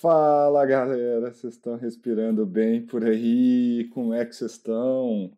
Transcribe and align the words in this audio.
Fala 0.00 0.64
galera, 0.64 1.30
vocês 1.30 1.52
estão 1.52 1.76
respirando 1.76 2.46
bem 2.46 2.86
por 2.86 3.04
aí? 3.04 3.86
Como 3.92 4.14
é 4.14 4.24
que 4.24 4.34
vocês 4.34 4.52
estão? 4.52 5.30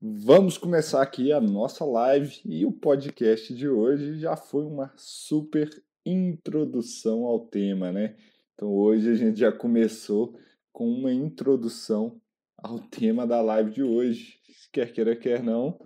Vamos 0.00 0.56
começar 0.56 1.02
aqui 1.02 1.30
a 1.30 1.38
nossa 1.38 1.84
live 1.84 2.40
e 2.46 2.64
o 2.64 2.72
podcast 2.72 3.54
de 3.54 3.68
hoje 3.68 4.18
já 4.18 4.34
foi 4.34 4.64
uma 4.64 4.90
super 4.96 5.68
introdução 6.06 7.26
ao 7.26 7.40
tema, 7.40 7.92
né? 7.92 8.16
Então 8.54 8.72
hoje 8.74 9.10
a 9.10 9.14
gente 9.14 9.38
já 9.40 9.52
começou 9.52 10.34
com 10.72 10.88
uma 10.88 11.12
introdução 11.12 12.18
ao 12.56 12.78
tema 12.88 13.26
da 13.26 13.42
live 13.42 13.72
de 13.72 13.82
hoje. 13.82 14.40
Quer 14.72 14.90
queira, 14.90 15.14
quer 15.14 15.42
não, 15.42 15.78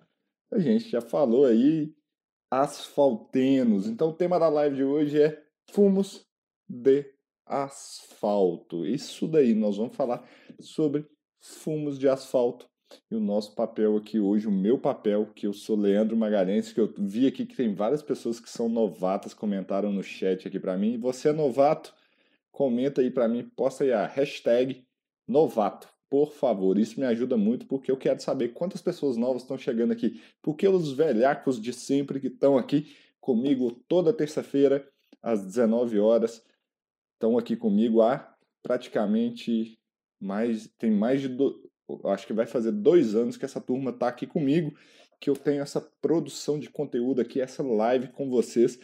a 0.49 0.61
gente 0.61 0.89
já 0.89 1.01
falou 1.01 1.45
aí 1.45 1.93
asfaltenos. 2.49 3.89
Então 3.89 4.11
o 4.11 4.17
tema 4.17 4.39
da 4.39 4.49
live 4.49 4.77
de 4.77 4.85
hoje 4.85 5.21
é 5.21 5.45
fumos 5.73 6.25
de 6.69 7.12
asfalto. 7.47 8.87
Isso 8.87 9.27
daí, 9.27 9.55
nós 9.55 9.77
vamos 9.77 9.97
falar 9.97 10.27
sobre 10.61 11.07
fumos 11.41 11.99
de 11.99 12.09
asfalto. 12.09 12.67
E 13.11 13.15
o 13.15 13.21
nosso 13.21 13.55
papel 13.55 13.97
aqui 13.97 14.19
hoje, 14.21 14.47
o 14.47 14.53
meu 14.53 14.79
papel, 14.79 15.27
que 15.35 15.47
eu 15.47 15.53
sou 15.53 15.77
Leandro 15.77 16.17
Magalhães, 16.17 16.73
que 16.73 16.81
eu 16.81 16.93
vi 16.99 17.27
aqui 17.27 17.47
que 17.47 17.57
tem 17.57 17.75
várias 17.75 18.03
pessoas 18.03 18.39
que 18.39 18.51
são 18.51 18.69
novatas, 18.69 19.33
comentaram 19.33 19.91
no 19.91 20.03
chat 20.03 20.47
aqui 20.47 20.61
para 20.61 20.77
mim. 20.77 20.99
Você 20.99 21.31
é 21.31 21.33
novato? 21.33 21.95
Comenta 22.51 23.01
aí 23.01 23.11
para 23.11 23.29
mim, 23.29 23.51
posta 23.57 23.85
aí 23.85 23.93
a 23.93 24.07
hashtag 24.07 24.85
novato, 25.27 25.89
por 26.11 26.33
favor. 26.33 26.79
Isso 26.79 27.01
me 27.01 27.07
ajuda 27.07 27.37
muito 27.37 27.67
porque 27.67 27.91
eu 27.91 27.97
quero 27.97 28.21
saber 28.21 28.49
quantas 28.49 28.83
pessoas 28.83 29.17
novas 29.17 29.43
estão 29.43 29.57
chegando 29.57 29.93
aqui. 29.93 30.21
Porque 30.43 30.69
os 30.69 30.93
velhacos 30.93 31.61
de 31.61 31.73
sempre 31.73 32.21
que 32.21 32.27
estão 32.27 32.59
aqui 32.59 32.95
comigo 33.21 33.71
toda 33.89 34.13
terça-feira 34.13 34.87
às 35.23 35.43
19 35.43 35.99
horas 35.99 36.45
estão 37.23 37.39
aqui 37.39 37.55
comigo 37.55 38.03
há 38.03 38.35
praticamente 38.63 39.79
mais. 40.21 40.69
Tem 40.77 40.91
mais 40.91 41.21
de. 41.21 41.29
Do, 41.29 41.71
acho 42.07 42.27
que 42.27 42.33
vai 42.33 42.47
fazer 42.47 42.73
dois 42.73 43.15
anos 43.15 43.37
que 43.37 43.45
essa 43.45 43.61
turma 43.61 43.91
está 43.91 44.09
aqui 44.09 44.27
comigo, 44.27 44.77
que 45.21 45.31
eu 45.31 45.37
tenho 45.37 45.63
essa 45.63 45.81
produção 45.81 46.59
de 46.59 46.69
conteúdo 46.69 47.21
aqui, 47.21 47.41
essa 47.41 47.63
live 47.63 48.09
com 48.09 48.29
vocês, 48.29 48.79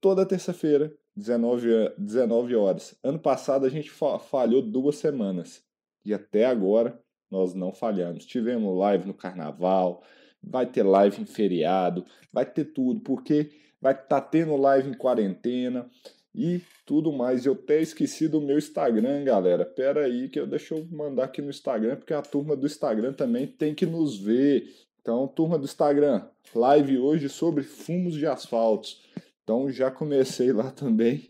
toda 0.00 0.24
terça-feira, 0.24 0.94
19, 1.14 1.94
19 1.98 2.56
horas. 2.56 2.98
Ano 3.02 3.18
passado 3.18 3.66
a 3.66 3.68
gente 3.68 3.90
falhou 3.90 4.62
duas 4.62 4.96
semanas 4.96 5.62
e 6.04 6.14
até 6.14 6.46
agora 6.46 6.98
nós 7.30 7.54
não 7.54 7.72
falhamos. 7.72 8.24
Tivemos 8.24 8.78
live 8.78 9.06
no 9.06 9.14
carnaval, 9.14 10.02
vai 10.42 10.64
ter 10.64 10.84
live 10.84 11.20
em 11.20 11.26
feriado, 11.26 12.04
vai 12.32 12.46
ter 12.46 12.66
tudo, 12.66 13.00
porque 13.00 13.50
vai 13.80 13.92
estar 13.92 14.06
tá 14.06 14.22
tendo 14.22 14.56
live 14.56 14.90
em 14.90 14.94
quarentena 14.94 15.90
e 16.34 16.60
tudo 16.86 17.12
mais. 17.12 17.44
Eu 17.44 17.52
até 17.52 17.80
esqueci 17.80 18.28
do 18.28 18.40
meu 18.40 18.58
Instagram, 18.58 19.24
galera. 19.24 19.64
Pera 19.64 20.04
aí 20.04 20.28
que 20.28 20.40
eu 20.40 20.46
deixo 20.46 20.74
eu 20.74 20.86
mandar 20.90 21.24
aqui 21.24 21.42
no 21.42 21.50
Instagram, 21.50 21.96
porque 21.96 22.14
a 22.14 22.22
turma 22.22 22.56
do 22.56 22.66
Instagram 22.66 23.12
também 23.12 23.46
tem 23.46 23.74
que 23.74 23.86
nos 23.86 24.18
ver. 24.18 24.72
Então, 25.00 25.26
turma 25.26 25.58
do 25.58 25.64
Instagram, 25.64 26.28
live 26.54 26.98
hoje 26.98 27.28
sobre 27.28 27.64
fumos 27.64 28.14
de 28.14 28.26
asfaltos. 28.26 29.02
Então, 29.42 29.70
já 29.70 29.90
comecei 29.90 30.52
lá 30.52 30.70
também 30.70 31.28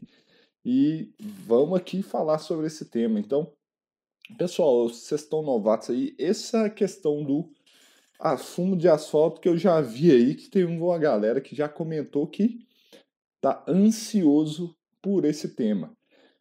e 0.65 1.11
vamos 1.19 1.79
aqui 1.79 2.03
falar 2.03 2.39
sobre 2.39 2.67
esse 2.67 2.85
tema. 2.85 3.19
Então, 3.19 3.51
pessoal, 4.37 4.89
vocês 4.89 5.23
estão 5.23 5.43
novatos 5.43 5.91
aí, 5.91 6.15
essa 6.19 6.69
questão 6.71 7.25
do 7.25 7.51
ah, 8.21 8.37
fumo 8.37 8.77
de 8.77 8.89
asfalto 8.89 9.41
que 9.41 9.49
eu 9.49 9.59
já 9.59 9.81
vi 9.81 10.13
aí 10.13 10.35
que 10.35 10.49
tem 10.49 10.65
uma 10.65 10.99
galera 10.99 11.41
que 11.41 11.57
já 11.57 11.69
comentou 11.69 12.27
que 12.27 12.65
tá 13.41 13.65
ansioso 13.67 14.77
por 15.03 15.25
esse 15.25 15.49
tema. 15.49 15.93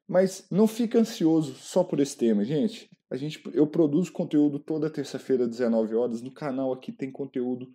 Mas 0.07 0.45
não 0.51 0.67
fica 0.67 0.99
ansioso 0.99 1.55
só 1.55 1.83
por 1.83 1.99
esse 1.99 2.15
tema, 2.15 2.45
gente. 2.45 2.89
A 3.09 3.17
gente 3.17 3.41
eu 3.53 3.67
produzo 3.67 4.11
conteúdo 4.11 4.59
toda 4.59 4.89
terça-feira, 4.89 5.47
19 5.47 5.95
horas. 5.95 6.21
No 6.21 6.31
canal 6.31 6.71
aqui 6.71 6.91
tem 6.91 7.11
conteúdo 7.11 7.67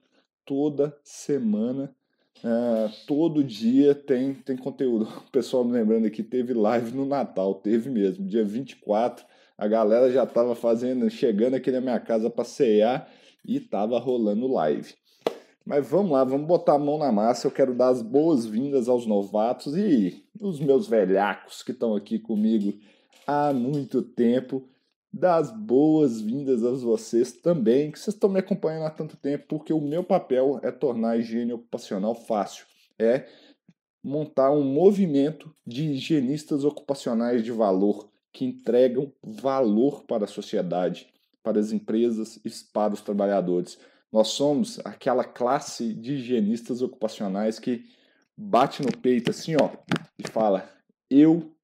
toda 0.44 0.96
semana. 1.02 1.94
Uh, 2.38 2.92
todo 3.06 3.42
dia 3.42 3.94
tem, 3.94 4.34
tem 4.34 4.56
conteúdo. 4.56 5.06
O 5.26 5.30
pessoal 5.30 5.64
me 5.64 5.72
lembrando 5.72 6.06
aqui, 6.06 6.22
teve 6.22 6.54
live 6.54 6.94
no 6.94 7.04
Natal, 7.04 7.54
teve 7.54 7.90
mesmo, 7.90 8.26
dia 8.26 8.44
24. 8.44 9.24
A 9.58 9.66
galera 9.66 10.10
já 10.10 10.24
estava 10.24 10.54
fazendo, 10.54 11.08
chegando 11.10 11.54
aqui 11.54 11.70
na 11.70 11.80
minha 11.80 11.98
casa 11.98 12.28
para 12.30 12.44
cear 12.44 13.10
e 13.44 13.56
estava 13.56 13.98
rolando 13.98 14.46
live. 14.46 14.94
Mas 15.64 15.88
vamos 15.88 16.12
lá, 16.12 16.22
vamos 16.22 16.46
botar 16.46 16.74
a 16.74 16.78
mão 16.78 16.98
na 16.98 17.10
massa. 17.10 17.46
Eu 17.46 17.50
quero 17.50 17.74
dar 17.74 17.88
as 17.88 18.02
boas-vindas 18.02 18.88
aos 18.88 19.06
novatos 19.06 19.76
e 19.76 20.24
os 20.40 20.60
meus 20.60 20.86
velhacos 20.86 21.62
que 21.62 21.72
estão 21.72 21.94
aqui 21.94 22.18
comigo 22.18 22.78
há 23.26 23.52
muito 23.52 24.02
tempo. 24.02 24.68
Dar 25.12 25.36
as 25.36 25.50
boas-vindas 25.50 26.62
a 26.62 26.70
vocês 26.72 27.32
também, 27.32 27.90
que 27.90 27.98
vocês 27.98 28.14
estão 28.14 28.28
me 28.28 28.38
acompanhando 28.38 28.84
há 28.84 28.90
tanto 28.90 29.16
tempo, 29.16 29.46
porque 29.48 29.72
o 29.72 29.80
meu 29.80 30.04
papel 30.04 30.60
é 30.62 30.70
tornar 30.70 31.10
a 31.10 31.16
higiene 31.16 31.52
ocupacional 31.52 32.14
fácil. 32.14 32.66
É 32.98 33.26
montar 34.02 34.50
um 34.52 34.62
movimento 34.62 35.54
de 35.66 35.84
higienistas 35.84 36.64
ocupacionais 36.64 37.42
de 37.42 37.50
valor 37.50 38.08
que 38.32 38.44
entregam 38.44 39.10
valor 39.22 40.04
para 40.04 40.24
a 40.24 40.28
sociedade, 40.28 41.08
para 41.42 41.58
as 41.58 41.72
empresas 41.72 42.36
e 42.44 42.50
para 42.72 42.92
os 42.92 43.00
trabalhadores. 43.00 43.78
Nós 44.12 44.28
somos 44.28 44.78
aquela 44.84 45.24
classe 45.24 45.92
de 45.92 46.14
higienistas 46.14 46.82
ocupacionais 46.82 47.58
que 47.58 47.84
bate 48.36 48.82
no 48.82 48.96
peito 48.96 49.30
assim, 49.30 49.54
ó, 49.56 49.70
e 50.18 50.28
fala: 50.28 50.70
"Eu 51.10 51.54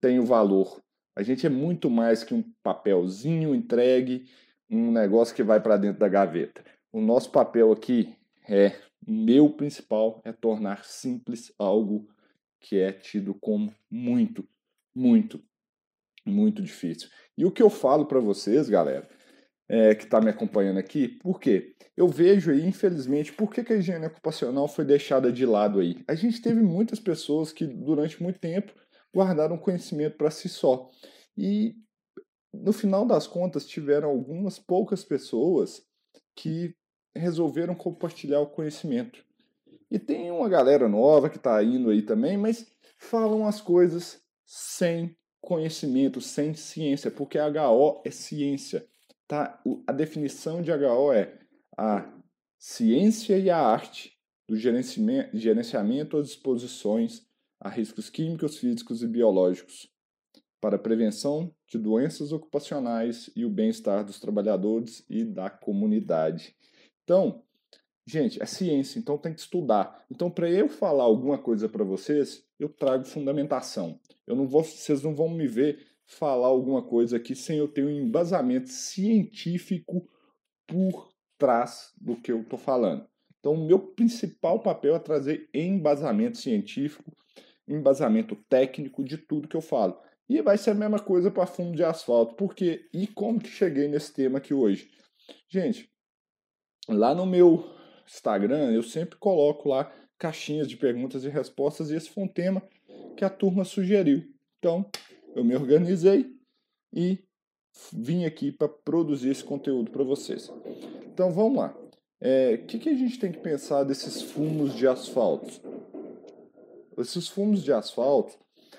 tenho 0.00 0.24
valor". 0.24 0.80
A 1.16 1.22
gente 1.22 1.46
é 1.46 1.50
muito 1.50 1.90
mais 1.90 2.24
que 2.24 2.34
um 2.34 2.42
papelzinho 2.62 3.54
entregue, 3.54 4.28
um 4.70 4.90
negócio 4.90 5.34
que 5.34 5.42
vai 5.42 5.60
para 5.60 5.76
dentro 5.76 6.00
da 6.00 6.08
gaveta. 6.08 6.64
O 6.92 7.00
nosso 7.00 7.30
papel 7.30 7.72
aqui 7.72 8.16
é 8.48 8.72
meu 9.06 9.50
principal 9.50 10.20
é 10.24 10.32
tornar 10.32 10.84
simples 10.84 11.52
algo 11.58 12.08
que 12.60 12.78
é 12.78 12.92
tido 12.92 13.34
como 13.34 13.74
muito, 13.90 14.48
muito, 14.94 15.42
muito 16.24 16.62
difícil. 16.62 17.10
E 17.36 17.44
o 17.44 17.50
que 17.50 17.62
eu 17.62 17.68
falo 17.68 18.06
para 18.06 18.20
vocês, 18.20 18.68
galera, 18.68 19.08
é, 19.68 19.94
que 19.94 20.04
está 20.04 20.20
me 20.20 20.30
acompanhando 20.30 20.78
aqui, 20.78 21.08
por 21.08 21.40
quê? 21.40 21.74
Eu 21.96 22.06
vejo 22.08 22.50
aí, 22.50 22.66
infelizmente, 22.66 23.32
por 23.32 23.50
que, 23.50 23.64
que 23.64 23.72
a 23.72 23.76
higiene 23.76 24.06
ocupacional 24.06 24.68
foi 24.68 24.84
deixada 24.84 25.32
de 25.32 25.46
lado 25.46 25.80
aí? 25.80 25.96
A 26.06 26.14
gente 26.14 26.42
teve 26.42 26.60
muitas 26.60 27.00
pessoas 27.00 27.52
que, 27.52 27.66
durante 27.66 28.22
muito 28.22 28.38
tempo, 28.38 28.72
guardaram 29.14 29.56
conhecimento 29.56 30.16
para 30.16 30.30
si 30.30 30.48
só. 30.48 30.90
E, 31.36 31.74
no 32.52 32.72
final 32.72 33.06
das 33.06 33.26
contas, 33.26 33.66
tiveram 33.66 34.10
algumas 34.10 34.58
poucas 34.58 35.04
pessoas 35.04 35.82
que 36.36 36.74
resolveram 37.14 37.74
compartilhar 37.74 38.40
o 38.40 38.50
conhecimento. 38.50 39.24
E 39.90 39.98
tem 39.98 40.30
uma 40.30 40.48
galera 40.48 40.88
nova 40.88 41.30
que 41.30 41.36
está 41.36 41.62
indo 41.62 41.90
aí 41.90 42.02
também, 42.02 42.36
mas 42.36 42.66
falam 42.98 43.46
as 43.46 43.60
coisas 43.60 44.20
sem 44.44 45.16
conhecimento, 45.40 46.20
sem 46.20 46.54
ciência, 46.54 47.10
porque 47.10 47.38
HO 47.38 48.02
é 48.04 48.10
ciência 48.10 48.84
tá, 49.26 49.62
a 49.86 49.92
definição 49.92 50.62
de 50.62 50.70
HO 50.72 51.12
é 51.12 51.38
a 51.76 52.12
ciência 52.58 53.38
e 53.38 53.50
a 53.50 53.58
arte 53.58 54.16
do 54.48 54.56
gerenciamento, 54.56 56.16
às 56.16 56.28
exposições 56.28 57.26
a 57.60 57.68
riscos 57.68 58.10
químicos, 58.10 58.58
físicos 58.58 59.02
e 59.02 59.08
biológicos 59.08 59.90
para 60.60 60.76
a 60.76 60.78
prevenção 60.78 61.54
de 61.66 61.78
doenças 61.78 62.32
ocupacionais 62.32 63.30
e 63.34 63.44
o 63.44 63.50
bem-estar 63.50 64.04
dos 64.04 64.20
trabalhadores 64.20 65.04
e 65.08 65.24
da 65.24 65.50
comunidade. 65.50 66.54
Então, 67.02 67.42
gente, 68.06 68.42
é 68.42 68.46
ciência, 68.46 68.98
então 68.98 69.18
tem 69.18 69.32
que 69.32 69.40
estudar. 69.40 70.04
Então, 70.10 70.30
para 70.30 70.50
eu 70.50 70.68
falar 70.68 71.04
alguma 71.04 71.38
coisa 71.38 71.68
para 71.68 71.84
vocês, 71.84 72.44
eu 72.58 72.68
trago 72.68 73.04
fundamentação. 73.04 73.98
Eu 74.26 74.36
não 74.36 74.46
vou, 74.46 74.62
vocês 74.62 75.02
não 75.02 75.14
vão 75.14 75.28
me 75.28 75.46
ver 75.46 75.86
falar 76.06 76.48
alguma 76.48 76.82
coisa 76.82 77.16
aqui 77.16 77.34
sem 77.34 77.58
eu 77.58 77.68
ter 77.68 77.84
um 77.84 77.90
embasamento 77.90 78.68
científico 78.68 80.08
por 80.66 81.12
trás 81.38 81.92
do 82.00 82.16
que 82.16 82.32
eu 82.32 82.42
estou 82.42 82.58
falando. 82.58 83.06
Então, 83.38 83.52
o 83.52 83.66
meu 83.66 83.78
principal 83.78 84.60
papel 84.60 84.94
é 84.94 84.98
trazer 84.98 85.48
embasamento 85.52 86.38
científico, 86.38 87.12
embasamento 87.68 88.36
técnico 88.48 89.04
de 89.04 89.18
tudo 89.18 89.48
que 89.48 89.56
eu 89.56 89.60
falo. 89.60 90.00
E 90.28 90.40
vai 90.40 90.56
ser 90.56 90.70
a 90.70 90.74
mesma 90.74 90.98
coisa 90.98 91.30
para 91.30 91.46
fundo 91.46 91.76
de 91.76 91.84
asfalto. 91.84 92.34
Porque 92.36 92.88
e 92.92 93.06
como 93.06 93.38
que 93.38 93.48
cheguei 93.48 93.86
nesse 93.88 94.12
tema 94.14 94.38
aqui 94.38 94.54
hoje? 94.54 94.90
Gente, 95.48 95.90
lá 96.88 97.14
no 97.14 97.26
meu 97.26 97.70
Instagram 98.06 98.72
eu 98.72 98.82
sempre 98.82 99.18
coloco 99.18 99.68
lá 99.68 99.92
caixinhas 100.18 100.66
de 100.66 100.76
perguntas 100.76 101.24
e 101.24 101.28
respostas 101.28 101.90
e 101.90 101.96
esse 101.96 102.08
foi 102.08 102.24
um 102.24 102.28
tema 102.28 102.62
que 103.16 103.24
a 103.24 103.30
turma 103.30 103.64
sugeriu. 103.64 104.24
Então, 104.58 104.90
eu 105.34 105.44
me 105.44 105.54
organizei 105.54 106.32
e 106.92 107.18
vim 107.92 108.24
aqui 108.24 108.52
para 108.52 108.68
produzir 108.68 109.30
esse 109.30 109.44
conteúdo 109.44 109.90
para 109.90 110.04
vocês. 110.04 110.50
Então 111.12 111.32
vamos 111.32 111.58
lá. 111.58 111.74
O 111.76 111.86
é, 112.20 112.56
que, 112.56 112.78
que 112.78 112.88
a 112.88 112.94
gente 112.94 113.18
tem 113.18 113.32
que 113.32 113.38
pensar 113.38 113.84
desses 113.84 114.22
fumos 114.22 114.74
de 114.74 114.86
asfalto? 114.86 115.60
Esses 116.96 117.28
fumos 117.28 117.62
de 117.62 117.72
asfalto 117.72 118.38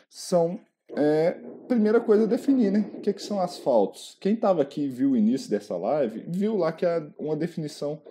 são 0.10 0.60
é, 0.96 1.32
primeira 1.68 2.00
coisa 2.00 2.26
definir, 2.26 2.72
né? 2.72 2.90
O 2.98 3.02
que, 3.02 3.14
que 3.14 3.22
são 3.22 3.40
asfaltos? 3.40 4.18
Quem 4.20 4.34
estava 4.34 4.62
aqui 4.62 4.84
e 4.84 4.90
viu 4.90 5.12
o 5.12 5.18
início 5.18 5.50
dessa 5.50 5.76
live, 5.76 6.24
viu 6.28 6.56
lá 6.56 6.72
que 6.72 6.86
é 6.86 7.06
uma 7.20 7.36
definição 7.36 8.02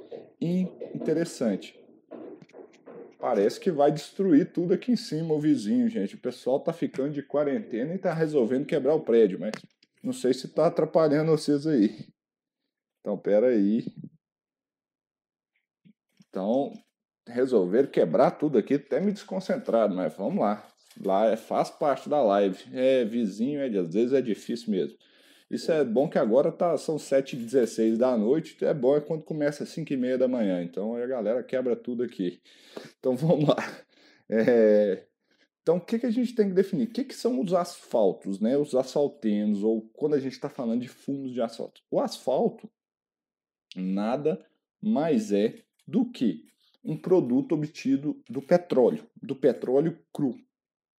interessante. 0.94 1.78
Parece 3.24 3.58
que 3.58 3.70
vai 3.70 3.90
destruir 3.90 4.52
tudo 4.52 4.74
aqui 4.74 4.92
em 4.92 4.96
cima, 4.96 5.32
o 5.32 5.40
vizinho, 5.40 5.88
gente. 5.88 6.14
O 6.14 6.20
pessoal 6.20 6.60
tá 6.60 6.74
ficando 6.74 7.14
de 7.14 7.22
quarentena 7.22 7.94
e 7.94 7.98
tá 7.98 8.12
resolvendo 8.12 8.66
quebrar 8.66 8.94
o 8.94 9.00
prédio, 9.00 9.40
mas 9.40 9.52
não 10.02 10.12
sei 10.12 10.34
se 10.34 10.46
tá 10.46 10.66
atrapalhando 10.66 11.30
vocês 11.30 11.66
aí. 11.66 12.06
Então, 13.00 13.16
pera 13.16 13.46
aí. 13.46 13.86
Então, 16.28 16.70
resolver 17.26 17.90
quebrar 17.90 18.32
tudo 18.32 18.58
aqui, 18.58 18.74
até 18.74 19.00
me 19.00 19.10
desconcentrado, 19.10 19.94
mas 19.96 20.14
vamos 20.14 20.40
lá. 20.40 20.68
Lá 21.02 21.24
é, 21.24 21.34
faz 21.34 21.70
parte 21.70 22.10
da 22.10 22.22
live. 22.22 22.62
É 22.76 23.06
vizinho, 23.06 23.58
é, 23.58 23.68
às 23.68 23.94
vezes 23.94 24.12
é 24.12 24.20
difícil 24.20 24.70
mesmo. 24.70 24.98
Isso 25.50 25.70
é 25.70 25.84
bom 25.84 26.08
que 26.08 26.18
agora 26.18 26.50
tá, 26.50 26.76
são 26.76 26.96
7h16 26.96 27.96
da 27.96 28.16
noite. 28.16 28.64
É 28.64 28.72
bom 28.72 28.96
é 28.96 29.00
quando 29.00 29.22
começa 29.22 29.64
às 29.64 29.70
5h30 29.70 30.16
da 30.16 30.28
manhã. 30.28 30.62
Então 30.62 30.96
a 30.96 31.06
galera 31.06 31.42
quebra 31.42 31.76
tudo 31.76 32.02
aqui. 32.02 32.40
Então 32.98 33.14
vamos 33.16 33.48
lá. 33.48 33.56
É, 34.28 35.04
então 35.62 35.76
o 35.76 35.80
que, 35.80 35.98
que 35.98 36.06
a 36.06 36.10
gente 36.10 36.34
tem 36.34 36.48
que 36.48 36.54
definir? 36.54 36.88
O 36.88 36.90
que, 36.90 37.04
que 37.04 37.14
são 37.14 37.40
os 37.40 37.52
asfaltos, 37.52 38.40
né? 38.40 38.56
os 38.56 38.74
asfaltenos, 38.74 39.62
ou 39.62 39.82
quando 39.94 40.14
a 40.14 40.20
gente 40.20 40.32
está 40.32 40.48
falando 40.48 40.80
de 40.80 40.88
fumos 40.88 41.32
de 41.32 41.40
asfalto? 41.40 41.82
O 41.90 42.00
asfalto 42.00 42.70
nada 43.76 44.44
mais 44.80 45.32
é 45.32 45.62
do 45.86 46.10
que 46.10 46.44
um 46.84 46.96
produto 46.96 47.52
obtido 47.52 48.22
do 48.28 48.42
petróleo, 48.42 49.08
do 49.22 49.34
petróleo 49.34 49.98
cru, 50.12 50.36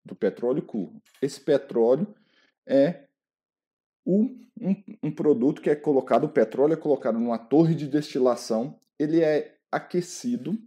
do 0.03 0.15
petróleo 0.15 0.63
cru. 0.63 0.99
Esse 1.21 1.39
petróleo 1.39 2.07
é 2.65 3.04
um, 4.05 4.37
um, 4.59 4.75
um, 5.03 5.11
produto 5.11 5.61
que 5.61 5.69
é 5.69 5.75
colocado, 5.75 6.25
o 6.25 6.29
petróleo 6.29 6.73
é 6.73 6.77
colocado 6.77 7.19
numa 7.19 7.37
torre 7.37 7.73
de 7.73 7.87
destilação, 7.87 8.79
ele 8.99 9.21
é 9.21 9.55
aquecido 9.71 10.57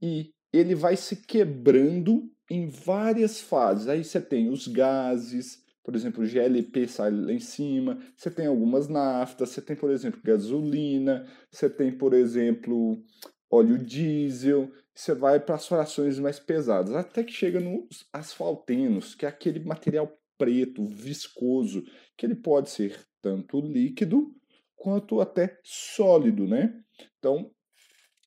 e 0.00 0.32
ele 0.52 0.74
vai 0.74 0.96
se 0.96 1.16
quebrando 1.16 2.30
em 2.50 2.68
várias 2.68 3.40
fases. 3.40 3.88
Aí 3.88 4.04
você 4.04 4.20
tem 4.20 4.48
os 4.48 4.68
gases, 4.68 5.62
por 5.82 5.94
exemplo, 5.94 6.26
GLP 6.26 6.86
sai 6.86 7.10
lá 7.10 7.32
em 7.32 7.40
cima, 7.40 7.98
você 8.14 8.30
tem 8.30 8.46
algumas 8.46 8.88
naftas, 8.88 9.50
você 9.50 9.62
tem, 9.62 9.74
por 9.74 9.90
exemplo, 9.90 10.20
gasolina, 10.22 11.26
você 11.50 11.68
tem, 11.70 11.90
por 11.90 12.12
exemplo, 12.12 13.02
óleo 13.50 13.78
diesel, 13.78 14.70
você 14.94 15.14
vai 15.14 15.40
para 15.40 15.54
as 15.54 15.66
frações 15.66 16.18
mais 16.18 16.38
pesadas, 16.38 16.94
até 16.94 17.24
que 17.24 17.32
chega 17.32 17.60
nos 17.60 18.06
asfaltenos, 18.12 19.14
que 19.14 19.24
é 19.24 19.28
aquele 19.28 19.60
material 19.60 20.12
preto, 20.38 20.86
viscoso, 20.86 21.84
que 22.16 22.24
ele 22.24 22.36
pode 22.36 22.70
ser 22.70 23.04
tanto 23.20 23.60
líquido 23.60 24.34
quanto 24.76 25.20
até 25.20 25.58
sólido, 25.64 26.46
né? 26.46 26.80
Então, 27.18 27.50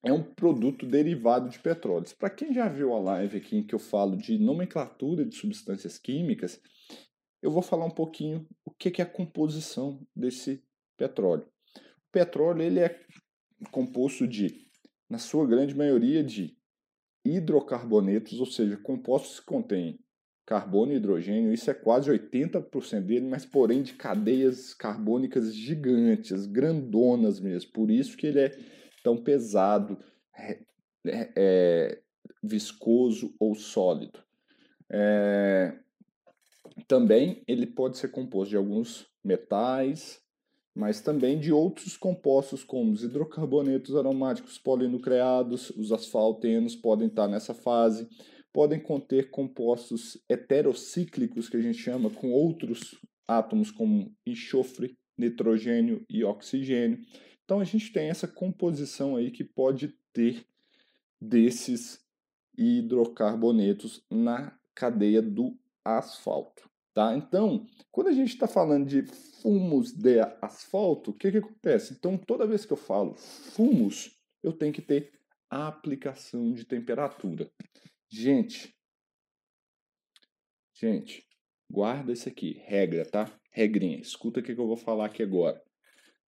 é 0.03 0.11
um 0.11 0.21
produto 0.21 0.85
derivado 0.85 1.49
de 1.49 1.59
petróleo. 1.59 2.05
Para 2.17 2.29
quem 2.29 2.53
já 2.53 2.67
viu 2.67 2.93
a 2.93 2.99
live 2.99 3.37
aqui 3.37 3.57
em 3.57 3.65
que 3.65 3.73
eu 3.73 3.79
falo 3.79 4.17
de 4.17 4.37
nomenclatura 4.37 5.25
de 5.25 5.35
substâncias 5.35 5.97
químicas, 5.97 6.59
eu 7.41 7.51
vou 7.51 7.61
falar 7.61 7.85
um 7.85 7.91
pouquinho 7.91 8.47
o 8.65 8.71
que 8.71 9.01
é 9.01 9.05
a 9.05 9.09
composição 9.09 10.05
desse 10.15 10.63
petróleo. 10.97 11.47
O 11.77 12.11
petróleo 12.11 12.61
ele 12.61 12.79
é 12.79 12.99
composto 13.71 14.27
de 14.27 14.67
na 15.09 15.17
sua 15.17 15.45
grande 15.45 15.75
maioria, 15.75 16.23
de 16.23 16.55
hidrocarbonetos, 17.25 18.39
ou 18.39 18.45
seja, 18.45 18.77
compostos 18.77 19.39
que 19.39 19.45
contêm 19.45 19.99
carbono 20.45 20.91
e 20.91 20.95
hidrogênio, 20.95 21.53
isso 21.53 21.69
é 21.69 21.73
quase 21.73 22.09
80% 22.11 23.01
dele, 23.01 23.27
mas 23.27 23.45
porém 23.45 23.81
de 23.81 23.93
cadeias 23.93 24.73
carbônicas 24.73 25.55
gigantes, 25.55 26.45
grandonas 26.45 27.39
mesmo. 27.39 27.71
Por 27.71 27.89
isso 27.89 28.17
que 28.17 28.27
ele 28.27 28.39
é 28.39 28.57
tão 29.03 29.17
pesado, 29.17 29.97
é, 30.37 30.59
é, 31.05 32.01
viscoso 32.43 33.33
ou 33.39 33.55
sólido. 33.55 34.19
É, 34.89 35.73
também 36.87 37.43
ele 37.47 37.65
pode 37.65 37.97
ser 37.97 38.09
composto 38.09 38.49
de 38.49 38.57
alguns 38.57 39.07
metais, 39.23 40.21
mas 40.75 41.01
também 41.01 41.39
de 41.39 41.51
outros 41.51 41.97
compostos 41.97 42.63
como 42.63 42.91
os 42.91 43.03
hidrocarbonetos 43.03 43.95
aromáticos 43.95 44.57
polinucleados, 44.57 45.69
os 45.71 45.91
asfaltenos 45.91 46.75
podem 46.75 47.07
estar 47.07 47.27
nessa 47.27 47.53
fase, 47.53 48.07
podem 48.53 48.79
conter 48.79 49.29
compostos 49.29 50.21
heterocíclicos 50.29 51.49
que 51.49 51.57
a 51.57 51.61
gente 51.61 51.77
chama 51.77 52.09
com 52.09 52.31
outros 52.31 52.99
átomos 53.27 53.71
como 53.71 54.13
enxofre, 54.25 54.97
nitrogênio 55.17 56.05
e 56.09 56.23
oxigênio. 56.23 56.99
Então 57.43 57.59
a 57.59 57.63
gente 57.63 57.91
tem 57.91 58.09
essa 58.09 58.27
composição 58.27 59.15
aí 59.15 59.31
que 59.31 59.43
pode 59.43 59.95
ter 60.13 60.45
desses 61.19 61.99
hidrocarbonetos 62.57 64.03
na 64.09 64.57
cadeia 64.75 65.21
do 65.21 65.57
asfalto. 65.83 66.69
Tá? 66.93 67.15
Então, 67.15 67.65
quando 67.89 68.07
a 68.07 68.13
gente 68.13 68.33
está 68.33 68.47
falando 68.47 68.85
de 68.85 69.03
fumos 69.41 69.93
de 69.93 70.19
asfalto, 70.41 71.11
o 71.11 71.13
que, 71.13 71.31
que 71.31 71.37
acontece? 71.37 71.93
Então, 71.93 72.17
toda 72.17 72.47
vez 72.47 72.65
que 72.65 72.73
eu 72.73 72.77
falo 72.77 73.13
fumos, 73.15 74.19
eu 74.43 74.51
tenho 74.51 74.73
que 74.73 74.81
ter 74.81 75.11
aplicação 75.49 76.51
de 76.53 76.65
temperatura. 76.65 77.49
Gente, 78.13 78.75
gente, 80.73 81.25
guarda 81.69 82.11
isso 82.11 82.27
aqui, 82.27 82.61
regra, 82.65 83.05
tá? 83.05 83.39
Regrinha, 83.51 84.01
escuta 84.01 84.41
o 84.41 84.43
que 84.43 84.51
eu 84.51 84.67
vou 84.67 84.75
falar 84.75 85.05
aqui 85.05 85.23
agora. 85.23 85.63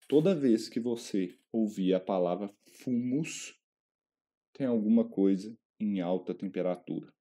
Toda 0.09 0.33
vez 0.33 0.69
que 0.69 0.79
você 0.79 1.37
ouvir 1.51 1.93
a 1.93 1.99
palavra 1.99 2.49
fumos, 2.85 3.61
tem 4.53 4.65
alguma 4.65 5.09
coisa 5.09 5.59
em 5.81 6.01
alta 6.01 6.33
temperatura. 6.33 7.13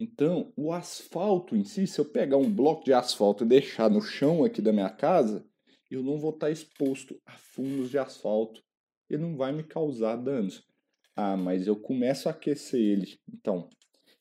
Então, 0.00 0.50
o 0.56 0.72
asfalto 0.72 1.54
em 1.54 1.64
si, 1.64 1.86
se 1.86 2.00
eu 2.00 2.10
pegar 2.10 2.38
um 2.38 2.50
bloco 2.50 2.84
de 2.84 2.94
asfalto 2.94 3.44
e 3.44 3.48
deixar 3.48 3.90
no 3.90 4.00
chão 4.00 4.42
aqui 4.42 4.62
da 4.62 4.72
minha 4.72 4.88
casa, 4.88 5.46
eu 5.90 6.02
não 6.02 6.18
vou 6.18 6.30
estar 6.30 6.50
exposto 6.50 7.20
a 7.26 7.32
fumos 7.32 7.90
de 7.90 7.98
asfalto. 7.98 8.64
Ele 9.10 9.20
não 9.20 9.36
vai 9.36 9.52
me 9.52 9.62
causar 9.62 10.16
danos. 10.16 10.67
Ah, 11.20 11.36
mas 11.36 11.66
eu 11.66 11.74
começo 11.74 12.28
a 12.28 12.30
aquecer 12.30 12.80
ele. 12.80 13.18
Então, 13.28 13.68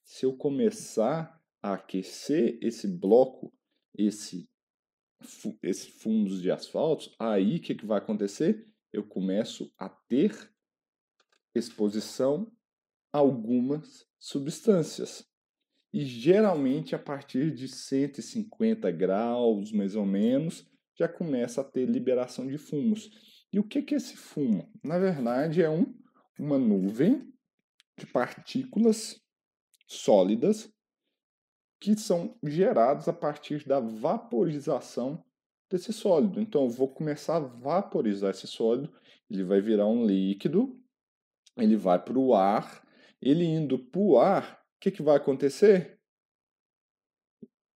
se 0.03 0.25
eu 0.25 0.35
começar 0.35 1.39
a 1.61 1.73
aquecer 1.73 2.57
esse 2.59 2.87
bloco, 2.87 3.53
esse, 3.95 4.49
esse 5.61 5.91
fundos 5.91 6.41
de 6.41 6.49
asfalto, 6.49 7.13
aí 7.19 7.57
o 7.57 7.61
que, 7.61 7.75
que 7.75 7.85
vai 7.85 7.99
acontecer? 7.99 8.67
Eu 8.91 9.03
começo 9.03 9.71
a 9.77 9.87
ter 9.87 10.51
exposição 11.53 12.51
a 13.13 13.19
algumas 13.19 14.07
substâncias 14.17 15.23
e 15.93 16.03
geralmente 16.03 16.95
a 16.95 16.99
partir 16.99 17.53
de 17.53 17.67
150 17.67 18.89
graus, 18.89 19.71
mais 19.71 19.95
ou 19.95 20.05
menos, 20.05 20.67
já 20.95 21.07
começa 21.07 21.61
a 21.61 21.63
ter 21.63 21.87
liberação 21.87 22.47
de 22.47 22.57
fumos. 22.57 23.11
E 23.53 23.59
o 23.59 23.63
que 23.63 23.93
é 23.93 23.97
esse 23.97 24.17
fumo? 24.17 24.71
Na 24.83 24.97
verdade, 24.97 25.61
é 25.61 25.69
um, 25.69 25.95
uma 26.39 26.57
nuvem 26.57 27.33
de 27.97 28.05
partículas 28.05 29.21
sólidas 29.87 30.71
que 31.79 31.95
são 31.95 32.37
geradas 32.43 33.07
a 33.07 33.13
partir 33.13 33.67
da 33.67 33.79
vaporização 33.79 35.23
desse 35.69 35.93
sólido. 35.93 36.41
Então, 36.41 36.63
eu 36.63 36.69
vou 36.69 36.87
começar 36.87 37.37
a 37.37 37.39
vaporizar 37.41 38.31
esse 38.31 38.47
sólido, 38.47 38.91
ele 39.29 39.43
vai 39.43 39.61
virar 39.61 39.85
um 39.85 40.05
líquido, 40.05 40.81
ele 41.55 41.75
vai 41.75 42.03
para 42.03 42.17
o 42.17 42.33
ar, 42.33 42.85
ele 43.21 43.43
indo 43.43 43.77
para 43.77 43.99
o 43.99 44.17
ar, 44.17 44.63
o 44.75 44.79
que, 44.79 44.91
que 44.91 45.01
vai 45.01 45.17
acontecer? 45.17 45.99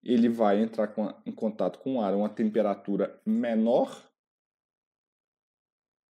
Ele 0.02 0.28
vai 0.28 0.62
entrar 0.62 0.88
com 0.88 1.04
a, 1.04 1.22
em 1.26 1.32
contato 1.32 1.78
com 1.78 1.96
o 1.96 2.00
ar 2.00 2.14
a 2.14 2.16
uma 2.16 2.28
temperatura 2.28 3.20
menor 3.26 4.10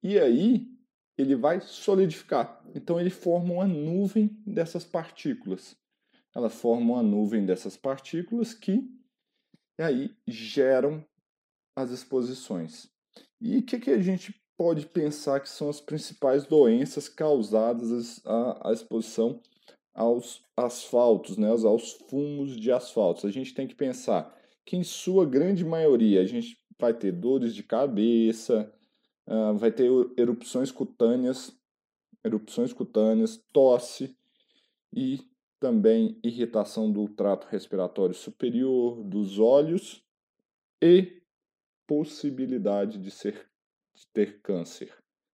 e 0.01 0.17
aí 0.17 0.78
ele 1.21 1.35
vai 1.35 1.61
solidificar. 1.61 2.61
Então 2.73 2.99
ele 2.99 3.09
forma 3.09 3.53
uma 3.53 3.67
nuvem 3.67 4.29
dessas 4.45 4.83
partículas. 4.83 5.75
Ela 6.35 6.49
forma 6.49 6.93
uma 6.93 7.03
nuvem 7.03 7.45
dessas 7.45 7.75
partículas 7.75 8.53
que 8.53 8.87
aí 9.77 10.15
geram 10.27 11.03
as 11.75 11.91
exposições. 11.91 12.89
E 13.41 13.57
o 13.57 13.63
que, 13.63 13.79
que 13.79 13.91
a 13.91 14.01
gente 14.01 14.33
pode 14.57 14.85
pensar 14.87 15.39
que 15.39 15.49
são 15.49 15.69
as 15.69 15.79
principais 15.79 16.45
doenças 16.45 17.07
causadas 17.07 18.21
à, 18.25 18.69
à 18.69 18.73
exposição 18.73 19.41
aos 19.93 20.41
asfaltos, 20.55 21.37
né, 21.37 21.49
aos 21.49 21.93
fumos 22.09 22.55
de 22.55 22.71
asfaltos. 22.71 23.25
A 23.25 23.31
gente 23.31 23.53
tem 23.53 23.67
que 23.67 23.75
pensar 23.75 24.33
que, 24.65 24.77
em 24.77 24.83
sua 24.83 25.25
grande 25.25 25.65
maioria, 25.65 26.21
a 26.21 26.25
gente 26.25 26.57
vai 26.79 26.93
ter 26.93 27.11
dores 27.11 27.53
de 27.53 27.63
cabeça, 27.63 28.71
uh, 29.29 29.57
vai 29.57 29.71
ter 29.71 29.89
erupções 30.17 30.69
cutâneas, 30.71 31.55
erupções 32.23 32.73
cutâneas, 32.73 33.37
tosse 33.53 34.17
e 34.91 35.19
também 35.59 36.19
irritação 36.23 36.91
do 36.91 37.07
trato 37.07 37.45
respiratório 37.47 38.15
superior, 38.15 39.03
dos 39.03 39.37
olhos 39.37 40.03
e 40.81 41.21
possibilidade 41.85 42.97
de, 42.97 43.11
ser, 43.11 43.47
de 43.93 44.07
ter 44.07 44.41
câncer, 44.41 44.91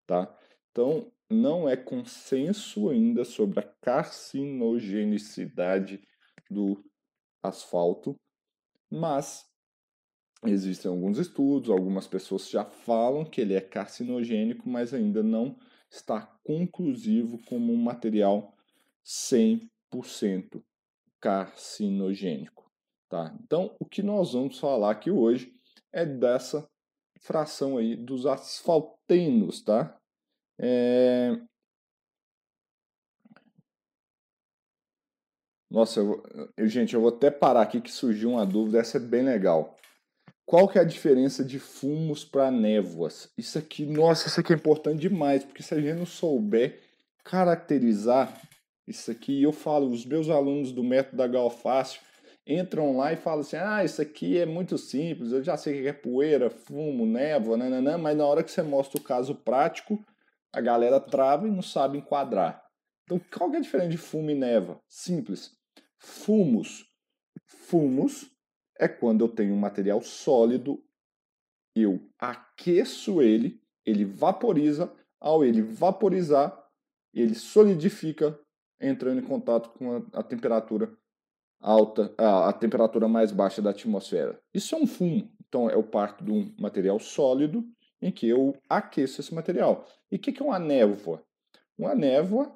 tá? 0.06 0.34
Então, 0.72 1.12
não 1.30 1.68
é 1.68 1.76
consenso 1.76 2.90
ainda 2.90 3.26
sobre 3.26 3.60
a 3.60 3.70
carcinogenicidade 3.82 6.02
do 6.50 6.82
asfalto, 7.42 8.16
mas 8.90 9.50
existem 10.46 10.90
alguns 10.90 11.18
estudos, 11.18 11.70
algumas 11.70 12.08
pessoas 12.08 12.50
já 12.50 12.66
falam 12.66 13.24
que 13.26 13.42
ele 13.42 13.54
é 13.54 13.62
carcinogênico, 13.62 14.68
mas 14.68 14.94
ainda 14.94 15.22
não 15.22 15.56
está 15.90 16.22
conclusivo 16.44 17.40
como 17.46 17.72
um 17.72 17.78
material 17.78 18.56
100% 19.06 20.64
carcinogênico. 21.20 22.72
Tá? 23.10 23.36
Então, 23.44 23.76
o 23.80 23.86
que 23.86 24.02
nós 24.02 24.34
vamos 24.34 24.58
falar 24.58 24.92
aqui 24.92 25.12
hoje 25.12 25.54
é 25.92 26.06
dessa 26.06 26.68
fração 27.20 27.78
aí 27.78 27.96
dos 27.96 28.26
asfaltenos, 28.26 29.62
tá? 29.62 30.00
É... 30.58 31.40
Nossa, 35.70 36.00
eu, 36.00 36.24
eu, 36.58 36.68
gente, 36.68 36.94
eu 36.94 37.02
vou 37.02 37.10
até 37.10 37.30
parar 37.32 37.62
aqui 37.62 37.80
que 37.80 37.92
surgiu 37.92 38.32
uma 38.32 38.46
dúvida, 38.46 38.80
essa 38.80 38.98
é 38.98 39.00
bem 39.00 39.24
legal. 39.24 39.78
Qual 40.46 40.68
que 40.68 40.78
é 40.78 40.82
a 40.82 40.86
diferença 40.86 41.44
de 41.44 41.60
fumos 41.60 42.26
para 42.26 42.52
névoas? 42.52 43.30
Isso 43.38 43.58
aqui, 43.58 43.86
nossa, 43.86 44.28
isso 44.28 44.40
aqui 44.40 44.54
é 44.54 44.56
importante 44.56 45.00
demais, 45.00 45.44
porque 45.44 45.64
se 45.64 45.74
a 45.74 45.80
gente 45.80 45.98
não 45.98 46.06
souber 46.06 46.80
caracterizar 47.24 48.42
isso 48.88 49.12
aqui, 49.12 49.42
eu 49.42 49.54
falo, 49.54 49.90
os 49.90 50.06
meus 50.06 50.30
alunos 50.30 50.72
do 50.72 50.84
método 50.84 51.18
da 51.18 51.28
Galfácio 51.28 52.02
entram 52.46 52.98
lá 52.98 53.14
e 53.14 53.18
falam 53.18 53.42
assim: 53.42 53.56
ah, 53.56 53.84
isso 53.84 54.02
aqui 54.02 54.38
é 54.38 54.46
muito 54.46 54.78
simples, 54.78 55.32
eu 55.32 55.44
já 55.44 55.56
sei 55.56 55.82
que 55.82 55.88
é 55.88 55.94
poeira, 55.94 56.50
fumo, 56.50 57.06
névoa, 57.06 57.58
nananã, 57.58 57.98
mas 57.98 58.18
na 58.18 58.26
hora 58.26 58.44
que 58.44 58.52
você 58.52 58.62
mostra 58.62 59.00
o 59.00 59.04
caso 59.04 59.36
prático, 59.36 60.04
a 60.52 60.60
galera 60.60 61.00
trava 61.00 61.48
e 61.48 61.52
não 61.52 61.62
sabe 61.62 61.98
enquadrar. 61.98 62.62
Então, 63.04 63.20
qual 63.34 63.50
que 63.50 63.58
é 63.58 63.60
a 63.60 63.64
diferença 63.64 63.90
de 63.90 63.98
fumo 63.98 64.30
e 64.30 64.36
névoa? 64.36 64.80
Simples. 64.88 65.52
Fumos. 65.98 66.86
Fumos 67.46 68.31
é 68.82 68.88
quando 68.88 69.24
eu 69.24 69.30
tenho 69.30 69.54
um 69.54 69.60
material 69.60 70.02
sólido, 70.02 70.84
eu 71.76 72.02
aqueço 72.18 73.22
ele, 73.22 73.62
ele 73.86 74.04
vaporiza, 74.04 74.92
ao 75.20 75.46
ele 75.46 75.62
vaporizar, 75.62 76.68
ele 77.14 77.36
solidifica, 77.36 78.38
entrando 78.80 79.20
em 79.20 79.24
contato 79.24 79.70
com 79.70 79.98
a, 79.98 80.20
a 80.20 80.24
temperatura 80.24 80.92
alta, 81.60 82.12
a, 82.18 82.50
a, 82.50 82.54
temperatura 82.54 83.08
mais 83.08 83.32
baixa 83.32 83.62
da 83.62 83.70
atmosfera. 83.70 84.42
Isso 84.52 84.74
é 84.74 84.78
um 84.80 84.88
fumo. 84.88 85.32
Então, 85.48 85.70
eu 85.70 85.84
parto 85.84 86.24
de 86.24 86.32
um 86.32 86.52
material 86.58 87.00
sólido 87.00 87.64
em 88.02 88.12
que 88.12 88.28
eu 88.28 88.58
aqueço 88.68 89.22
esse 89.22 89.34
material. 89.34 89.86
E 90.12 90.16
o 90.16 90.20
que, 90.20 90.32
que 90.32 90.42
é 90.42 90.46
uma 90.46 90.58
névoa? 90.58 91.24
Uma 91.78 91.94
névoa, 91.94 92.52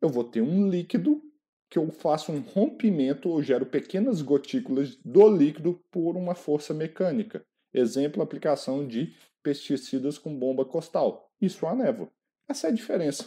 eu 0.00 0.08
vou 0.08 0.24
ter 0.24 0.40
um 0.40 0.70
líquido 0.70 1.20
que 1.68 1.78
eu 1.78 1.90
faço 1.90 2.32
um 2.32 2.40
rompimento 2.40 3.28
ou 3.28 3.42
gero 3.42 3.66
pequenas 3.66 4.22
gotículas 4.22 4.96
do 5.04 5.28
líquido 5.28 5.82
por 5.90 6.16
uma 6.16 6.34
força 6.34 6.72
mecânica. 6.72 7.44
Exemplo, 7.74 8.22
aplicação 8.22 8.86
de 8.86 9.14
pesticidas 9.42 10.18
com 10.18 10.36
bomba 10.36 10.64
costal. 10.64 11.30
Isso 11.40 11.66
é 11.66 11.68
uma 11.68 11.84
névoa. 11.84 12.10
Essa 12.48 12.68
é 12.68 12.70
a 12.70 12.74
diferença. 12.74 13.26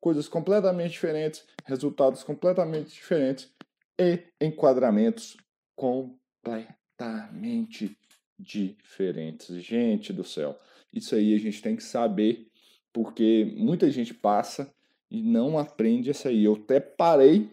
Coisas 0.00 0.28
completamente 0.28 0.92
diferentes, 0.92 1.44
resultados 1.64 2.22
completamente 2.22 2.92
diferentes 2.92 3.50
e 3.98 4.22
enquadramentos 4.40 5.36
completamente 5.74 7.96
diferentes. 8.38 9.62
Gente 9.62 10.12
do 10.12 10.24
céu, 10.24 10.58
isso 10.92 11.14
aí 11.14 11.34
a 11.34 11.38
gente 11.38 11.62
tem 11.62 11.76
que 11.76 11.82
saber, 11.82 12.48
porque 12.92 13.54
muita 13.56 13.90
gente 13.90 14.12
passa 14.12 14.70
e 15.10 15.22
não 15.22 15.58
aprende 15.58 16.10
isso 16.10 16.28
aí. 16.28 16.44
Eu 16.44 16.54
até 16.54 16.80
parei 16.80 17.50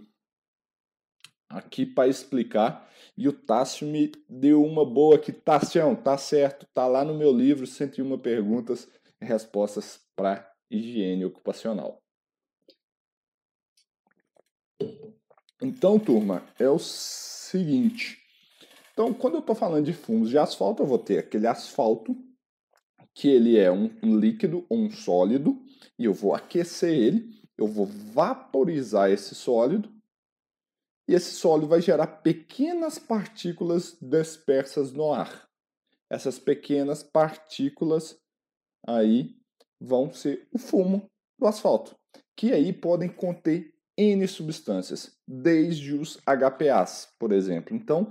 aqui 1.54 1.86
para 1.86 2.08
explicar. 2.08 2.90
E 3.18 3.28
o 3.28 3.34
Tássio 3.34 3.88
me 3.88 4.12
deu 4.28 4.64
uma 4.64 4.86
boa 4.86 5.16
aqui. 5.16 5.32
Tássio, 5.32 5.96
tá 5.98 6.18
certo, 6.18 6.68
tá 6.74 6.88
lá 6.88 7.06
no 7.06 7.14
meu 7.14 7.32
livro 7.32 7.68
101 7.68 8.18
perguntas 8.20 8.88
e 9.22 9.26
respostas 9.26 10.00
para 10.16 10.52
higiene 10.70 11.26
ocupacional. 11.26 12.02
Então, 15.62 15.98
turma, 15.98 16.44
é 16.60 16.68
o 16.68 16.80
seguinte. 16.80 18.20
Então, 18.92 19.14
quando 19.14 19.36
eu 19.36 19.40
estou 19.40 19.56
falando 19.56 19.86
de 19.86 19.94
fumos 19.94 20.30
de 20.30 20.38
asfalto, 20.38 20.84
eu 20.84 20.88
vou 20.88 21.00
ter 21.00 21.20
aquele 21.20 21.48
asfalto, 21.48 22.16
que 23.14 23.28
ele 23.28 23.58
é 23.58 23.72
um, 23.72 23.90
líquido 24.04 24.66
ou 24.70 24.78
um 24.78 24.92
sólido, 24.92 25.64
e 25.98 26.06
eu 26.06 26.14
vou 26.14 26.34
aquecer 26.34 26.94
ele, 26.94 27.30
eu 27.58 27.68
vou 27.68 27.86
vaporizar 27.86 29.10
esse 29.10 29.36
sólido, 29.36 29.90
e 31.08 31.14
esse 31.14 31.32
sólido 31.34 31.68
vai 31.68 31.82
gerar 31.82 32.08
pequenas 32.08 32.98
partículas 32.98 33.98
dispersas 34.02 34.92
no 34.92 35.12
ar. 35.14 35.48
Essas 36.10 36.40
pequenas 36.40 37.04
partículas 37.04 38.18
aí 38.88 39.36
vão 39.80 40.14
ser 40.14 40.48
o 40.52 40.58
fumo 40.58 41.10
do 41.38 41.48
asfalto, 41.48 41.96
que 42.36 42.54
aí 42.54 42.72
podem 42.72 43.10
conter 43.10 43.74
N 43.98 44.28
substâncias, 44.28 45.16
desde 45.28 45.94
os 45.94 46.18
HPAs, 46.26 47.10
por 47.20 47.32
exemplo. 47.32 47.76
Então, 47.76 48.08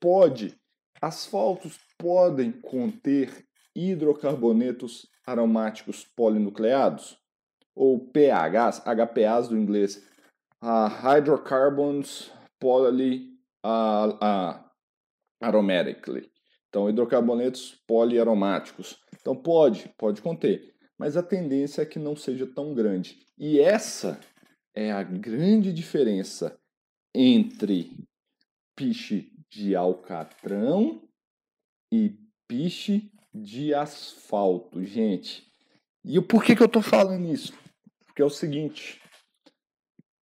pode, 0.00 0.54
asfaltos 1.00 1.78
podem 1.98 2.52
conter 2.52 3.44
hidrocarbonetos 3.74 5.06
aromáticos 5.26 6.04
polinucleados, 6.04 7.18
ou 7.74 8.00
PHs, 8.00 8.80
HPAs 8.80 9.48
do 9.48 9.58
inglês, 9.58 10.02
uh, 10.62 10.88
hydrocarbons 10.88 12.32
poly 12.58 13.28
uh, 13.64 14.14
uh, 14.14 14.64
aromatically. 15.40 16.30
Então, 16.68 16.88
hidrocarbonetos 16.88 17.80
poliaromáticos. 17.86 18.98
Então, 19.20 19.34
pode, 19.34 19.88
pode 19.96 20.20
conter, 20.20 20.74
mas 20.98 21.16
a 21.16 21.22
tendência 21.22 21.82
é 21.82 21.86
que 21.86 21.98
não 21.98 22.14
seja 22.14 22.46
tão 22.46 22.74
grande. 22.74 23.18
E 23.38 23.60
essa 23.60 24.20
é 24.74 24.92
a 24.92 25.02
grande 25.02 25.72
diferença 25.72 26.58
entre 27.14 27.96
piche 28.76 29.32
de 29.50 29.74
alcatrão 29.74 31.02
e 31.90 32.14
piche 32.46 33.10
de 33.34 33.74
asfalto, 33.74 34.84
gente. 34.84 35.46
E 36.04 36.20
por 36.20 36.44
que, 36.44 36.54
que 36.54 36.62
eu 36.62 36.66
estou 36.66 36.82
falando 36.82 37.26
isso? 37.26 37.52
Porque 38.06 38.22
é 38.22 38.24
o 38.24 38.30
seguinte, 38.30 39.00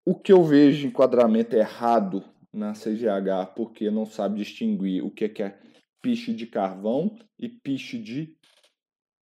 o 0.05 0.15
que 0.15 0.31
eu 0.31 0.43
vejo 0.43 0.87
enquadramento 0.87 1.55
errado 1.55 2.23
na 2.51 2.73
CGH, 2.73 3.53
porque 3.55 3.89
não 3.89 4.05
sabe 4.05 4.39
distinguir 4.39 5.03
o 5.03 5.11
que 5.11 5.41
é 5.41 5.59
piche 6.01 6.33
de 6.33 6.47
carvão 6.47 7.17
e 7.37 7.47
piche 7.47 7.99
de, 7.99 8.35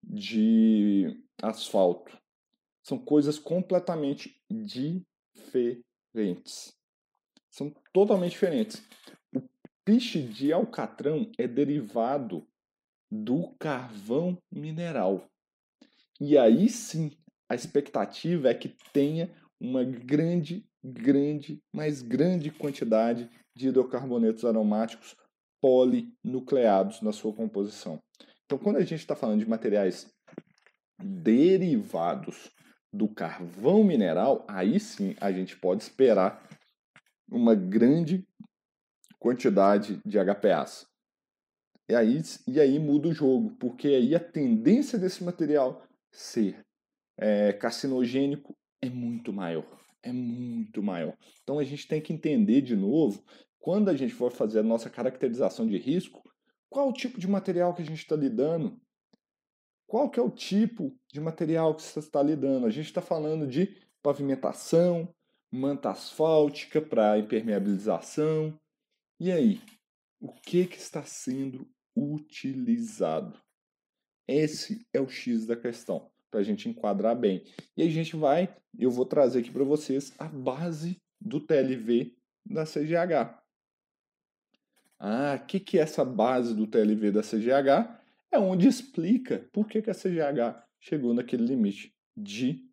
de 0.03 1.19
asfalto. 1.41 2.17
São 2.83 2.97
coisas 2.97 3.37
completamente 3.39 4.39
diferentes. 4.49 5.83
São 7.49 7.73
totalmente 7.91 8.31
diferentes. 8.31 8.81
O 9.35 9.41
piche 9.83 10.21
de 10.21 10.53
alcatrão 10.53 11.31
é 11.37 11.47
derivado 11.47 12.47
do 13.11 13.55
carvão 13.59 14.37
mineral. 14.51 15.27
E 16.19 16.37
aí 16.37 16.69
sim, 16.69 17.11
a 17.49 17.55
expectativa 17.55 18.49
é 18.49 18.53
que 18.53 18.69
tenha 18.93 19.33
uma 19.59 19.83
grande, 19.83 20.65
grande, 20.83 21.61
mais 21.73 22.01
grande 22.01 22.51
quantidade 22.51 23.29
de 23.55 23.69
hidrocarbonetos 23.69 24.45
aromáticos 24.45 25.15
polinucleados 25.61 27.01
na 27.01 27.11
sua 27.11 27.33
composição. 27.33 27.99
Então, 28.45 28.57
quando 28.57 28.77
a 28.77 28.81
gente 28.83 28.99
está 28.99 29.15
falando 29.15 29.39
de 29.39 29.49
materiais 29.49 30.13
derivados 30.99 32.51
do 32.93 33.07
carvão 33.07 33.83
mineral, 33.83 34.45
aí 34.47 34.79
sim 34.79 35.15
a 35.19 35.31
gente 35.31 35.57
pode 35.57 35.83
esperar 35.83 36.47
uma 37.29 37.53
grande 37.53 38.25
quantidade 39.19 39.99
de 40.05 40.17
HPAs. 40.17 40.87
E 41.89 41.95
aí, 41.95 42.21
e 42.47 42.59
aí 42.59 42.79
muda 42.79 43.09
o 43.09 43.13
jogo, 43.13 43.55
porque 43.57 43.87
aí 43.87 44.15
a 44.15 44.19
tendência 44.19 44.99
desse 44.99 45.23
material 45.23 45.85
ser 46.11 46.65
é, 47.17 47.53
carcinogênico 47.53 48.55
é 48.81 48.89
muito 48.89 49.33
maior. 49.33 49.65
É 50.03 50.11
muito 50.11 50.81
maior. 50.81 51.17
Então 51.43 51.59
a 51.59 51.63
gente 51.63 51.87
tem 51.87 52.01
que 52.01 52.13
entender 52.13 52.61
de 52.61 52.75
novo, 52.75 53.23
quando 53.59 53.89
a 53.89 53.95
gente 53.95 54.13
for 54.13 54.31
fazer 54.31 54.59
a 54.59 54.63
nossa 54.63 54.89
caracterização 54.89 55.67
de 55.67 55.77
risco, 55.77 56.23
qual 56.69 56.89
o 56.89 56.93
tipo 56.93 57.19
de 57.19 57.27
material 57.27 57.73
que 57.73 57.81
a 57.81 57.85
gente 57.85 57.99
está 57.99 58.15
lidando? 58.15 58.79
Qual 59.85 60.09
que 60.09 60.19
é 60.19 60.23
o 60.23 60.29
tipo 60.29 60.97
de 61.11 61.19
material 61.19 61.73
que 61.73 61.81
você 61.81 61.99
está 61.99 62.21
lidando? 62.21 62.65
A 62.65 62.69
gente 62.69 62.85
está 62.85 63.01
falando 63.01 63.47
de 63.47 63.75
pavimentação, 64.01 65.13
manta 65.51 65.89
asfáltica 65.89 66.81
para 66.81 67.17
impermeabilização. 67.17 68.59
E 69.19 69.31
aí, 69.31 69.61
o 70.19 70.33
que, 70.33 70.67
que 70.67 70.77
está 70.77 71.03
sendo 71.03 71.67
utilizado? 71.95 73.39
Esse 74.27 74.85
é 74.93 74.99
o 74.99 75.07
X 75.07 75.45
da 75.45 75.55
questão, 75.55 76.11
para 76.29 76.39
a 76.39 76.43
gente 76.43 76.69
enquadrar 76.69 77.15
bem. 77.15 77.43
E 77.75 77.83
a 77.83 77.89
gente 77.89 78.15
vai, 78.15 78.55
eu 78.77 78.91
vou 78.91 79.05
trazer 79.05 79.39
aqui 79.39 79.51
para 79.51 79.63
vocês 79.63 80.13
a 80.19 80.25
base 80.25 80.97
do 81.19 81.39
TLV 81.39 82.15
da 82.45 82.63
CGH. 82.63 83.37
Ah, 84.99 85.39
o 85.41 85.45
que, 85.45 85.59
que 85.59 85.77
é 85.77 85.81
essa 85.81 86.03
base 86.03 86.55
do 86.55 86.67
TLV 86.67 87.11
da 87.11 87.21
CGH? 87.21 87.99
É 88.31 88.39
onde 88.39 88.67
explica 88.67 89.47
por 89.51 89.67
que, 89.67 89.81
que 89.81 89.89
a 89.89 89.93
CGH 89.93 90.63
chegou 90.79 91.13
naquele 91.13 91.45
limite 91.45 91.93
de, 92.15 92.65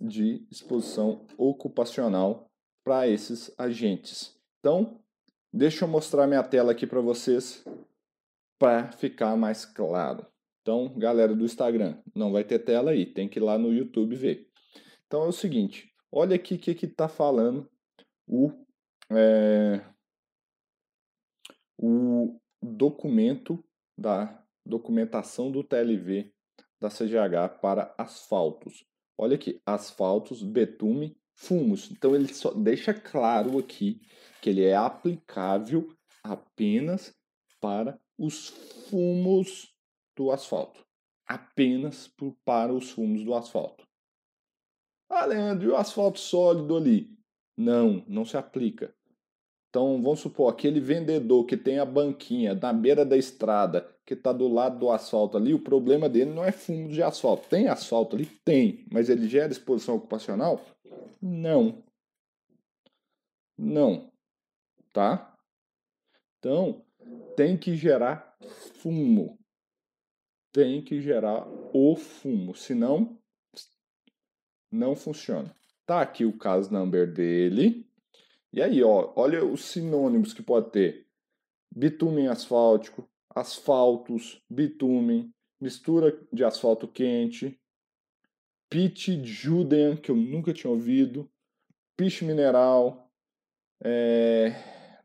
de 0.00 0.46
exposição 0.50 1.26
ocupacional 1.36 2.50
para 2.84 3.06
esses 3.06 3.52
agentes. 3.58 4.34
Então, 4.58 4.98
deixa 5.52 5.84
eu 5.84 5.88
mostrar 5.88 6.26
minha 6.26 6.42
tela 6.42 6.72
aqui 6.72 6.86
para 6.86 7.00
vocês 7.00 7.64
para 8.58 8.90
ficar 8.92 9.36
mais 9.36 9.64
claro. 9.64 10.26
Então, 10.62 10.92
galera 10.98 11.34
do 11.34 11.44
Instagram, 11.44 11.96
não 12.14 12.32
vai 12.32 12.44
ter 12.44 12.58
tela 12.58 12.90
aí, 12.90 13.06
tem 13.06 13.28
que 13.28 13.38
ir 13.38 13.42
lá 13.42 13.58
no 13.58 13.72
YouTube 13.72 14.14
ver. 14.14 14.48
Então 15.06 15.24
é 15.24 15.26
o 15.28 15.32
seguinte, 15.32 15.90
olha 16.12 16.36
aqui 16.36 16.54
o 16.54 16.58
que 16.58 16.84
está 16.84 17.08
falando 17.08 17.68
o, 18.26 18.52
é, 19.10 19.82
o 21.78 22.38
documento 22.62 23.64
da 23.96 24.44
documentação 24.64 25.50
do 25.50 25.64
TLV 25.64 26.30
da 26.78 26.88
CGH 26.90 27.58
para 27.60 27.94
asfaltos. 27.96 28.84
Olha 29.16 29.34
aqui, 29.34 29.60
asfaltos, 29.64 30.42
betume, 30.42 31.16
fumos. 31.34 31.90
Então 31.90 32.14
ele 32.14 32.32
só 32.32 32.52
deixa 32.52 32.92
claro 32.92 33.58
aqui 33.58 34.00
que 34.42 34.50
ele 34.50 34.64
é 34.64 34.76
aplicável 34.76 35.92
apenas 36.22 37.14
para 37.60 37.98
os 38.16 38.48
fumos 38.88 39.74
do 40.18 40.32
asfalto. 40.32 40.84
Apenas 41.26 42.10
para 42.44 42.72
os 42.72 42.90
fumos 42.90 43.22
do 43.24 43.34
asfalto. 43.34 43.86
Ah, 45.08 45.24
Leandro, 45.24 45.68
e 45.68 45.70
o 45.70 45.76
asfalto 45.76 46.18
sólido 46.18 46.76
ali? 46.76 47.16
Não, 47.56 48.04
não 48.06 48.24
se 48.24 48.36
aplica. 48.36 48.94
Então, 49.68 50.02
vamos 50.02 50.20
supor, 50.20 50.50
aquele 50.50 50.80
vendedor 50.80 51.44
que 51.44 51.56
tem 51.56 51.78
a 51.78 51.84
banquinha 51.84 52.54
na 52.54 52.72
beira 52.72 53.04
da 53.04 53.16
estrada, 53.16 53.86
que 54.06 54.14
está 54.14 54.32
do 54.32 54.48
lado 54.48 54.78
do 54.78 54.90
asfalto 54.90 55.36
ali, 55.36 55.52
o 55.52 55.62
problema 55.62 56.08
dele 56.08 56.30
não 56.32 56.44
é 56.44 56.50
fundo 56.50 56.92
de 56.92 57.02
asfalto. 57.02 57.48
Tem 57.48 57.68
asfalto 57.68 58.16
ali? 58.16 58.26
Tem. 58.44 58.86
Mas 58.90 59.08
ele 59.08 59.28
gera 59.28 59.52
exposição 59.52 59.96
ocupacional? 59.96 60.60
Não. 61.20 61.82
Não. 63.56 64.10
Tá? 64.92 65.36
Então, 66.38 66.82
tem 67.36 67.56
que 67.56 67.76
gerar 67.76 68.36
fumo. 68.80 69.37
Tem 70.58 70.82
que 70.82 71.00
gerar 71.00 71.46
o 71.72 71.94
fumo, 71.94 72.52
senão 72.52 73.16
não 74.68 74.96
funciona. 74.96 75.54
Tá 75.86 76.00
aqui 76.00 76.24
o 76.24 76.36
caso 76.36 76.72
number 76.72 77.12
dele. 77.12 77.88
E 78.52 78.60
aí, 78.60 78.82
ó, 78.82 79.12
olha 79.14 79.44
os 79.44 79.66
sinônimos 79.66 80.34
que 80.34 80.42
pode 80.42 80.72
ter. 80.72 81.06
Bitumen 81.72 82.26
asfáltico, 82.26 83.08
asfaltos, 83.30 84.42
bitumen, 84.50 85.32
mistura 85.60 86.20
de 86.32 86.42
asfalto 86.42 86.88
quente, 86.88 87.56
pitch 88.68 89.10
juden, 89.22 89.96
que 89.96 90.10
eu 90.10 90.16
nunca 90.16 90.52
tinha 90.52 90.72
ouvido, 90.72 91.30
pitch 91.96 92.22
mineral, 92.22 93.08
é, 93.80 94.52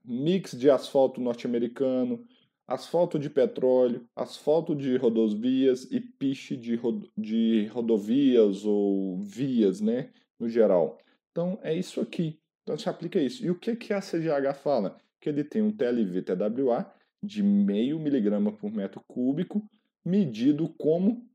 mix 0.03 0.57
de 0.57 0.71
asfalto 0.71 1.21
norte-americano, 1.21 2.27
asfalto 2.73 3.19
de 3.19 3.29
petróleo, 3.29 4.07
asfalto 4.15 4.75
de 4.75 4.97
rodovias 4.97 5.83
e 5.91 5.99
piche 5.99 6.57
de, 6.57 6.79
de 7.15 7.67
rodovias 7.67 8.65
ou 8.65 9.21
vias, 9.21 9.79
né, 9.79 10.11
no 10.39 10.49
geral. 10.49 10.97
Então 11.31 11.59
é 11.61 11.73
isso 11.75 12.01
aqui. 12.01 12.39
Então 12.63 12.75
se 12.75 12.89
aplica 12.89 13.19
isso. 13.19 13.45
E 13.45 13.51
o 13.51 13.59
que, 13.59 13.75
que 13.75 13.93
a 13.93 13.99
CGH 13.99 14.55
fala? 14.55 14.97
Que 15.21 15.29
ele 15.29 15.43
tem 15.43 15.61
um 15.61 15.71
TLV-TWA 15.71 16.91
de 17.21 17.43
meio 17.43 17.99
miligrama 17.99 18.51
por 18.51 18.71
metro 18.71 19.01
cúbico, 19.07 19.63
medido 20.03 20.67
como 20.69 21.29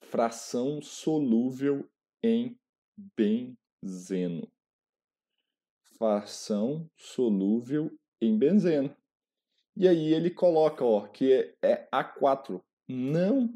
fração 0.00 0.80
solúvel 0.80 1.86
em 2.22 2.56
benzeno. 3.16 4.48
Fração 5.98 6.88
solúvel 6.96 7.94
em 8.20 8.38
benzeno. 8.38 8.96
E 9.76 9.88
aí 9.88 10.12
ele 10.12 10.30
coloca 10.30 10.84
ó, 10.84 11.06
que 11.06 11.54
é 11.62 11.88
A4, 11.92 12.60
não 12.88 13.52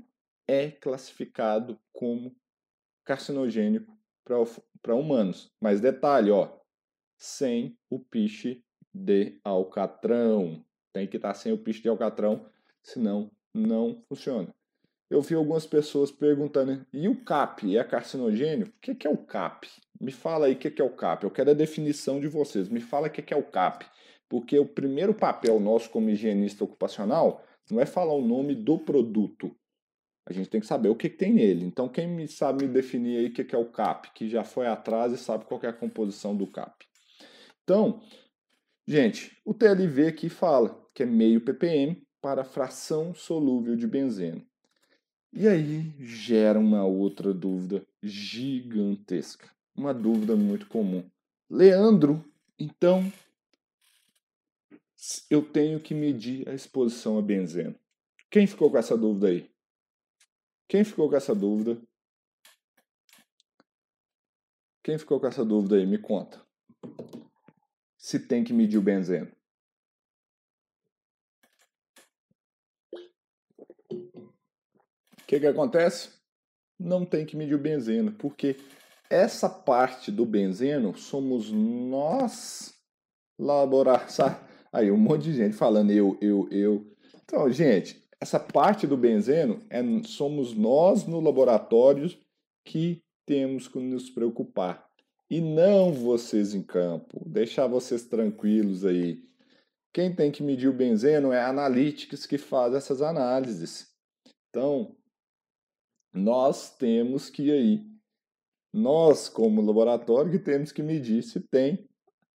é 0.49 0.71
classificado 0.71 1.79
como 1.93 2.35
carcinogênico 3.05 3.97
para 4.25 4.95
humanos. 4.95 5.53
Mas 5.61 5.81
detalhe, 5.81 6.31
ó, 6.31 6.49
sem 7.19 7.79
o 7.91 7.99
piche 7.99 8.65
de 8.93 9.39
alcatrão. 9.45 10.65
Tem 10.93 11.07
que 11.07 11.17
estar 11.17 11.29
tá 11.29 11.35
sem 11.35 11.53
o 11.53 11.59
piche 11.59 11.83
de 11.83 11.89
alcatrão, 11.89 12.49
senão 12.83 13.31
não 13.55 14.03
funciona. 14.09 14.55
Eu 15.09 15.23
vi 15.23 15.35
algumas 15.35 15.67
pessoas 15.67 16.11
perguntando, 16.11 16.85
e 16.93 17.09
o 17.09 17.23
CAP 17.23 17.77
é 17.77 17.85
carcinogênio? 17.85 18.67
O 18.67 18.73
que 18.81 19.07
é 19.07 19.11
o 19.11 19.17
CAP? 19.17 19.69
Me 20.01 20.11
fala 20.11 20.47
aí 20.47 20.55
o 20.55 20.59
que 20.59 20.81
é 20.81 20.85
o 20.85 20.91
CAP. 20.91 21.25
Eu 21.25 21.31
quero 21.31 21.51
a 21.51 21.55
definição 21.55 22.19
de 22.19 22.27
vocês. 22.27 22.69
Me 22.69 22.81
fala 22.81 23.07
o 23.07 23.11
que 23.11 23.33
é 23.33 23.37
o 23.37 23.43
CAP. 23.43 23.87
Porque 24.29 24.59
o 24.59 24.67
primeiro 24.67 25.15
papel 25.15 25.61
nosso 25.61 25.91
como 25.91 26.11
higienista 26.11 26.65
ocupacional 26.65 27.45
não 27.71 27.81
é 27.81 27.87
falar 27.87 28.15
o 28.15 28.27
nome 28.27 28.55
do 28.55 28.79
produto. 28.79 29.55
A 30.25 30.33
gente 30.33 30.49
tem 30.49 30.61
que 30.61 30.67
saber 30.67 30.89
o 30.89 30.97
que, 30.97 31.09
que 31.09 31.17
tem 31.17 31.33
nele. 31.33 31.65
Então, 31.65 31.89
quem 31.89 32.09
me 32.09 32.27
sabe 32.27 32.67
me 32.67 32.73
definir 32.73 33.19
aí 33.19 33.27
o 33.27 33.33
que, 33.33 33.45
que 33.45 33.55
é 33.55 33.59
o 33.59 33.71
CAP, 33.71 34.13
que 34.13 34.29
já 34.29 34.43
foi 34.43 34.67
atrás 34.67 35.13
e 35.13 35.17
sabe 35.17 35.45
qual 35.45 35.61
é 35.63 35.69
a 35.69 35.73
composição 35.73 36.37
do 36.37 36.49
CAP. 36.49 36.85
Então, 37.63 38.03
gente, 38.87 39.41
o 39.45 39.55
TLV 39.55 40.09
aqui 40.09 40.29
fala 40.29 40.85
que 40.93 41.05
é 41.05 41.07
meio 41.07 41.41
ppm 41.41 42.03
para 42.21 42.43
fração 42.43 43.15
solúvel 43.15 43.77
de 43.77 43.87
benzeno. 43.87 44.45
E 45.33 45.47
aí 45.47 45.93
gera 45.99 46.59
uma 46.59 46.85
outra 46.85 47.33
dúvida 47.33 47.87
gigantesca. 48.03 49.49
Uma 49.77 49.93
dúvida 49.93 50.35
muito 50.35 50.67
comum. 50.67 51.05
Leandro, 51.49 52.25
então 52.59 53.13
eu 55.31 55.43
tenho 55.43 55.81
que 55.81 55.95
medir 55.95 56.49
a 56.49 56.55
exposição 56.55 57.19
a 57.19 57.23
benzeno. 57.23 57.79
Quem 58.31 58.47
ficou 58.47 58.71
com 58.71 58.79
essa 58.79 58.97
dúvida 58.97 59.29
aí? 59.29 59.51
Quem 60.69 60.85
ficou 60.85 61.09
com 61.09 61.17
essa 61.17 61.35
dúvida? 61.35 61.81
Quem 64.83 64.99
ficou 64.99 65.21
com 65.21 65.27
essa 65.27 65.45
dúvida 65.45 65.77
aí? 65.77 65.87
Me 65.87 65.99
conta. 65.99 66.45
Se 67.97 68.21
tem 68.21 68.45
que 68.45 68.53
medir 68.53 68.79
o 68.79 68.83
benzeno. 68.83 69.31
O 75.13 75.27
que, 75.27 75.41
que 75.41 75.47
acontece? 75.47 76.11
Não 76.79 77.05
tem 77.05 77.27
que 77.27 77.37
medir 77.37 77.55
o 77.55 77.59
benzeno, 77.59 78.13
porque 78.13 78.57
essa 79.11 79.49
parte 79.49 80.13
do 80.13 80.25
benzeno 80.25 80.97
somos 80.97 81.51
nós 81.51 82.75
laborar, 83.39 84.09
Aí 84.77 84.91
um 84.91 84.97
monte 84.99 85.23
de 85.23 85.33
gente 85.33 85.57
falando 85.57 85.91
eu, 85.91 86.19
eu, 86.21 86.47
eu. 86.51 86.87
Então, 87.25 87.51
gente, 87.51 88.07
essa 88.21 88.39
parte 88.39 88.87
do 88.87 88.95
benzeno 88.95 89.65
é, 89.71 89.81
somos 90.05 90.53
nós 90.53 91.07
no 91.07 91.19
laboratório 91.19 92.15
que 92.63 93.03
temos 93.25 93.69
que 93.69 93.79
nos 93.79 94.11
preocupar. 94.11 94.87
E 95.31 95.41
não 95.41 95.95
vocês 95.95 96.53
em 96.53 96.63
campo. 96.63 97.27
Deixar 97.27 97.67
vocês 97.67 98.05
tranquilos 98.05 98.85
aí. 98.85 99.25
Quem 99.95 100.15
tem 100.15 100.31
que 100.31 100.43
medir 100.43 100.69
o 100.69 100.75
benzeno 100.75 101.33
é 101.33 101.41
a 101.41 101.49
Analytics 101.49 102.27
que 102.27 102.37
faz 102.37 102.75
essas 102.75 103.01
análises. 103.01 103.95
Então, 104.51 104.95
nós 106.13 106.77
temos 106.77 107.31
que 107.31 107.51
aí, 107.51 107.83
nós 108.75 109.27
como 109.27 109.63
laboratório 109.63 110.31
que 110.31 110.39
temos 110.39 110.71
que 110.71 110.83
medir 110.83 111.23
se 111.23 111.41
tem 111.41 111.89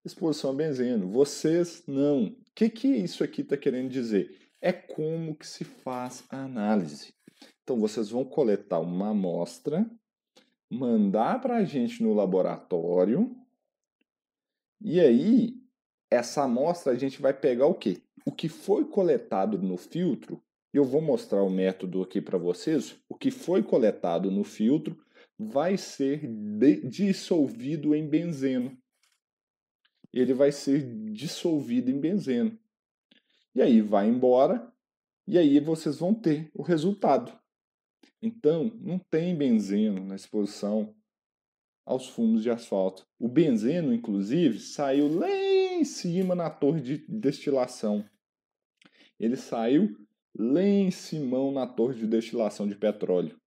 exposição 0.05 0.51
a 0.51 0.55
benzeno. 0.55 1.09
Vocês 1.09 1.83
não. 1.87 2.25
O 2.25 2.37
que, 2.55 2.69
que 2.69 2.89
isso 2.89 3.23
aqui 3.23 3.43
está 3.43 3.57
querendo 3.57 3.89
dizer? 3.89 4.37
É 4.61 4.73
como 4.73 5.35
que 5.35 5.47
se 5.47 5.65
faz 5.65 6.25
a 6.29 6.45
análise. 6.45 7.15
Então, 7.63 7.79
vocês 7.79 8.11
vão 8.11 8.25
coletar 8.25 8.81
uma 8.81 9.11
amostra, 9.11 9.89
mandar 10.71 11.41
para 11.41 11.57
a 11.57 11.65
gente 11.65 12.03
no 12.03 12.13
laboratório, 12.13 13.35
e 14.83 14.99
aí, 14.99 15.57
essa 16.11 16.45
amostra 16.45 16.93
a 16.93 16.97
gente 16.97 17.21
vai 17.21 17.35
pegar 17.35 17.67
o 17.67 17.75
quê? 17.75 17.99
O 18.25 18.33
que 18.33 18.49
foi 18.49 18.87
coletado 18.87 19.59
no 19.59 19.77
filtro, 19.77 20.43
eu 20.73 20.85
vou 20.85 21.03
mostrar 21.03 21.43
o 21.43 21.51
método 21.51 22.03
aqui 22.03 22.21
para 22.21 22.39
vocês, 22.39 22.97
o 23.07 23.15
que 23.15 23.31
foi 23.31 23.63
coletado 23.63 24.31
no 24.31 24.43
filtro, 24.43 24.99
vai 25.39 25.77
ser 25.77 26.27
dissolvido 26.85 27.95
em 27.95 28.09
benzeno. 28.09 28.77
Ele 30.13 30.35
vai 30.35 30.53
ser 30.53 30.83
dissolvido 31.13 31.91
em 31.91 32.01
benzeno. 32.01 32.59
E 33.55 33.63
aí 33.63 33.81
vai 33.81 34.09
embora, 34.09 34.73
e 35.27 35.39
aí 35.39 35.61
vocês 35.61 35.99
vão 35.99 36.15
ter 36.15 36.51
o 36.55 36.63
resultado. 36.63 37.39
Então, 38.23 38.71
não 38.81 38.99
tem 38.99 39.35
benzeno 39.35 40.05
na 40.05 40.15
exposição 40.15 40.95
aos 41.87 42.09
fumos 42.09 42.43
de 42.43 42.51
asfalto. 42.51 43.07
O 43.19 43.29
benzeno, 43.29 43.93
inclusive, 43.93 44.59
saiu 44.59 45.09
lá 45.13 45.29
em 45.31 45.85
cima 45.85 46.35
na 46.35 46.51
torre 46.51 46.81
de 46.81 46.99
destilação. 47.09 48.05
Ele 49.19 49.37
saiu 49.37 49.97
lá 50.35 50.63
em 50.63 50.91
cima 50.91 51.51
na 51.51 51.67
torre 51.67 51.95
de 51.95 52.07
destilação 52.07 52.69
de 52.69 52.77
petróleo. 52.77 53.41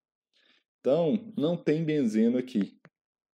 Então, 0.80 1.32
não 1.36 1.56
tem 1.56 1.84
benzeno 1.84 2.36
aqui. 2.36 2.78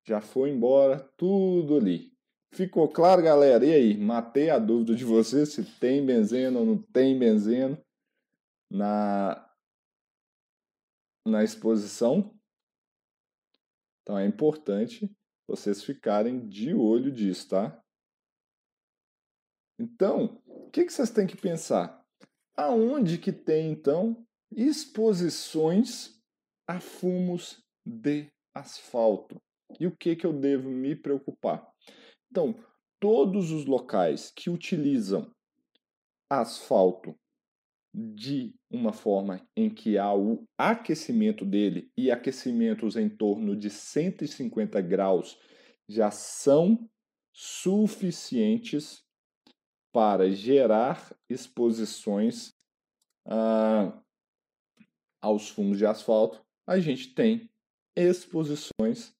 Já 0.06 0.20
foi 0.20 0.50
embora 0.50 1.00
tudo 1.16 1.76
ali. 1.76 2.12
Ficou 2.52 2.88
claro, 2.88 3.22
galera? 3.22 3.64
E 3.64 3.72
aí, 3.72 3.96
matei 3.96 4.50
a 4.50 4.58
dúvida 4.58 4.94
de 4.94 5.04
você 5.04 5.44
se 5.44 5.64
tem 5.78 6.04
benzeno 6.04 6.60
ou 6.60 6.66
não 6.66 6.82
tem 6.82 7.18
benzeno 7.18 7.78
na 8.70 9.44
na 11.26 11.44
exposição. 11.44 12.34
Então 14.02 14.18
é 14.18 14.26
importante 14.26 15.10
vocês 15.46 15.84
ficarem 15.84 16.48
de 16.48 16.74
olho 16.74 17.12
disso, 17.12 17.48
tá? 17.50 17.82
Então, 19.78 20.42
o 20.46 20.70
que, 20.70 20.84
que 20.84 20.92
vocês 20.92 21.10
têm 21.10 21.26
que 21.26 21.36
pensar? 21.36 22.04
Aonde 22.56 23.18
que 23.18 23.32
tem, 23.32 23.70
então, 23.70 24.26
exposições 24.50 26.20
a 26.66 26.80
fumos 26.80 27.62
de 27.86 28.28
asfalto? 28.54 29.36
E 29.78 29.86
o 29.86 29.94
que, 29.94 30.16
que 30.16 30.26
eu 30.26 30.32
devo 30.32 30.68
me 30.68 30.96
preocupar? 30.96 31.70
Então, 32.30 32.54
todos 33.00 33.50
os 33.50 33.64
locais 33.64 34.32
que 34.34 34.50
utilizam 34.50 35.30
asfalto 36.30 37.14
de 37.94 38.54
uma 38.70 38.92
forma 38.92 39.46
em 39.56 39.70
que 39.70 39.96
há 39.96 40.14
o 40.14 40.46
aquecimento 40.56 41.44
dele 41.44 41.90
e 41.96 42.10
aquecimentos 42.10 42.96
em 42.96 43.08
torno 43.08 43.56
de 43.56 43.70
150 43.70 44.80
graus 44.82 45.38
já 45.88 46.10
são 46.10 46.88
suficientes 47.32 49.02
para 49.90 50.30
gerar 50.30 51.16
exposições 51.28 52.54
ah, 53.26 54.00
aos 55.20 55.48
fumos 55.48 55.78
de 55.78 55.86
asfalto. 55.86 56.44
A 56.66 56.78
gente 56.78 57.14
tem 57.14 57.50
exposições 57.96 59.16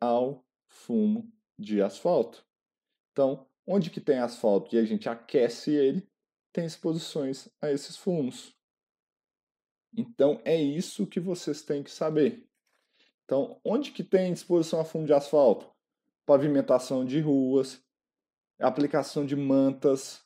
ao 0.00 0.44
fumo 0.68 1.32
de 1.58 1.82
asfalto. 1.82 2.44
Então, 3.12 3.46
onde 3.66 3.90
que 3.90 4.00
tem 4.00 4.18
asfalto 4.18 4.74
e 4.74 4.78
a 4.78 4.84
gente 4.84 5.08
aquece 5.08 5.72
ele, 5.72 6.08
tem 6.52 6.64
exposições 6.64 7.48
a 7.60 7.70
esses 7.70 7.96
fumos. 7.96 8.56
Então 9.96 10.40
é 10.44 10.56
isso 10.56 11.06
que 11.06 11.18
vocês 11.18 11.62
têm 11.62 11.82
que 11.82 11.90
saber. 11.90 12.46
Então, 13.24 13.60
onde 13.64 13.90
que 13.90 14.04
tem 14.04 14.32
exposição 14.32 14.80
a 14.80 14.84
fumo 14.84 15.06
de 15.06 15.12
asfalto? 15.12 15.70
Pavimentação 16.24 17.04
de 17.04 17.20
ruas, 17.20 17.82
aplicação 18.60 19.26
de 19.26 19.34
mantas, 19.34 20.24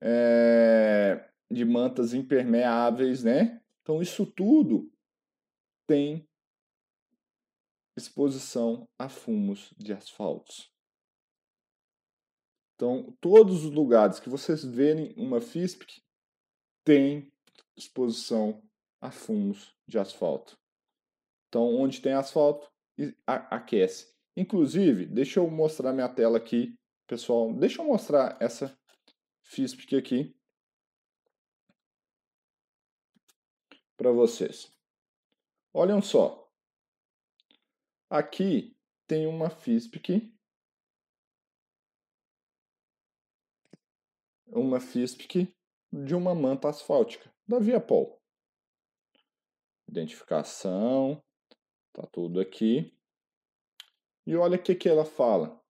é, 0.00 1.28
de 1.50 1.64
mantas 1.64 2.12
impermeáveis, 2.12 3.24
né? 3.24 3.60
Então 3.82 4.02
isso 4.02 4.26
tudo 4.26 4.92
tem 5.86 6.27
exposição 7.98 8.88
a 8.98 9.08
fumos 9.08 9.72
de 9.76 9.92
asfaltos. 9.92 10.72
Então, 12.74 13.16
todos 13.20 13.64
os 13.64 13.72
lugares 13.72 14.20
que 14.20 14.28
vocês 14.28 14.64
verem 14.64 15.12
uma 15.16 15.40
FISP 15.40 15.84
tem 16.84 17.30
exposição 17.76 18.62
a 19.00 19.10
fumos 19.10 19.74
de 19.86 19.98
asfalto. 19.98 20.56
Então, 21.48 21.74
onde 21.74 22.00
tem 22.00 22.12
asfalto, 22.12 22.70
aquece. 23.26 24.14
Inclusive, 24.36 25.06
deixa 25.06 25.40
eu 25.40 25.50
mostrar 25.50 25.92
minha 25.92 26.08
tela 26.08 26.38
aqui, 26.38 26.78
pessoal. 27.06 27.52
Deixa 27.52 27.82
eu 27.82 27.86
mostrar 27.86 28.36
essa 28.40 28.78
FISP 29.42 29.96
aqui 29.96 30.36
para 33.96 34.12
vocês. 34.12 34.70
Olhem 35.74 36.00
só. 36.00 36.47
Aqui 38.10 38.74
tem 39.06 39.26
uma 39.26 39.50
FISP 39.50 40.32
uma 44.46 44.80
FISPIC 44.80 45.54
de 45.92 46.14
uma 46.14 46.34
manta 46.34 46.68
asfáltica 46.68 47.30
da 47.46 47.58
Viapol. 47.58 48.18
Identificação, 49.88 51.22
tá 51.92 52.06
tudo 52.06 52.40
aqui. 52.40 52.96
E 54.26 54.36
olha 54.36 54.56
o 54.56 54.62
que, 54.62 54.74
que 54.74 54.88
ela 54.88 55.04
fala. 55.04 55.62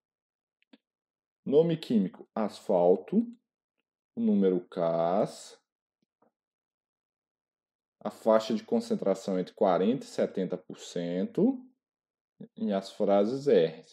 Nome 1.44 1.76
químico, 1.76 2.28
asfalto, 2.34 3.26
o 4.16 4.20
número 4.20 4.60
CAS, 4.68 5.58
a 8.00 8.10
faixa 8.10 8.54
de 8.54 8.62
concentração 8.62 9.38
entre 9.38 9.54
40% 9.54 10.02
e 10.02 10.06
70%, 10.06 11.67
e 12.56 12.72
as 12.72 12.90
frases 12.92 13.46
R. 13.48 13.84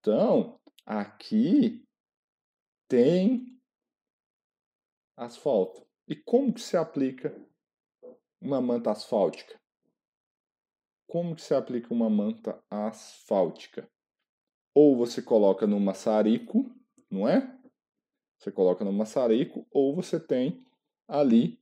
Então, 0.00 0.58
aqui 0.86 1.84
tem 2.88 3.60
asfalto. 5.16 5.86
E 6.08 6.16
como 6.16 6.52
que 6.52 6.60
se 6.60 6.76
aplica 6.76 7.34
uma 8.40 8.60
manta 8.60 8.90
asfáltica? 8.90 9.60
Como 11.06 11.34
que 11.36 11.42
se 11.42 11.54
aplica 11.54 11.92
uma 11.92 12.08
manta 12.08 12.62
asfáltica? 12.70 13.88
Ou 14.74 14.96
você 14.96 15.20
coloca 15.20 15.66
no 15.66 15.78
maçarico, 15.78 16.74
não 17.10 17.28
é? 17.28 17.58
Você 18.38 18.50
coloca 18.50 18.84
no 18.84 18.92
maçarico, 18.92 19.66
ou 19.70 19.94
você 19.94 20.18
tem 20.18 20.64
ali 21.06 21.60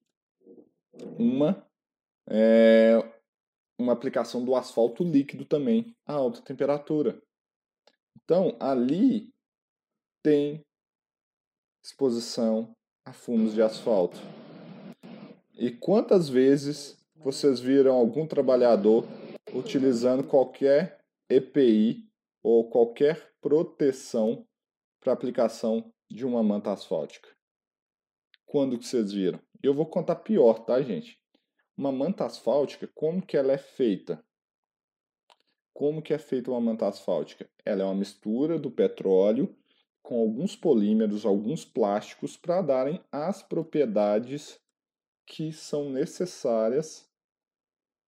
uma, 1.19 1.67
é, 2.29 2.99
uma 3.79 3.93
aplicação 3.93 4.45
do 4.45 4.57
asfalto 4.57 5.05
líquido 5.05 5.45
também 5.45 5.95
a 6.05 6.15
alta 6.15 6.43
temperatura. 6.43 7.23
Então, 8.17 8.57
ali 8.59 9.31
tem 10.23 10.65
exposição 11.83 12.75
a 13.05 13.13
fumos 13.13 13.55
de 13.55 13.63
asfalto. 13.63 14.19
E 15.55 15.71
quantas 15.71 16.29
vezes 16.29 16.99
vocês 17.17 17.61
viram 17.61 17.95
algum 17.95 18.27
trabalhador 18.27 19.05
utilizando 19.55 20.23
qualquer 20.23 21.01
EPI 21.29 22.07
ou 22.43 22.69
qualquer 22.69 23.33
proteção 23.41 24.47
para 25.01 25.13
aplicação 25.13 25.93
de 26.11 26.27
uma 26.27 26.43
manta 26.43 26.73
asfáltica? 26.73 27.29
Quando 28.45 28.79
que 28.79 28.87
vocês 28.87 29.13
viram? 29.13 29.41
Eu 29.63 29.75
vou 29.75 29.87
contar 29.87 30.17
pior, 30.17 30.61
tá, 30.61 30.81
gente? 30.83 31.19
Uma 31.79 31.93
manta 31.93 32.25
asfáltica, 32.25 32.91
como 32.93 33.25
que 33.25 33.37
ela 33.37 33.53
é 33.53 33.57
feita? 33.57 34.21
Como 35.73 36.03
que 36.03 36.13
é 36.13 36.19
feita 36.19 36.51
uma 36.51 36.61
manta 36.61 36.89
asfáltica? 36.89 37.49
Ela 37.65 37.83
é 37.83 37.85
uma 37.85 37.95
mistura 37.95 38.59
do 38.59 38.69
petróleo 38.69 39.57
com 40.03 40.19
alguns 40.19 40.57
polímeros, 40.57 41.25
alguns 41.25 41.65
plásticos 41.65 42.37
para 42.37 42.63
darem 42.63 43.01
as 43.13 43.45
propriedades 43.45 44.61
que 45.25 45.53
são 45.53 45.89
necessárias 45.89 47.09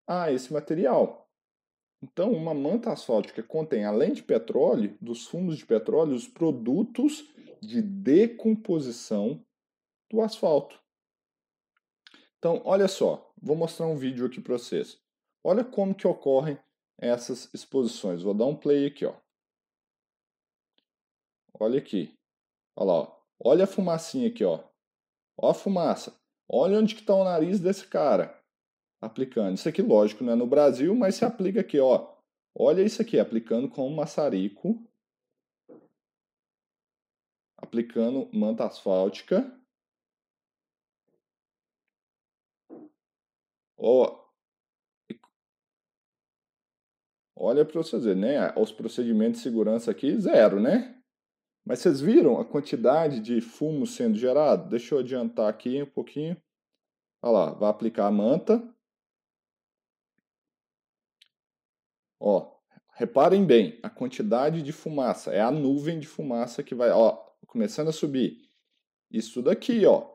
a 0.05 0.33
esse 0.33 0.53
material. 0.53 1.31
Então, 2.03 2.33
uma 2.33 2.53
manta 2.53 2.91
asfáltica 2.91 3.41
contém, 3.41 3.85
além 3.85 4.15
de 4.15 4.25
petróleo, 4.25 4.99
dos 5.01 5.29
fumos 5.29 5.57
de 5.57 5.65
petróleo, 5.65 6.17
os 6.17 6.27
produtos 6.27 7.25
de 7.61 7.81
decomposição 7.81 9.47
do 10.11 10.21
asfalto. 10.23 10.81
Então, 12.41 12.63
olha 12.65 12.89
só, 12.89 13.30
vou 13.42 13.57
mostrar 13.57 13.87
um 13.87 13.96
vídeo 13.96 14.26
aqui 14.26 14.40
para 14.40 14.59
vocês. 14.59 15.00
Olha 15.42 15.64
como 15.64 15.94
que 15.94 16.07
ocorrem 16.07 16.59
essas 16.98 17.53
exposições. 17.55 18.22
Vou 18.22 18.35
dar 18.35 18.46
um 18.46 18.57
play 18.57 18.87
aqui, 18.87 19.07
ó. 19.07 19.14
Olha 21.59 21.79
aqui. 21.79 22.16
Olha 22.76 22.87
lá, 22.87 22.94
ó. 22.94 23.20
Olha 23.42 23.64
a 23.64 23.66
fumacinha 23.66 24.29
aqui, 24.29 24.44
ó. 24.44 24.62
Ó 25.37 25.50
a 25.50 25.55
fumaça. 25.55 26.14
Olha 26.48 26.79
onde 26.79 26.94
que 26.94 27.00
está 27.00 27.14
o 27.14 27.24
nariz 27.24 27.61
desse 27.61 27.87
cara. 27.87 28.38
Aplicando. 29.00 29.57
Isso 29.57 29.68
aqui, 29.68 29.81
lógico, 29.81 30.22
não 30.22 30.35
é 30.35 30.37
no 30.37 30.46
Brasil, 30.46 30.94
mas 30.94 31.14
se 31.14 31.24
aplica 31.24 31.61
aqui, 31.61 31.81
ó. 31.81 32.14
Olha 32.55 32.83
isso 32.83 33.00
aqui, 33.00 33.18
aplicando 33.18 33.68
com 33.68 33.88
um 33.88 33.94
maçarico. 33.94 34.83
Aplicando 37.57 38.29
manta 38.33 38.66
asfáltica. 38.66 39.60
Olha 47.35 47.64
para 47.64 47.83
vocês 47.83 48.05
verem, 48.05 48.21
né? 48.21 48.53
Os 48.57 48.71
procedimentos 48.71 49.38
de 49.38 49.45
segurança 49.45 49.90
aqui, 49.90 50.21
zero, 50.21 50.61
né? 50.61 51.03
Mas 51.64 51.79
vocês 51.79 52.01
viram 52.01 52.38
a 52.38 52.45
quantidade 52.45 53.21
de 53.21 53.40
fumo 53.40 53.87
sendo 53.87 54.19
gerado? 54.19 54.69
Deixa 54.69 54.95
eu 54.95 54.99
adiantar 54.99 55.49
aqui 55.49 55.83
um 55.83 55.87
pouquinho. 55.87 56.37
Olha 57.23 57.33
lá, 57.33 57.53
vai 57.53 57.71
aplicar 57.71 58.07
a 58.07 58.11
manta. 58.11 58.62
Ó, 62.19 62.55
reparem 62.95 63.47
bem, 63.47 63.81
a 63.83 63.88
quantidade 63.88 64.62
de 64.62 64.73
fumaça, 64.73 65.33
é 65.33 65.40
a 65.40 65.51
nuvem 65.51 65.99
de 65.99 66.07
fumaça 66.07 66.62
que 66.62 66.75
vai, 66.75 66.90
ó, 66.90 67.12
começando 67.47 67.88
a 67.88 67.93
subir. 67.93 68.47
Isso 69.11 69.43
daqui, 69.43 69.87
ó, 69.87 70.10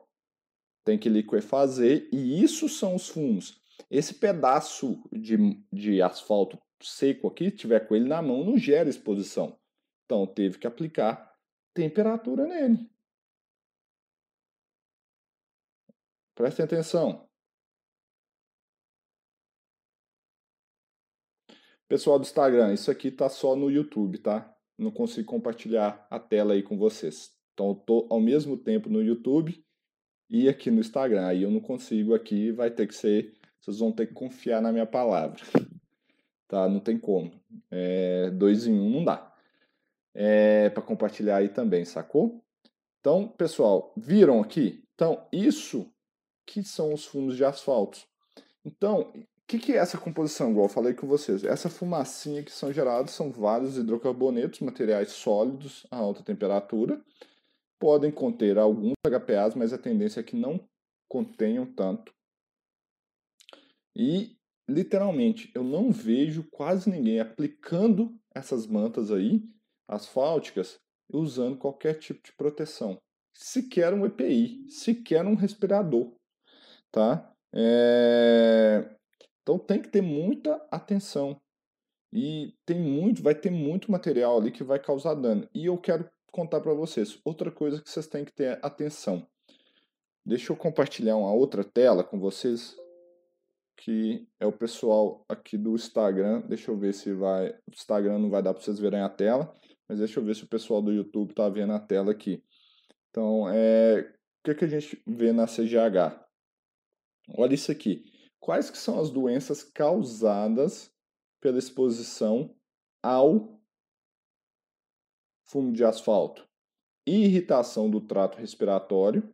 tem 0.86 0.96
que 0.96 1.08
liquefazer 1.08 2.08
e 2.12 2.40
isso 2.40 2.68
são 2.68 2.94
os 2.94 3.08
fumos. 3.08 3.60
Esse 3.90 4.14
pedaço 4.14 5.02
de, 5.12 5.36
de 5.72 6.00
asfalto 6.00 6.56
seco 6.80 7.26
aqui, 7.26 7.50
tiver 7.50 7.80
com 7.80 7.96
ele 7.96 8.08
na 8.08 8.22
mão, 8.22 8.44
não 8.44 8.56
gera 8.56 8.88
exposição. 8.88 9.58
Então 10.04 10.24
teve 10.28 10.58
que 10.58 10.66
aplicar 10.66 11.36
temperatura 11.74 12.46
nele. 12.46 12.88
Prestem 16.36 16.64
atenção. 16.64 17.28
Pessoal 21.88 22.18
do 22.18 22.22
Instagram, 22.22 22.72
isso 22.72 22.92
aqui 22.92 23.10
tá 23.10 23.28
só 23.28 23.56
no 23.56 23.70
YouTube, 23.70 24.18
tá? 24.18 24.56
Não 24.78 24.92
consigo 24.92 25.26
compartilhar 25.26 26.06
a 26.08 26.20
tela 26.20 26.54
aí 26.54 26.62
com 26.62 26.78
vocês. 26.78 27.36
Então 27.54 27.70
eu 27.70 27.74
tô 27.74 28.06
ao 28.08 28.20
mesmo 28.20 28.56
tempo 28.56 28.88
no 28.88 29.02
YouTube 29.02 29.65
e 30.28 30.48
aqui 30.48 30.70
no 30.70 30.80
Instagram. 30.80 31.26
Aí 31.26 31.42
eu 31.42 31.50
não 31.50 31.60
consigo 31.60 32.14
aqui, 32.14 32.50
vai 32.52 32.70
ter 32.70 32.86
que 32.86 32.94
ser, 32.94 33.34
vocês 33.60 33.78
vão 33.78 33.92
ter 33.92 34.06
que 34.06 34.14
confiar 34.14 34.60
na 34.60 34.72
minha 34.72 34.86
palavra. 34.86 35.40
Tá? 36.48 36.68
Não 36.68 36.78
tem 36.78 36.96
como. 36.96 37.32
É, 37.68 38.30
dois 38.30 38.68
em 38.68 38.78
um 38.78 38.88
não 38.88 39.04
dá. 39.04 39.34
É, 40.14 40.70
para 40.70 40.80
compartilhar 40.80 41.38
aí 41.38 41.48
também, 41.48 41.84
sacou? 41.84 42.40
Então, 43.00 43.26
pessoal, 43.26 43.92
viram 43.96 44.40
aqui? 44.40 44.84
Então, 44.94 45.26
isso 45.32 45.92
que 46.46 46.62
são 46.62 46.94
os 46.94 47.04
fumos 47.04 47.36
de 47.36 47.44
asfalto. 47.44 47.98
Então, 48.64 49.12
o 49.12 49.24
que, 49.46 49.58
que, 49.58 49.72
é 49.72 49.76
essa 49.76 49.98
composição? 49.98 50.50
Igual 50.50 50.66
eu 50.66 50.72
falei 50.72 50.94
com 50.94 51.06
vocês. 51.06 51.44
Essa 51.44 51.68
fumacinha 51.68 52.42
que 52.42 52.50
são 52.50 52.72
gerados 52.72 53.12
são 53.12 53.30
vários 53.30 53.76
hidrocarbonetos, 53.76 54.60
materiais 54.60 55.10
sólidos 55.10 55.86
a 55.90 55.96
alta 55.96 56.22
temperatura. 56.22 57.00
Podem 57.78 58.10
conter 58.10 58.58
alguns 58.58 58.94
HPAs, 59.06 59.54
mas 59.54 59.72
a 59.72 59.78
tendência 59.78 60.20
é 60.20 60.22
que 60.22 60.36
não 60.36 60.66
contenham 61.08 61.66
tanto. 61.74 62.12
E, 63.94 64.36
literalmente, 64.68 65.50
eu 65.54 65.62
não 65.62 65.90
vejo 65.90 66.48
quase 66.50 66.90
ninguém 66.90 67.20
aplicando 67.20 68.18
essas 68.34 68.66
mantas 68.66 69.10
aí, 69.10 69.42
asfálticas, 69.88 70.78
usando 71.12 71.58
qualquer 71.58 71.98
tipo 71.98 72.22
de 72.22 72.32
proteção. 72.32 72.98
Sequer 73.34 73.92
um 73.94 74.04
EPI, 74.06 74.68
sequer 74.70 75.24
um 75.24 75.34
respirador 75.34 76.16
tá? 76.96 77.30
É... 77.54 78.88
Então 79.42 79.58
tem 79.58 79.82
que 79.82 79.88
ter 79.88 80.00
muita 80.00 80.54
atenção. 80.70 81.38
E 82.12 82.54
tem 82.64 82.80
muito, 82.80 83.22
vai 83.22 83.34
ter 83.34 83.50
muito 83.50 83.92
material 83.92 84.38
ali 84.38 84.50
que 84.50 84.64
vai 84.64 84.78
causar 84.78 85.14
dano. 85.14 85.46
E 85.54 85.66
eu 85.66 85.76
quero 85.76 86.08
contar 86.36 86.60
para 86.60 86.74
vocês 86.74 87.18
outra 87.24 87.50
coisa 87.50 87.80
que 87.80 87.88
vocês 87.88 88.06
têm 88.06 88.22
que 88.22 88.32
ter 88.32 88.58
atenção. 88.62 89.26
Deixa 90.24 90.52
eu 90.52 90.56
compartilhar 90.56 91.16
uma 91.16 91.32
outra 91.32 91.64
tela 91.64 92.04
com 92.04 92.20
vocês, 92.20 92.76
que 93.74 94.28
é 94.38 94.44
o 94.44 94.52
pessoal 94.52 95.24
aqui 95.30 95.56
do 95.56 95.74
Instagram. 95.74 96.42
Deixa 96.42 96.70
eu 96.70 96.76
ver 96.76 96.92
se 96.92 97.14
vai, 97.14 97.48
o 97.48 97.72
Instagram 97.72 98.18
não 98.18 98.28
vai 98.28 98.42
dar 98.42 98.52
para 98.52 98.62
vocês 98.62 98.78
verem 98.78 99.00
a 99.00 99.08
tela, 99.08 99.54
mas 99.88 99.98
deixa 99.98 100.20
eu 100.20 100.24
ver 100.24 100.36
se 100.36 100.44
o 100.44 100.48
pessoal 100.48 100.82
do 100.82 100.92
YouTube 100.92 101.32
tá 101.32 101.48
vendo 101.48 101.72
a 101.72 101.80
tela 101.80 102.12
aqui. 102.12 102.44
Então, 103.08 103.48
é, 103.48 104.00
o 104.00 104.44
que, 104.44 104.54
que 104.56 104.64
a 104.66 104.68
gente 104.68 105.02
vê 105.06 105.32
na 105.32 105.46
CGH? 105.46 106.22
Olha 107.34 107.54
isso 107.54 107.72
aqui. 107.72 108.04
Quais 108.38 108.68
que 108.68 108.76
são 108.76 109.00
as 109.00 109.10
doenças 109.10 109.62
causadas 109.62 110.92
pela 111.40 111.58
exposição 111.58 112.54
ao 113.02 113.55
fumo 115.46 115.72
de 115.72 115.84
asfalto? 115.84 116.46
Irritação 117.06 117.88
do 117.88 118.00
trato 118.00 118.38
respiratório 118.38 119.32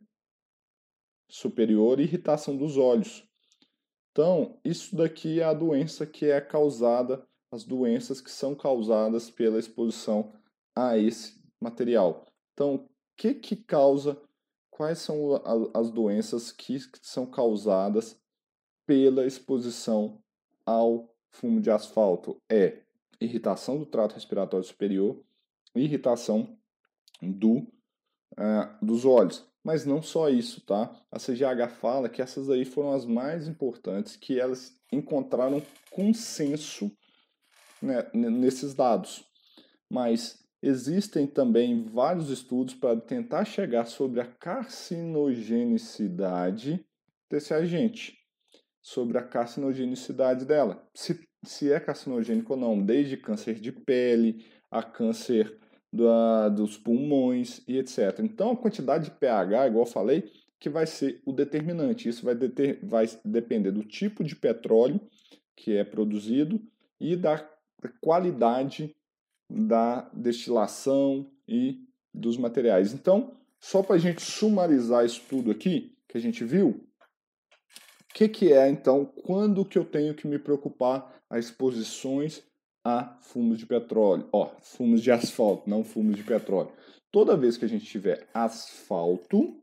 superior 1.27 1.99
e 1.99 2.03
irritação 2.03 2.55
dos 2.55 2.77
olhos. 2.77 3.27
Então, 4.11 4.59
isso 4.63 4.95
daqui 4.95 5.39
é 5.39 5.43
a 5.43 5.53
doença 5.53 6.05
que 6.05 6.27
é 6.27 6.39
causada, 6.39 7.27
as 7.51 7.63
doenças 7.63 8.21
que 8.21 8.29
são 8.29 8.53
causadas 8.53 9.31
pela 9.31 9.57
exposição 9.57 10.31
a 10.75 10.97
esse 10.97 11.41
material. 11.59 12.25
Então, 12.53 12.75
o 12.75 12.89
que 13.17 13.33
que 13.33 13.55
causa 13.55 14.21
quais 14.69 14.99
são 14.99 15.41
as 15.73 15.89
doenças 15.89 16.51
que 16.51 16.79
são 17.01 17.25
causadas 17.25 18.19
pela 18.85 19.25
exposição 19.25 20.21
ao 20.63 21.15
fumo 21.31 21.59
de 21.59 21.71
asfalto? 21.71 22.39
É 22.47 22.83
irritação 23.19 23.79
do 23.79 23.85
trato 23.85 24.13
respiratório 24.13 24.65
superior, 24.65 25.23
irritação 25.75 26.57
do, 27.21 27.59
uh, 28.33 28.85
dos 28.85 29.05
olhos. 29.05 29.45
Mas 29.63 29.85
não 29.85 30.01
só 30.01 30.29
isso, 30.29 30.61
tá? 30.61 30.93
A 31.09 31.17
CGH 31.17 31.69
fala 31.79 32.09
que 32.09 32.21
essas 32.21 32.49
aí 32.49 32.65
foram 32.65 32.91
as 32.91 33.05
mais 33.05 33.47
importantes, 33.47 34.17
que 34.17 34.39
elas 34.39 34.75
encontraram 34.91 35.61
consenso 35.89 36.91
né, 37.81 38.05
nesses 38.13 38.73
dados. 38.73 39.23
Mas 39.89 40.43
Existem 40.65 41.27
também 41.27 41.83
vários 41.83 42.29
estudos 42.29 42.73
para 42.73 42.95
tentar 42.95 43.43
chegar 43.43 43.85
sobre 43.85 44.21
a 44.21 44.25
carcinogenicidade 44.25 46.79
desse 47.29 47.53
agente, 47.53 48.17
sobre 48.81 49.17
a 49.17 49.21
carcinogenicidade 49.21 50.45
dela, 50.45 50.89
se, 50.95 51.19
se 51.43 51.69
é 51.69 51.81
carcinogênico 51.81 52.53
ou 52.53 52.59
não, 52.59 52.81
desde 52.81 53.17
câncer 53.17 53.55
de 53.55 53.73
pele 53.73 54.45
a 54.71 54.81
câncer 54.81 55.59
da, 55.93 56.49
dos 56.49 56.75
pulmões 56.75 57.61
e 57.67 57.77
etc. 57.77 58.19
Então, 58.23 58.51
a 58.51 58.57
quantidade 58.57 59.05
de 59.05 59.11
pH, 59.11 59.67
igual 59.67 59.85
eu 59.85 59.91
falei, 59.91 60.31
que 60.59 60.67
vai 60.67 60.87
ser 60.87 61.21
o 61.23 61.31
determinante. 61.31 62.09
Isso 62.09 62.25
vai, 62.25 62.33
deter, 62.33 62.79
vai 62.83 63.07
depender 63.23 63.71
do 63.71 63.83
tipo 63.83 64.23
de 64.23 64.35
petróleo 64.35 64.99
que 65.55 65.77
é 65.77 65.83
produzido 65.83 66.59
e 66.99 67.15
da 67.15 67.47
qualidade 68.01 68.95
da 69.47 70.09
destilação 70.13 71.29
e 71.47 71.85
dos 72.11 72.37
materiais. 72.37 72.91
Então, 72.91 73.37
só 73.59 73.83
para 73.83 73.95
a 73.95 73.99
gente 73.99 74.21
sumarizar 74.21 75.05
isso 75.05 75.21
tudo 75.29 75.51
aqui 75.51 75.95
que 76.07 76.17
a 76.17 76.21
gente 76.21 76.43
viu, 76.43 76.69
o 76.69 78.13
que, 78.15 78.27
que 78.27 78.51
é 78.51 78.67
então 78.69 79.05
quando 79.05 79.65
que 79.65 79.77
eu 79.77 79.85
tenho 79.85 80.15
que 80.15 80.27
me 80.27 80.39
preocupar 80.39 81.21
a 81.29 81.37
exposições 81.37 82.43
a 82.83 83.17
fumos 83.21 83.57
de 83.57 83.65
petróleo? 83.65 84.27
Ó, 84.31 84.51
fumos 84.61 85.01
de 85.01 85.11
asfalto, 85.11 85.69
não 85.69 85.83
fumos 85.83 86.15
de 86.15 86.23
petróleo. 86.23 86.71
Toda 87.11 87.37
vez 87.37 87.57
que 87.57 87.65
a 87.65 87.67
gente 87.67 87.85
tiver 87.85 88.27
asfalto 88.33 89.61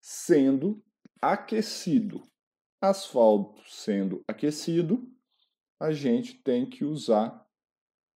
sendo 0.00 0.82
aquecido, 1.20 2.22
asfalto 2.80 3.62
sendo 3.68 4.22
aquecido, 4.28 5.06
a 5.80 5.92
gente 5.92 6.34
tem 6.42 6.68
que 6.68 6.84
usar 6.84 7.46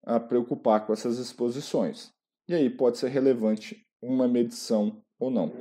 a 0.05 0.19
preocupar 0.19 0.85
com 0.85 0.93
essas 0.93 1.17
exposições. 1.17 2.11
E 2.47 2.53
aí 2.53 2.69
pode 2.69 2.97
ser 2.97 3.09
relevante 3.09 3.85
uma 4.01 4.27
medição 4.27 5.01
ou 5.17 5.31
não. 5.31 5.51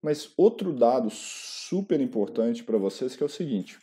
Mas 0.00 0.32
outro 0.36 0.72
dado 0.72 1.10
super 1.10 2.00
importante 2.00 2.62
para 2.62 2.78
vocês 2.78 3.16
que 3.16 3.22
é 3.22 3.26
o 3.26 3.28
seguinte: 3.28 3.78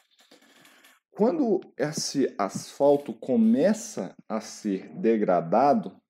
quando 1.19 1.59
esse 1.77 2.33
asfalto 2.37 3.13
começa 3.13 4.15
a 4.29 4.39
ser 4.39 4.87
degradado 5.01 6.01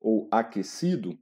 ou 0.00 0.28
aquecido, 0.30 1.18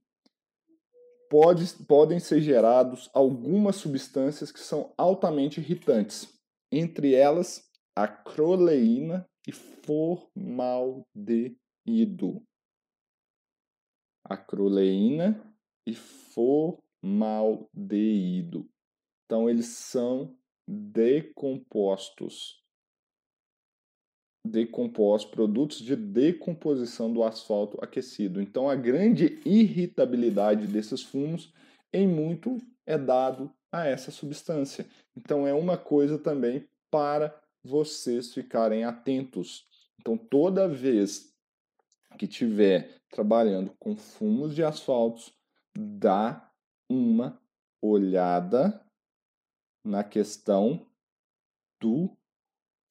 pode, 1.30 1.64
podem 1.86 2.20
ser 2.20 2.42
gerados 2.42 3.08
algumas 3.14 3.76
substâncias 3.76 4.52
que 4.52 4.60
são 4.60 4.92
altamente 4.98 5.58
irritantes, 5.58 6.38
entre 6.70 7.14
elas 7.14 7.66
a 7.96 8.06
croleína 8.06 9.26
e 9.48 9.52
formaldeído. 9.52 11.56
Acroleína 14.22 15.42
e 15.86 15.94
formaldeído. 15.94 18.68
Então, 19.24 19.48
eles 19.48 19.68
são 19.68 20.36
decompostos. 20.68 22.65
Decompostos, 24.46 25.30
produtos 25.30 25.78
de 25.78 25.96
decomposição 25.96 27.12
do 27.12 27.22
asfalto 27.22 27.78
aquecido. 27.82 28.40
Então, 28.40 28.68
a 28.68 28.74
grande 28.74 29.40
irritabilidade 29.44 30.66
desses 30.66 31.02
fumos, 31.02 31.52
em 31.92 32.06
muito, 32.06 32.60
é 32.86 32.96
dado 32.96 33.52
a 33.72 33.86
essa 33.86 34.10
substância. 34.10 34.86
Então, 35.16 35.46
é 35.46 35.52
uma 35.52 35.76
coisa 35.76 36.18
também 36.18 36.66
para 36.90 37.38
vocês 37.62 38.32
ficarem 38.32 38.84
atentos. 38.84 39.66
Então, 40.00 40.16
toda 40.16 40.68
vez 40.68 41.34
que 42.18 42.26
tiver 42.26 43.00
trabalhando 43.10 43.74
com 43.78 43.96
fumos 43.96 44.54
de 44.54 44.62
asfaltos, 44.62 45.32
dá 45.76 46.50
uma 46.88 47.40
olhada 47.82 48.80
na 49.84 50.02
questão 50.02 50.86
do 51.80 52.16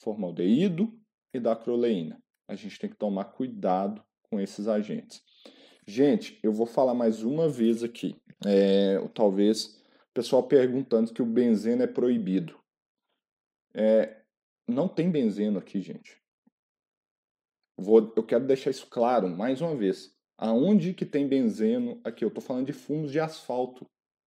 formaldeído 0.02 0.94
e 1.38 1.40
da 1.40 1.54
acroleína. 1.54 2.22
A 2.48 2.56
gente 2.56 2.80
tem 2.80 2.90
que 2.90 2.96
tomar 2.96 3.26
cuidado 3.26 4.04
com 4.30 4.40
esses 4.40 4.68
agentes. 4.68 5.24
Gente, 5.88 6.40
eu 6.42 6.52
vou 6.52 6.66
falar 6.66 6.94
mais 6.94 7.24
uma 7.24 7.48
vez 7.48 7.84
aqui. 7.84 8.16
É, 8.46 8.98
talvez 9.14 9.78
o 10.10 10.14
pessoal 10.14 10.44
perguntando 10.44 11.14
que 11.14 11.22
o 11.22 11.26
benzeno 11.26 11.84
é 11.84 11.88
proibido. 11.88 12.60
É, 13.74 14.24
não 14.68 14.88
tem 14.88 15.12
benzeno 15.12 15.60
aqui, 15.60 15.82
gente. 15.82 16.22
Vou, 17.78 18.14
eu 18.16 18.24
quero 18.24 18.48
deixar 18.48 18.72
isso 18.72 18.88
claro 18.88 19.30
mais 19.30 19.62
uma 19.62 19.76
vez. 19.76 20.16
Aonde 20.38 20.94
que 20.94 21.06
tem 21.06 21.28
benzeno 21.28 22.00
aqui? 22.04 22.24
Eu 22.24 22.30
estou 22.30 22.44
falando 22.44 22.66
de 22.66 22.74
fumos 22.74 23.12
de 23.12 23.20
asfalto. 23.20 23.86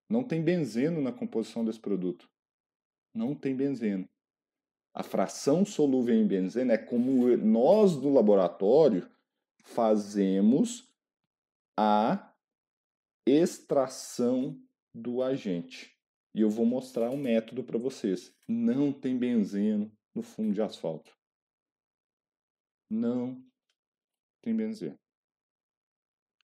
Não 0.08 0.22
tem 0.22 0.42
benzeno 0.42 1.00
na 1.00 1.12
composição 1.12 1.64
desse 1.64 1.80
produto. 1.80 2.28
Não 3.14 3.34
tem 3.34 3.54
benzeno. 3.54 4.08
A 4.94 5.02
fração 5.02 5.64
solúvel 5.64 6.14
em 6.14 6.26
benzeno 6.26 6.72
é 6.72 6.78
como 6.78 7.36
nós 7.36 7.96
no 7.96 8.12
laboratório 8.12 9.08
fazemos 9.62 10.92
a 11.76 12.34
extração 13.26 14.60
do 14.92 15.22
agente. 15.22 15.96
E 16.34 16.40
eu 16.40 16.50
vou 16.50 16.66
mostrar 16.66 17.10
um 17.10 17.16
método 17.16 17.62
para 17.62 17.78
vocês. 17.78 18.34
Não 18.46 18.92
tem 18.92 19.16
benzeno 19.16 19.90
no 20.14 20.22
fundo 20.22 20.52
de 20.52 20.62
asfalto. 20.62 21.16
Não 22.90 23.40
tem 24.42 24.54
benzeno. 24.56 24.98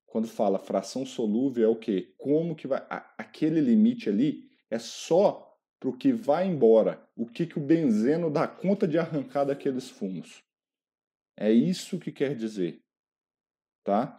Quando 0.06 0.28
fala 0.28 0.60
fração 0.60 1.04
solúvel 1.04 1.64
é 1.64 1.68
o 1.68 1.78
quê? 1.78 2.14
Como 2.16 2.54
que 2.54 2.68
vai 2.68 2.86
aquele 3.18 3.60
limite 3.60 4.08
ali 4.08 4.48
é 4.70 4.78
só 4.78 5.43
para 5.84 5.90
o 5.90 5.96
que 5.98 6.14
vai 6.14 6.46
embora, 6.46 7.06
o 7.14 7.26
que, 7.26 7.46
que 7.46 7.58
o 7.58 7.62
benzeno 7.62 8.30
dá 8.30 8.48
conta 8.48 8.88
de 8.88 8.96
arrancar 8.96 9.44
daqueles 9.44 9.90
fumos. 9.90 10.42
É 11.36 11.52
isso 11.52 11.98
que 11.98 12.10
quer 12.10 12.34
dizer, 12.34 12.80
tá? 13.84 14.18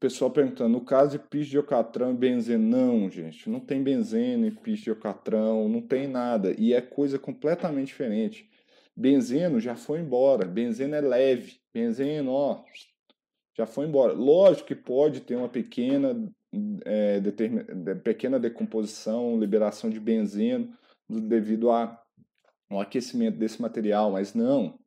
Pessoal 0.00 0.32
perguntando, 0.32 0.70
no 0.70 0.84
caso 0.84 1.16
de 1.16 1.24
piche 1.28 1.50
de 1.50 1.58
e 1.58 2.12
benzeno, 2.12 2.64
não, 2.64 3.08
gente, 3.08 3.48
não 3.48 3.60
tem 3.60 3.80
benzeno 3.84 4.46
em 4.46 4.54
piche 4.54 4.84
de 4.84 4.90
não 5.68 5.80
tem 5.80 6.08
nada, 6.08 6.52
e 6.58 6.74
é 6.74 6.80
coisa 6.80 7.20
completamente 7.20 7.88
diferente. 7.88 8.50
Benzeno 8.96 9.60
já 9.60 9.76
foi 9.76 10.00
embora, 10.00 10.44
benzeno 10.44 10.96
é 10.96 11.00
leve, 11.00 11.60
benzeno, 11.72 12.32
ó, 12.32 12.64
já 13.56 13.64
foi 13.64 13.86
embora. 13.86 14.12
Lógico 14.12 14.66
que 14.66 14.74
pode 14.74 15.20
ter 15.20 15.36
uma 15.36 15.48
pequena, 15.48 16.28
é, 16.84 17.20
pequena 18.02 18.38
decomposição, 18.38 19.38
liberação 19.38 19.88
de 19.88 20.00
benzeno 20.00 20.76
devido 21.08 21.70
a, 21.70 22.00
ao 22.68 22.80
aquecimento 22.80 23.38
desse 23.38 23.60
material, 23.60 24.12
mas 24.12 24.34
não, 24.34 24.78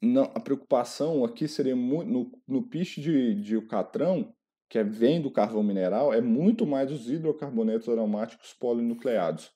não, 0.00 0.24
a 0.34 0.40
preocupação 0.40 1.24
aqui 1.24 1.48
seria 1.48 1.76
muito, 1.76 2.10
no, 2.10 2.32
no 2.46 2.62
piche 2.62 3.00
de, 3.00 3.34
de 3.34 3.56
Ucatrão, 3.56 4.34
que 4.68 4.78
é, 4.78 4.84
vem 4.84 5.20
do 5.20 5.30
carvão 5.30 5.62
mineral, 5.62 6.12
é 6.12 6.20
muito 6.20 6.66
mais 6.66 6.90
os 6.90 7.10
hidrocarbonetos 7.10 7.88
aromáticos 7.88 8.54
polinucleados. 8.54 9.50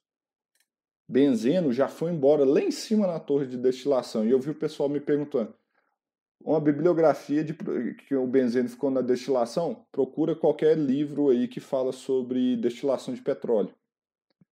Benzeno 1.09 1.73
já 1.73 1.89
foi 1.89 2.11
embora 2.11 2.45
lá 2.45 2.61
em 2.61 2.71
cima 2.71 3.07
na 3.07 3.21
torre 3.21 3.47
de 3.47 3.57
destilação. 3.57 4.27
E 4.27 4.31
eu 4.31 4.41
vi 4.41 4.51
o 4.51 4.55
pessoal 4.55 4.89
me 4.89 5.01
perguntando: 5.01 5.55
uma 6.41 6.61
bibliografia 6.61 7.43
de 7.43 7.55
que 7.55 8.15
o 8.15 8.27
benzeno 8.27 8.69
ficou 8.69 8.91
na 8.91 9.01
destilação? 9.01 9.85
Procura 9.91 10.35
qualquer 10.35 10.77
livro 10.77 11.31
aí 11.31 11.49
que 11.49 11.61
fala 11.61 11.93
sobre 11.93 12.57
destilação 12.57 13.15
de 13.15 13.23
petróleo. 13.23 13.75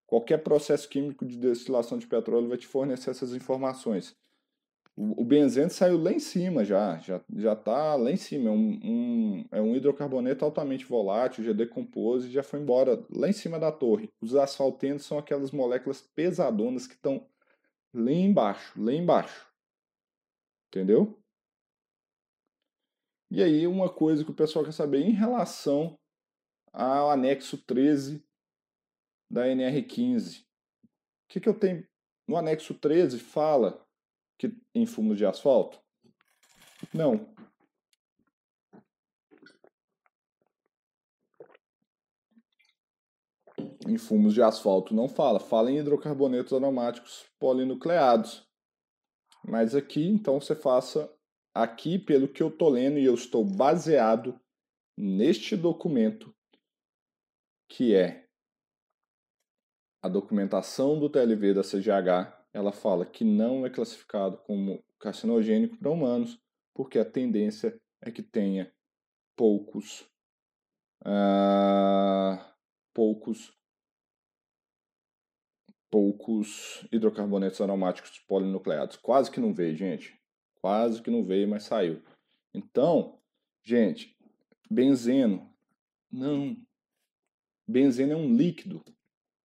Qualquer 0.07 0.39
processo 0.39 0.89
químico 0.89 1.25
de 1.25 1.37
destilação 1.37 1.99
de 1.99 2.07
petróleo 2.07 2.49
vai 2.49 2.59
te 2.59 2.67
fornecer 2.67 3.11
essas 3.11 3.35
informações. 3.35 4.17
O, 4.97 5.25
benzeno 5.25 5.71
saiu 5.71 6.01
lá 6.01 6.13
em 6.13 6.21
cima 6.21 6.65
já, 6.65 6.99
já, 6.99 7.21
já 7.35 7.57
tá 7.57 7.97
lá 7.97 8.13
em 8.13 8.17
cima. 8.17 8.49
É 8.49 8.53
um, 8.53 8.81
um, 8.85 9.45
é 9.51 9.61
um 9.61 9.75
hidrocarboneto 9.75 10.45
altamente 10.45 10.85
volátil, 10.85 11.43
já 11.43 11.53
decompôs 11.53 12.25
e 12.25 12.31
já 12.31 12.45
foi 12.45 12.61
embora 12.61 13.05
lá 13.11 13.29
em 13.29 13.33
cima 13.33 13.59
da 13.59 13.73
torre. 13.73 14.09
Os 14.21 14.37
asfaltentos 14.37 15.05
são 15.05 15.19
aquelas 15.19 15.51
moléculas 15.51 16.01
pesadonas 16.01 16.87
que 16.87 16.95
estão 16.95 17.27
lá 17.93 18.13
embaixo, 18.13 18.81
lá 18.81 18.93
embaixo. 18.93 19.49
Entendeu? 20.69 21.19
E 23.35 23.43
aí, 23.43 23.67
uma 23.67 23.93
coisa 23.93 24.25
que 24.25 24.31
o 24.31 24.35
pessoal 24.35 24.65
quer 24.65 24.71
saber 24.71 25.01
em 25.01 25.11
relação 25.11 25.99
ao 26.73 27.11
anexo 27.11 27.59
13 27.59 28.25
da 29.29 29.49
NR15. 29.49 30.43
O 30.43 30.47
que, 31.27 31.41
que 31.41 31.49
eu 31.49 31.59
tenho? 31.59 31.85
No 32.29 32.37
anexo 32.37 32.75
13 32.75 33.19
fala 33.19 33.85
que, 34.39 34.57
em 34.73 34.87
fumos 34.87 35.19
de 35.19 35.27
asfalto? 35.27 35.83
Não. 36.95 37.35
Em 43.85 43.99
fumos 43.99 44.33
de 44.33 44.43
asfalto 44.43 44.95
não 44.95 45.09
fala, 45.09 45.41
fala 45.41 45.73
em 45.73 45.79
hidrocarbonetos 45.79 46.53
aromáticos 46.53 47.27
polinucleados. 47.41 48.49
Mas 49.45 49.75
aqui, 49.75 50.07
então, 50.07 50.41
você 50.41 50.55
faça 50.55 51.13
aqui, 51.55 51.99
pelo 51.99 52.29
que 52.29 52.43
eu 52.43 52.49
estou 52.49 52.69
lendo, 52.69 52.99
e 52.99 53.05
eu 53.05 53.15
estou 53.15 53.45
baseado 53.45 54.39
neste 54.99 55.57
documento, 55.57 56.35
que 57.69 57.95
é 57.95 58.27
a 60.03 60.09
documentação 60.09 60.99
do 60.99 61.09
TLV 61.09 61.55
da 61.55 61.63
CGH, 61.63 62.45
ela 62.53 62.73
fala 62.73 63.07
que 63.07 63.25
não 63.25 63.65
é 63.65 63.71
classificado 63.71 64.37
como 64.39 64.85
carcinogênico 64.99 65.79
para 65.79 65.91
humanos, 65.91 66.39
porque 66.75 66.99
a 66.99 67.05
tendência 67.05 67.81
é 68.03 68.11
que 68.11 68.23
tenha 68.23 68.73
poucos 69.37 70.03
uh, 71.03 72.39
poucos 72.93 73.53
poucos 75.91 76.87
hidrocarbonetos 76.91 77.61
aromáticos 77.61 78.19
polinucleados. 78.27 78.97
Quase 78.97 79.31
que 79.31 79.39
não 79.39 79.55
veio, 79.55 79.77
gente. 79.77 80.21
Quase 80.65 81.03
que 81.03 81.11
não 81.11 81.23
veio, 81.23 81.47
mas 81.47 81.65
saiu. 81.65 82.03
Então, 82.55 83.21
gente, 83.63 84.17
benzeno. 84.71 85.55
Não. 86.11 86.57
Benzeno 87.69 88.15
é 88.15 88.17
um 88.17 88.35
líquido. 88.35 88.83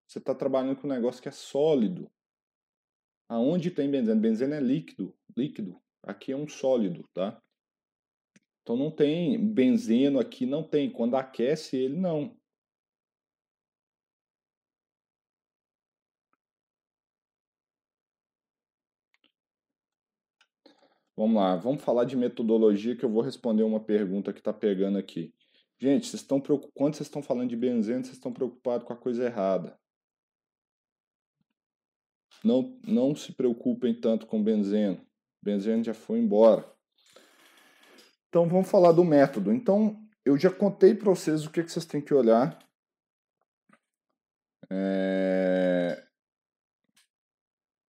Você 0.07 0.19
está 0.19 0.33
trabalhando 0.33 0.77
com 0.77 0.87
um 0.87 0.89
negócio 0.89 1.21
que 1.21 1.27
é 1.27 1.31
sólido. 1.33 2.09
Aonde 3.27 3.69
tem 3.69 3.91
benzeno? 3.91 4.21
Benzeno 4.21 4.53
é 4.53 4.61
líquido, 4.61 5.13
líquido. 5.35 5.77
Aqui 6.03 6.31
é 6.31 6.37
um 6.37 6.47
sólido, 6.47 7.03
tá? 7.13 7.37
Então 8.61 8.77
não 8.77 8.89
tem 8.89 9.45
benzeno 9.45 10.21
aqui, 10.21 10.45
não 10.45 10.63
tem. 10.63 10.89
Quando 10.89 11.17
aquece 11.17 11.75
ele, 11.75 11.97
não. 11.97 12.38
Vamos 21.19 21.35
lá, 21.35 21.57
vamos 21.57 21.83
falar 21.83 22.05
de 22.05 22.15
metodologia 22.15 22.95
que 22.95 23.03
eu 23.03 23.09
vou 23.09 23.21
responder 23.21 23.63
uma 23.63 23.81
pergunta 23.81 24.31
que 24.31 24.39
está 24.39 24.53
pegando 24.53 24.97
aqui. 24.97 25.35
Gente, 25.77 26.07
vocês 26.07 26.21
estão 26.21 26.39
quando 26.39 26.95
vocês 26.95 27.07
estão 27.07 27.21
falando 27.21 27.49
de 27.49 27.57
benzeno, 27.57 28.05
vocês 28.05 28.15
estão 28.15 28.31
preocupados 28.31 28.87
com 28.87 28.93
a 28.93 28.95
coisa 28.95 29.25
errada. 29.25 29.77
Não, 32.41 32.79
não 32.87 33.13
se 33.13 33.33
preocupem 33.33 33.93
tanto 33.93 34.25
com 34.27 34.41
benzeno. 34.41 35.05
Benzeno 35.43 35.83
já 35.83 35.93
foi 35.93 36.19
embora. 36.19 36.65
Então 38.29 38.47
vamos 38.47 38.71
falar 38.71 38.93
do 38.93 39.03
método. 39.03 39.51
Então 39.51 40.01
eu 40.23 40.37
já 40.37 40.49
contei 40.49 40.95
para 40.95 41.09
vocês 41.09 41.45
o 41.45 41.51
que, 41.51 41.61
que 41.61 41.69
vocês 41.69 41.85
têm 41.85 41.99
que 41.99 42.13
olhar. 42.13 42.57
É... 44.69 46.01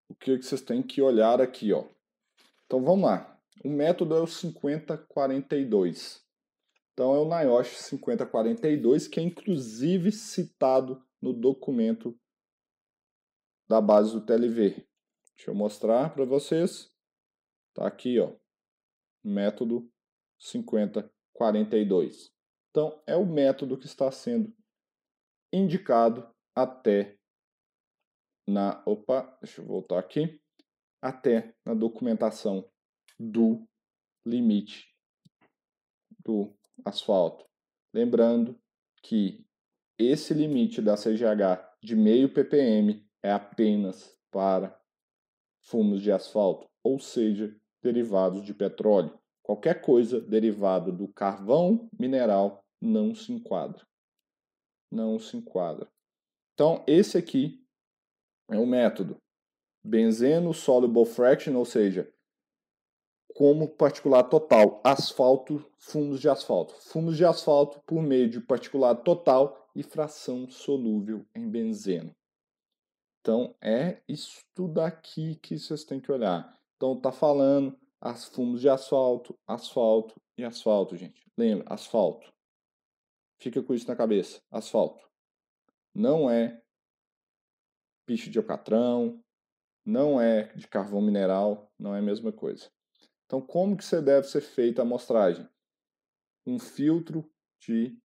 O 0.09 0.15
que, 0.15 0.35
que 0.35 0.43
vocês 0.43 0.61
têm 0.61 0.81
que 0.81 0.99
olhar 0.99 1.39
aqui, 1.39 1.71
ó. 1.71 1.85
Então 2.69 2.83
vamos 2.83 3.09
lá. 3.09 3.35
O 3.65 3.69
método 3.69 4.13
é 4.13 4.19
o 4.19 4.27
5042. 4.27 6.23
Então 6.93 7.15
é 7.15 7.17
o 7.17 7.25
NIOSH 7.25 7.77
5042, 7.77 9.07
que 9.07 9.19
é 9.19 9.23
inclusive 9.23 10.11
citado 10.11 11.03
no 11.19 11.33
documento 11.33 12.15
da 13.67 13.81
base 13.81 14.11
do 14.11 14.23
TLV. 14.23 14.87
Deixa 15.35 15.49
eu 15.49 15.55
mostrar 15.55 16.13
para 16.13 16.25
vocês. 16.25 16.93
Tá 17.73 17.87
aqui, 17.87 18.19
ó. 18.19 18.35
Método 19.23 19.91
5042. 20.37 22.31
Então, 22.69 23.01
é 23.07 23.15
o 23.15 23.25
método 23.25 23.79
que 23.79 23.87
está 23.87 24.11
sendo 24.11 24.55
indicado 25.51 26.29
até 26.53 27.17
na. 28.47 28.83
Opa, 28.85 29.35
deixa 29.41 29.59
eu 29.59 29.65
voltar 29.65 29.97
aqui. 29.97 30.39
Até 31.01 31.53
na 31.65 31.73
documentação 31.73 32.69
do 33.19 33.67
limite 34.25 34.93
do 36.23 36.53
asfalto. 36.85 37.45
Lembrando 37.93 38.59
que 39.01 39.45
esse 39.97 40.33
limite 40.33 40.81
da 40.81 40.95
CGH 40.95 41.67
de 41.81 41.95
meio 41.95 42.33
ppm 42.33 43.05
é 43.23 43.31
apenas 43.31 44.17
para 44.31 44.79
fumos 45.61 46.01
de 46.01 46.11
asfalto, 46.11 46.67
ou 46.83 46.99
seja, 46.99 47.55
derivados 47.81 48.43
de 48.43 48.53
petróleo. 48.53 49.17
Qualquer 49.43 49.81
coisa 49.81 50.21
derivada 50.21 50.91
do 50.91 51.07
carvão 51.07 51.89
mineral 51.97 52.63
não 52.81 53.15
se 53.15 53.31
enquadra. 53.31 53.85
Não 54.91 55.19
se 55.19 55.37
enquadra. 55.37 55.87
Então, 56.53 56.83
esse 56.87 57.17
aqui 57.17 57.63
é 58.49 58.57
o 58.57 58.65
método. 58.65 59.17
Benzeno 59.83 60.53
soluble 60.53 61.05
fraction, 61.05 61.55
ou 61.55 61.65
seja, 61.65 62.11
como 63.33 63.69
particular 63.69 64.23
total, 64.23 64.81
asfalto, 64.83 65.65
fumos 65.77 66.19
de 66.19 66.27
asfalto. 66.27 66.73
Fumos 66.73 67.15
de 67.15 67.23
asfalto 67.23 67.81
por 67.85 68.01
meio 68.01 68.29
de 68.29 68.41
particular 68.41 68.95
total 68.95 69.69
e 69.75 69.81
fração 69.83 70.49
solúvel 70.49 71.25
em 71.33 71.49
benzeno. 71.49 72.13
Então, 73.21 73.55
é 73.61 74.01
isso 74.07 74.41
daqui 74.73 75.35
que 75.35 75.57
vocês 75.57 75.83
têm 75.83 75.99
que 75.99 76.11
olhar. 76.11 76.53
Então, 76.75 76.99
tá 76.99 77.11
falando 77.11 77.77
as 78.01 78.25
fumos 78.25 78.61
de 78.61 78.69
asfalto, 78.69 79.37
asfalto 79.47 80.19
e 80.37 80.43
asfalto, 80.43 80.95
gente. 80.95 81.25
Lembra, 81.37 81.65
asfalto. 81.73 82.33
Fica 83.37 83.61
com 83.61 83.73
isso 83.73 83.87
na 83.87 83.95
cabeça. 83.95 84.41
Asfalto. 84.51 85.09
Não 85.93 86.29
é 86.29 86.61
picho 88.05 88.29
de 88.29 88.37
alcatrão, 88.37 89.23
não 89.89 90.21
é 90.21 90.43
de 90.53 90.67
carvão 90.67 91.01
mineral, 91.01 91.73
não 91.77 91.95
é 91.95 91.99
a 91.99 92.01
mesma 92.01 92.31
coisa. 92.31 92.71
Então, 93.25 93.41
como 93.41 93.75
que 93.75 93.83
você 93.83 93.99
deve 93.99 94.27
ser 94.27 94.41
feita 94.41 94.81
a 94.81 94.85
amostragem? 94.85 95.49
Um 96.45 96.59
filtro 96.59 97.27
de 97.59 97.99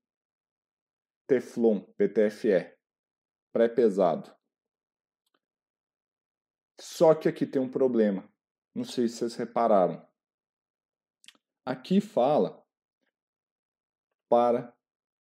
Teflon, 1.26 1.80
PTFE, 1.80 2.74
pré-pesado. 3.52 4.34
Só 6.80 7.14
que 7.14 7.28
aqui 7.28 7.46
tem 7.46 7.60
um 7.60 7.70
problema. 7.70 8.26
Não 8.74 8.84
sei 8.84 9.06
se 9.06 9.18
vocês 9.18 9.36
repararam. 9.36 10.06
Aqui 11.64 12.00
fala 12.00 12.64
para 14.28 14.74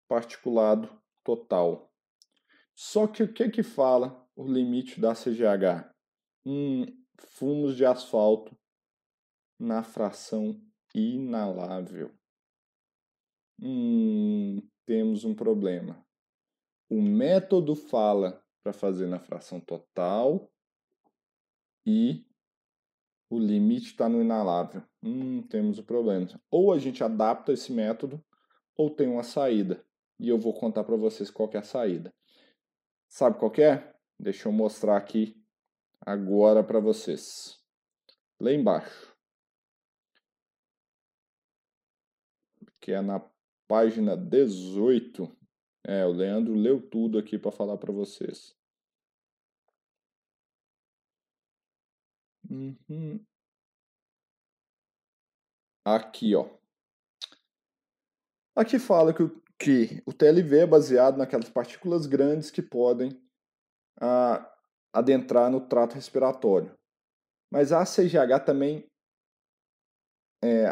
particulado 0.08 0.90
total. 1.22 1.92
Só 2.74 3.06
que 3.06 3.22
o 3.22 3.32
que 3.32 3.50
que 3.50 3.62
fala 3.62 4.26
o 4.34 4.46
limite 4.46 5.00
da 5.00 5.14
CGH? 5.14 5.93
Hum, 6.46 6.84
fumos 7.16 7.76
de 7.76 7.86
asfalto 7.86 8.56
na 9.58 9.82
fração 9.82 10.60
inalável. 10.94 12.10
Hum, 13.60 14.60
temos 14.84 15.24
um 15.24 15.34
problema. 15.34 16.04
O 16.90 17.00
método 17.00 17.74
fala 17.74 18.44
para 18.62 18.72
fazer 18.72 19.06
na 19.06 19.18
fração 19.18 19.58
total 19.58 20.50
e 21.86 22.26
o 23.30 23.38
limite 23.38 23.86
está 23.86 24.08
no 24.08 24.20
inalável. 24.20 24.82
Hum, 25.02 25.42
temos 25.42 25.78
o 25.78 25.82
um 25.82 25.84
problema. 25.84 26.28
Ou 26.50 26.72
a 26.72 26.78
gente 26.78 27.02
adapta 27.02 27.52
esse 27.52 27.72
método 27.72 28.22
ou 28.76 28.90
tem 28.90 29.08
uma 29.08 29.22
saída. 29.22 29.84
E 30.20 30.28
eu 30.28 30.38
vou 30.38 30.52
contar 30.52 30.84
para 30.84 30.96
vocês 30.96 31.30
qual 31.30 31.50
é 31.54 31.58
a 31.58 31.62
saída. 31.62 32.12
Sabe 33.08 33.38
qual 33.38 33.52
é? 33.56 33.94
Deixa 34.18 34.48
eu 34.48 34.52
mostrar 34.52 34.96
aqui 34.96 35.43
agora 36.04 36.62
para 36.62 36.80
vocês. 36.80 37.58
Lá 38.40 38.52
embaixo. 38.52 39.14
Que 42.80 42.92
é 42.92 43.00
na 43.00 43.20
página 43.66 44.16
18. 44.16 45.34
É, 45.86 46.04
o 46.04 46.12
Leandro 46.12 46.54
leu 46.54 46.80
tudo 46.80 47.18
aqui 47.18 47.38
para 47.38 47.52
falar 47.52 47.78
para 47.78 47.92
vocês. 47.92 48.56
Uhum. 52.50 53.24
Aqui, 55.84 56.34
ó. 56.34 56.48
Aqui 58.56 58.78
fala 58.78 59.12
que 59.12 59.22
o, 59.22 59.42
que 59.58 60.02
o 60.06 60.12
TLV 60.12 60.60
é 60.60 60.66
baseado 60.66 61.16
naquelas 61.16 61.50
partículas 61.50 62.06
grandes 62.06 62.50
que 62.50 62.62
podem 62.62 63.20
ah, 64.00 64.53
adentrar 64.94 65.50
no 65.50 65.60
trato 65.60 65.94
respiratório. 65.94 66.72
Mas 67.50 67.72
a 67.72 67.84
CGH 67.84 68.44
também 68.46 68.86
é, 70.42 70.66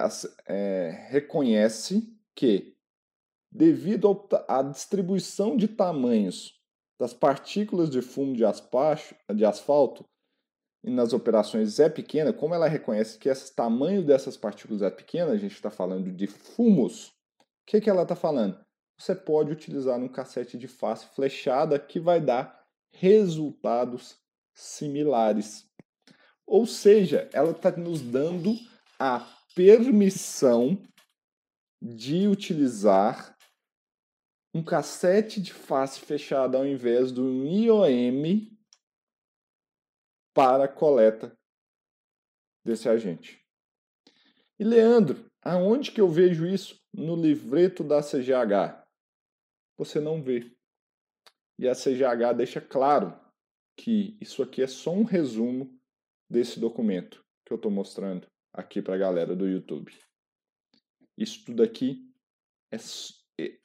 é, 0.46 1.06
reconhece 1.10 2.16
que, 2.34 2.74
devido 3.50 4.28
à 4.48 4.62
distribuição 4.62 5.56
de 5.56 5.66
tamanhos 5.66 6.58
das 6.98 7.12
partículas 7.12 7.90
de 7.90 8.00
fumo 8.00 8.34
de, 8.34 8.44
aspacho, 8.44 9.14
de 9.34 9.44
asfalto 9.44 10.04
e 10.84 10.90
nas 10.90 11.12
operações 11.12 11.80
é 11.80 11.88
pequena, 11.88 12.32
como 12.32 12.54
ela 12.54 12.68
reconhece 12.68 13.18
que 13.18 13.28
esse 13.28 13.54
tamanho 13.54 14.04
dessas 14.04 14.36
partículas 14.36 14.82
é 14.82 14.90
pequeno, 14.90 15.30
a 15.30 15.36
gente 15.36 15.54
está 15.54 15.70
falando 15.70 16.12
de 16.12 16.26
fumos, 16.26 17.08
o 17.08 17.66
que, 17.66 17.80
que 17.80 17.90
ela 17.90 18.02
está 18.02 18.16
falando? 18.16 18.58
Você 18.98 19.14
pode 19.14 19.50
utilizar 19.50 19.98
um 19.98 20.08
cassete 20.08 20.56
de 20.56 20.68
face 20.68 21.06
flechada 21.14 21.78
que 21.78 21.98
vai 21.98 22.20
dar 22.20 22.61
resultados 22.92 24.18
similares. 24.54 25.68
Ou 26.46 26.66
seja, 26.66 27.28
ela 27.32 27.52
está 27.52 27.70
nos 27.70 28.00
dando 28.00 28.54
a 28.98 29.20
permissão 29.54 30.80
de 31.80 32.28
utilizar 32.28 33.36
um 34.54 34.62
cassete 34.62 35.40
de 35.40 35.52
face 35.52 36.00
fechada 36.00 36.58
ao 36.58 36.66
invés 36.66 37.10
do 37.10 37.46
IOM 37.46 38.46
para 40.34 40.64
a 40.64 40.68
coleta 40.68 41.36
desse 42.64 42.88
agente. 42.88 43.42
E 44.58 44.64
Leandro, 44.64 45.26
aonde 45.42 45.90
que 45.90 46.00
eu 46.00 46.08
vejo 46.08 46.46
isso? 46.46 46.80
No 46.92 47.16
livreto 47.16 47.82
da 47.82 48.00
CGH. 48.00 48.86
Você 49.76 49.98
não 49.98 50.22
vê. 50.22 50.54
E 51.62 51.68
a 51.68 51.76
CGH 51.76 52.34
deixa 52.36 52.60
claro 52.60 53.16
que 53.78 54.18
isso 54.20 54.42
aqui 54.42 54.62
é 54.62 54.66
só 54.66 54.92
um 54.92 55.04
resumo 55.04 55.72
desse 56.28 56.58
documento 56.58 57.24
que 57.46 57.52
eu 57.52 57.54
estou 57.54 57.70
mostrando 57.70 58.26
aqui 58.52 58.82
para 58.82 58.96
a 58.96 58.98
galera 58.98 59.36
do 59.36 59.46
YouTube. 59.48 59.96
Isso 61.16 61.44
tudo 61.44 61.62
aqui 61.62 62.04
é 62.72 62.78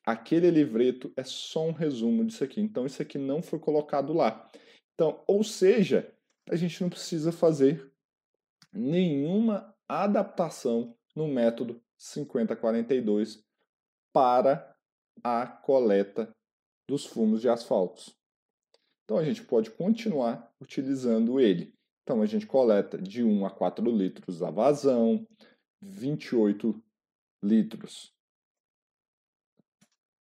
aquele 0.06 0.52
livreto 0.52 1.12
é 1.18 1.24
só 1.24 1.66
um 1.66 1.72
resumo 1.72 2.24
disso 2.24 2.44
aqui. 2.44 2.62
Então 2.62 2.86
isso 2.86 3.02
aqui 3.02 3.18
não 3.18 3.42
foi 3.42 3.58
colocado 3.58 4.14
lá. 4.14 4.48
Então, 4.94 5.24
ou 5.26 5.44
seja, 5.44 6.16
a 6.52 6.56
gente 6.56 6.80
não 6.80 6.92
precisa 6.92 7.32
fazer 7.32 7.92
nenhuma 8.72 9.76
adaptação 9.90 10.96
no 11.16 11.28
método 11.28 11.82
5042 11.98 13.44
para 14.14 14.78
a 15.24 15.48
coleta 15.48 16.37
dos 16.88 17.06
fumos 17.06 17.42
de 17.42 17.50
asfaltos. 17.50 18.16
Então 19.04 19.18
a 19.18 19.24
gente 19.24 19.44
pode 19.44 19.72
continuar 19.72 20.54
utilizando 20.62 21.40
ele. 21.40 21.74
Então 22.04 22.22
a 22.22 22.26
gente 22.26 22.46
coleta 22.46 22.98
de 22.98 23.24
1 23.24 23.46
a 23.46 23.52
4 23.52 23.90
litros 23.90 24.42
a 24.42 24.50
vazão, 24.50 25.28
28 25.82 26.82
litros 27.44 28.14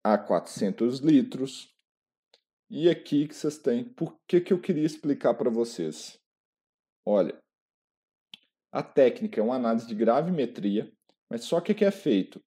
a 0.05 0.17
400 0.17 1.01
litros. 1.01 1.75
E 2.71 2.89
aqui 2.89 3.27
que 3.27 3.35
vocês 3.35 3.59
têm, 3.59 3.85
por 3.85 4.17
que, 4.27 4.41
que 4.41 4.53
eu 4.53 4.61
queria 4.61 4.85
explicar 4.85 5.35
para 5.35 5.51
vocês? 5.51 6.19
Olha, 7.05 7.37
a 8.73 8.83
técnica 8.83 9.41
é 9.41 9.43
uma 9.43 9.57
análise 9.57 9.87
de 9.87 9.95
gravimetria, 9.95 10.93
mas 11.31 11.45
só 11.45 11.61
que 11.61 11.73
o 11.73 11.75
que 11.75 11.85
é 11.85 11.91
feito? 11.91 12.41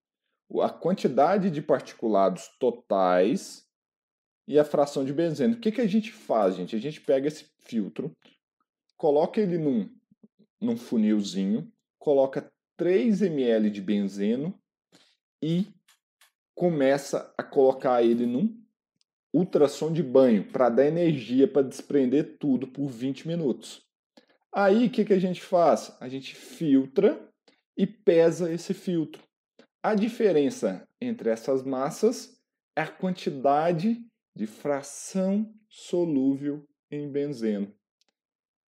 A 0.62 0.70
quantidade 0.70 1.50
de 1.50 1.62
particulados 1.62 2.48
totais 2.58 3.66
e 4.50 4.58
a 4.58 4.64
fração 4.64 5.04
de 5.04 5.12
benzeno. 5.12 5.54
O 5.54 5.60
que, 5.60 5.70
que 5.70 5.80
a 5.80 5.86
gente 5.86 6.10
faz, 6.10 6.56
gente? 6.56 6.74
A 6.74 6.78
gente 6.80 7.00
pega 7.00 7.28
esse 7.28 7.46
filtro, 7.60 8.10
coloca 8.96 9.40
ele 9.40 9.56
num, 9.56 9.88
num 10.60 10.76
funilzinho, 10.76 11.72
coloca 12.00 12.52
3 12.76 13.22
ml 13.22 13.70
de 13.70 13.80
benzeno 13.80 14.52
e 15.40 15.68
começa 16.52 17.32
a 17.38 17.44
colocar 17.44 18.02
ele 18.02 18.26
num 18.26 18.60
ultrassom 19.32 19.92
de 19.92 20.02
banho 20.02 20.42
para 20.50 20.68
dar 20.68 20.84
energia 20.84 21.46
para 21.46 21.62
desprender 21.62 22.36
tudo 22.40 22.66
por 22.66 22.88
20 22.88 23.28
minutos. 23.28 23.86
Aí 24.52 24.88
o 24.88 24.90
que, 24.90 25.04
que 25.04 25.12
a 25.12 25.20
gente 25.20 25.40
faz? 25.40 25.96
A 26.00 26.08
gente 26.08 26.34
filtra 26.34 27.24
e 27.76 27.86
pesa 27.86 28.52
esse 28.52 28.74
filtro. 28.74 29.22
A 29.80 29.94
diferença 29.94 30.88
entre 31.00 31.30
essas 31.30 31.62
massas 31.62 32.36
é 32.74 32.82
a 32.82 32.88
quantidade 32.88 34.09
de 34.34 34.46
fração 34.46 35.52
solúvel 35.68 36.66
em 36.90 37.10
benzeno, 37.10 37.72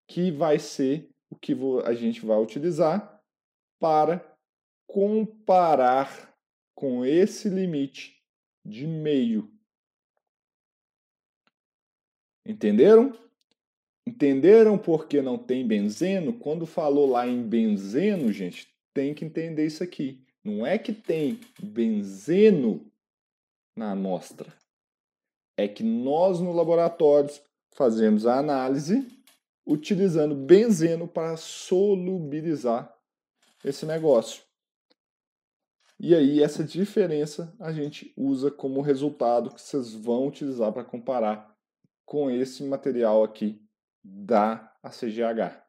que 0.06 0.30
vai 0.30 0.58
ser 0.58 1.10
o 1.30 1.36
que 1.36 1.56
a 1.84 1.94
gente 1.94 2.24
vai 2.24 2.38
utilizar 2.38 3.20
para 3.78 4.36
comparar 4.86 6.36
com 6.74 7.04
esse 7.04 7.48
limite 7.48 8.22
de 8.64 8.86
meio. 8.86 9.50
Entenderam? 12.44 13.16
Entenderam 14.06 14.76
por 14.76 15.06
que 15.06 15.22
não 15.22 15.38
tem 15.38 15.66
benzeno? 15.66 16.38
Quando 16.38 16.66
falou 16.66 17.08
lá 17.08 17.26
em 17.26 17.42
benzeno, 17.42 18.32
gente, 18.32 18.68
tem 18.92 19.14
que 19.14 19.24
entender 19.24 19.64
isso 19.64 19.82
aqui. 19.82 20.22
Não 20.44 20.66
é 20.66 20.76
que 20.76 20.92
tem 20.92 21.40
benzeno 21.62 22.92
na 23.76 23.92
amostra. 23.92 24.52
É 25.56 25.68
que 25.68 25.82
nós 25.82 26.40
no 26.40 26.52
laboratório 26.52 27.30
fazemos 27.72 28.26
a 28.26 28.38
análise 28.38 29.06
utilizando 29.66 30.34
benzeno 30.34 31.06
para 31.06 31.36
solubilizar 31.36 32.92
esse 33.64 33.86
negócio. 33.86 34.42
E 35.98 36.14
aí 36.14 36.42
essa 36.42 36.64
diferença 36.64 37.54
a 37.60 37.72
gente 37.72 38.12
usa 38.16 38.50
como 38.50 38.80
resultado 38.80 39.54
que 39.54 39.60
vocês 39.60 39.94
vão 39.94 40.26
utilizar 40.26 40.72
para 40.72 40.84
comparar 40.84 41.56
com 42.04 42.28
esse 42.30 42.64
material 42.64 43.22
aqui 43.22 43.62
da 44.02 44.74
ACGH. 44.82 45.62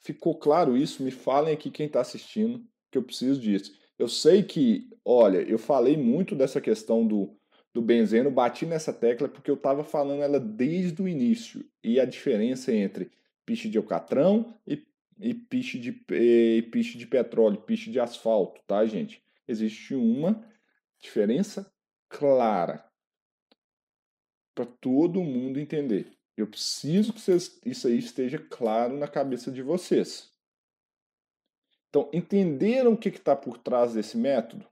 Ficou 0.00 0.38
claro 0.38 0.76
isso? 0.76 1.02
Me 1.02 1.10
falem 1.10 1.52
aqui 1.52 1.70
quem 1.70 1.86
está 1.86 2.00
assistindo 2.00 2.64
que 2.90 2.96
eu 2.96 3.02
preciso 3.02 3.40
disso. 3.40 3.76
Eu 3.98 4.08
sei 4.08 4.44
que, 4.44 4.88
olha, 5.04 5.38
eu 5.38 5.58
falei 5.58 5.96
muito 5.96 6.36
dessa 6.36 6.60
questão 6.60 7.04
do, 7.04 7.36
do 7.76 7.82
benzeno, 7.82 8.30
bati 8.30 8.64
nessa 8.64 8.90
tecla 8.90 9.28
porque 9.28 9.50
eu 9.50 9.54
estava 9.54 9.84
falando 9.84 10.22
ela 10.22 10.40
desde 10.40 11.02
o 11.02 11.06
início. 11.06 11.62
E 11.84 12.00
a 12.00 12.06
diferença 12.06 12.72
entre 12.72 13.12
piche 13.44 13.68
de 13.68 13.76
alcatrão 13.76 14.54
e, 14.66 14.82
e, 15.20 15.34
piche, 15.34 15.78
de, 15.78 16.02
e 16.10 16.62
piche 16.72 16.96
de 16.96 17.06
petróleo, 17.06 17.60
piche 17.60 17.90
de 17.90 18.00
asfalto, 18.00 18.62
tá, 18.66 18.84
gente? 18.86 19.22
Existe 19.46 19.94
uma 19.94 20.42
diferença 20.98 21.70
clara 22.08 22.82
para 24.54 24.64
todo 24.64 25.22
mundo 25.22 25.60
entender. 25.60 26.10
Eu 26.34 26.46
preciso 26.46 27.12
que 27.12 27.20
vocês, 27.20 27.60
isso 27.64 27.88
aí 27.88 27.98
esteja 27.98 28.38
claro 28.38 28.96
na 28.96 29.06
cabeça 29.06 29.50
de 29.50 29.62
vocês. 29.62 30.32
Então, 31.90 32.08
entenderam 32.12 32.94
o 32.94 32.96
que 32.96 33.10
está 33.10 33.36
por 33.36 33.58
trás 33.58 33.92
desse 33.92 34.16
método? 34.16 34.66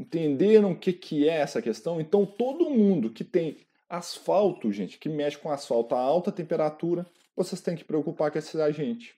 Entenderam 0.00 0.72
o 0.72 0.78
que, 0.78 0.94
que 0.94 1.28
é 1.28 1.40
essa 1.40 1.60
questão? 1.60 2.00
Então, 2.00 2.24
todo 2.24 2.70
mundo 2.70 3.12
que 3.12 3.22
tem 3.22 3.58
asfalto, 3.86 4.72
gente, 4.72 4.98
que 4.98 5.10
mexe 5.10 5.36
com 5.36 5.50
asfalto 5.50 5.94
a 5.94 6.00
alta 6.00 6.32
temperatura, 6.32 7.06
vocês 7.36 7.60
têm 7.60 7.76
que 7.76 7.84
preocupar 7.84 8.30
com 8.30 8.38
esse 8.38 8.58
agente. 8.58 9.14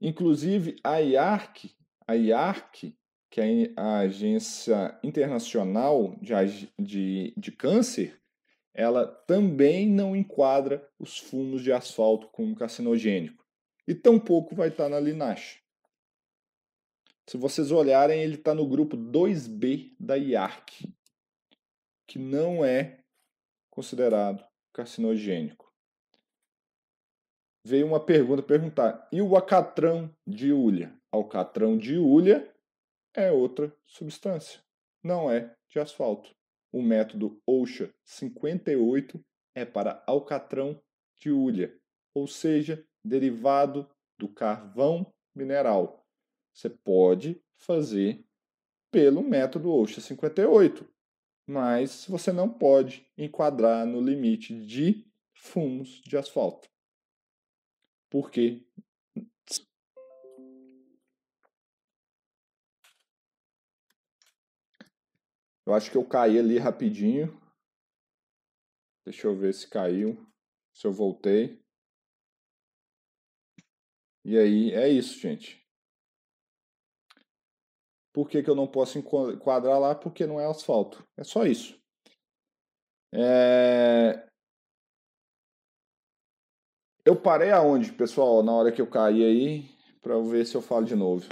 Inclusive, 0.00 0.80
a 0.82 0.98
IARC, 0.98 1.70
a 2.08 2.14
IARC, 2.16 2.92
que 3.30 3.40
é 3.40 3.72
a 3.76 3.98
Agência 3.98 4.98
Internacional 5.04 6.16
de, 6.20 6.68
de, 6.76 7.34
de 7.36 7.52
Câncer, 7.52 8.20
ela 8.74 9.06
também 9.06 9.88
não 9.88 10.16
enquadra 10.16 10.84
os 10.98 11.18
fumos 11.18 11.62
de 11.62 11.72
asfalto 11.72 12.26
como 12.32 12.56
carcinogênico. 12.56 13.46
E 13.86 13.94
tampouco 13.94 14.56
vai 14.56 14.70
estar 14.70 14.88
na 14.88 14.98
Linache. 14.98 15.60
Se 17.28 17.36
vocês 17.36 17.70
olharem, 17.70 18.22
ele 18.22 18.36
está 18.36 18.54
no 18.54 18.66
grupo 18.66 18.96
2B 18.96 19.94
da 20.00 20.16
IARC, 20.16 20.90
que 22.06 22.18
não 22.18 22.64
é 22.64 23.04
considerado 23.68 24.42
carcinogênico. 24.72 25.70
Veio 27.62 27.86
uma 27.86 28.00
pergunta 28.00 28.42
perguntar: 28.42 29.06
e 29.12 29.20
o 29.20 29.36
acatrão 29.36 30.10
de 30.26 30.54
ulha? 30.54 30.98
Alcatrão 31.12 31.76
de 31.76 31.98
ulha 31.98 32.50
é 33.12 33.30
outra 33.30 33.76
substância, 33.86 34.62
não 35.04 35.30
é 35.30 35.54
de 35.68 35.78
asfalto. 35.78 36.34
O 36.72 36.80
método 36.80 37.42
OSHA 37.46 37.92
58 38.04 39.22
é 39.54 39.66
para 39.66 40.02
alcatrão 40.06 40.80
de 41.14 41.30
hulha, 41.30 41.78
ou 42.14 42.26
seja, 42.26 42.82
derivado 43.04 43.86
do 44.18 44.28
carvão 44.30 45.12
mineral. 45.34 46.07
Você 46.52 46.68
pode 46.70 47.42
fazer 47.56 48.24
pelo 48.90 49.22
método 49.22 49.72
OSHA 49.72 50.00
58, 50.00 50.88
mas 51.46 52.06
você 52.08 52.32
não 52.32 52.48
pode 52.48 53.06
enquadrar 53.16 53.86
no 53.86 54.00
limite 54.00 54.54
de 54.66 55.06
fumos 55.34 56.00
de 56.02 56.16
asfalto. 56.16 56.68
Porque 58.10 58.66
Eu 65.68 65.74
acho 65.74 65.90
que 65.90 65.98
eu 65.98 66.08
caí 66.08 66.38
ali 66.38 66.56
rapidinho. 66.56 67.38
Deixa 69.04 69.26
eu 69.26 69.36
ver 69.36 69.52
se 69.52 69.68
caiu, 69.68 70.26
se 70.72 70.86
eu 70.86 70.92
voltei. 70.94 71.62
E 74.24 74.38
aí, 74.38 74.72
é 74.72 74.88
isso, 74.88 75.20
gente. 75.20 75.62
Por 78.18 78.28
que, 78.28 78.42
que 78.42 78.50
eu 78.50 78.56
não 78.56 78.66
posso 78.66 78.98
enquadrar 78.98 79.78
lá? 79.78 79.94
Porque 79.94 80.26
não 80.26 80.40
é 80.40 80.44
asfalto. 80.44 81.06
É 81.16 81.22
só 81.22 81.46
isso. 81.46 81.80
É... 83.14 84.26
Eu 87.04 87.14
parei 87.14 87.52
aonde, 87.52 87.92
pessoal, 87.92 88.42
na 88.42 88.52
hora 88.52 88.72
que 88.72 88.82
eu 88.82 88.88
caí 88.88 89.24
aí, 89.24 89.70
para 90.02 90.18
ver 90.18 90.44
se 90.44 90.56
eu 90.56 90.60
falo 90.60 90.84
de 90.84 90.96
novo. 90.96 91.28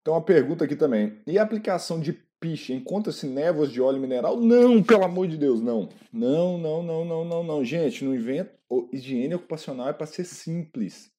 Então, 0.00 0.14
uma 0.14 0.24
pergunta 0.24 0.64
aqui 0.64 0.76
também. 0.76 1.20
E 1.26 1.40
a 1.40 1.42
aplicação 1.42 1.98
de 1.98 2.12
piche 2.38 2.72
encontra-se 2.72 3.26
névoas 3.26 3.72
de 3.72 3.82
óleo 3.82 4.00
mineral? 4.00 4.40
Não, 4.40 4.80
pelo 4.80 5.04
amor 5.04 5.26
de 5.26 5.36
Deus, 5.36 5.60
não. 5.60 5.88
Não, 6.12 6.56
não, 6.56 6.84
não, 6.84 7.04
não, 7.04 7.24
não, 7.24 7.42
não. 7.42 7.64
Gente, 7.64 8.04
não 8.04 8.14
inventa. 8.14 8.56
Higiene 8.92 9.34
ocupacional 9.34 9.88
é 9.88 9.92
para 9.92 10.06
ser 10.06 10.24
simples. 10.24 11.12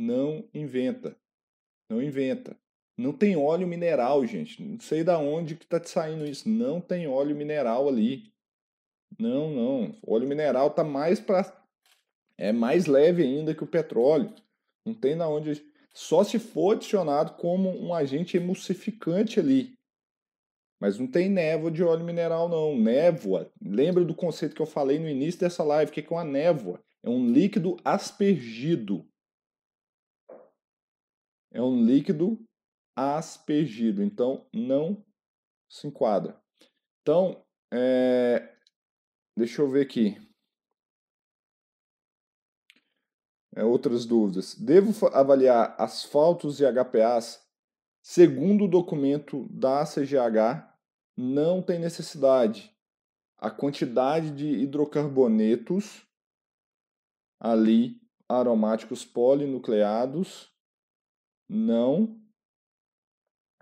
Não 0.00 0.48
inventa. 0.54 1.16
Não 1.90 2.00
inventa. 2.00 2.56
Não 2.96 3.12
tem 3.12 3.36
óleo 3.36 3.66
mineral, 3.66 4.24
gente. 4.24 4.62
Não 4.62 4.78
sei 4.78 5.02
da 5.02 5.18
onde 5.18 5.56
que 5.56 5.66
tá 5.66 5.80
te 5.80 5.90
saindo 5.90 6.24
isso. 6.24 6.48
Não 6.48 6.80
tem 6.80 7.08
óleo 7.08 7.34
mineral 7.34 7.88
ali. 7.88 8.32
Não, 9.18 9.50
não. 9.50 9.94
O 10.00 10.14
óleo 10.14 10.28
mineral 10.28 10.70
tá 10.70 10.84
mais 10.84 11.18
para 11.18 11.52
é 12.36 12.52
mais 12.52 12.86
leve 12.86 13.24
ainda 13.24 13.52
que 13.52 13.64
o 13.64 13.66
petróleo. 13.66 14.32
Não 14.86 14.94
tem 14.94 15.16
da 15.16 15.28
onde 15.28 15.66
só 15.92 16.22
se 16.22 16.38
for 16.38 16.76
adicionado 16.76 17.32
como 17.32 17.68
um 17.68 17.92
agente 17.92 18.36
emulsificante 18.36 19.40
ali. 19.40 19.74
Mas 20.80 20.96
não 20.96 21.08
tem 21.08 21.28
névoa 21.28 21.72
de 21.72 21.82
óleo 21.82 22.04
mineral, 22.04 22.48
não. 22.48 22.78
Névoa, 22.78 23.50
lembra 23.60 24.04
do 24.04 24.14
conceito 24.14 24.54
que 24.54 24.62
eu 24.62 24.66
falei 24.66 25.00
no 25.00 25.08
início 25.08 25.40
dessa 25.40 25.64
live? 25.64 25.90
O 25.90 25.92
que 25.92 26.00
é 26.00 26.16
uma 26.16 26.22
névoa? 26.22 26.80
É 27.02 27.10
um 27.10 27.28
líquido 27.28 27.76
aspergido. 27.84 29.04
É 31.50 31.62
um 31.62 31.84
líquido 31.84 32.38
aspergido. 32.96 34.02
Então, 34.02 34.46
não 34.52 35.04
se 35.68 35.86
enquadra. 35.86 36.40
Então, 37.02 37.44
é... 37.72 38.56
deixa 39.36 39.62
eu 39.62 39.70
ver 39.70 39.82
aqui. 39.82 40.16
É, 43.54 43.64
outras 43.64 44.06
dúvidas. 44.06 44.54
Devo 44.54 45.06
avaliar 45.08 45.74
asfaltos 45.78 46.60
e 46.60 46.64
HPAs? 46.64 47.44
Segundo 48.00 48.64
o 48.64 48.68
documento 48.68 49.48
da 49.50 49.84
CGH, 49.84 50.64
não 51.16 51.60
tem 51.60 51.78
necessidade. 51.78 52.72
A 53.36 53.50
quantidade 53.50 54.30
de 54.30 54.46
hidrocarbonetos 54.46 56.06
ali, 57.40 58.00
aromáticos 58.28 59.04
polinucleados, 59.04 60.52
não, 61.48 62.20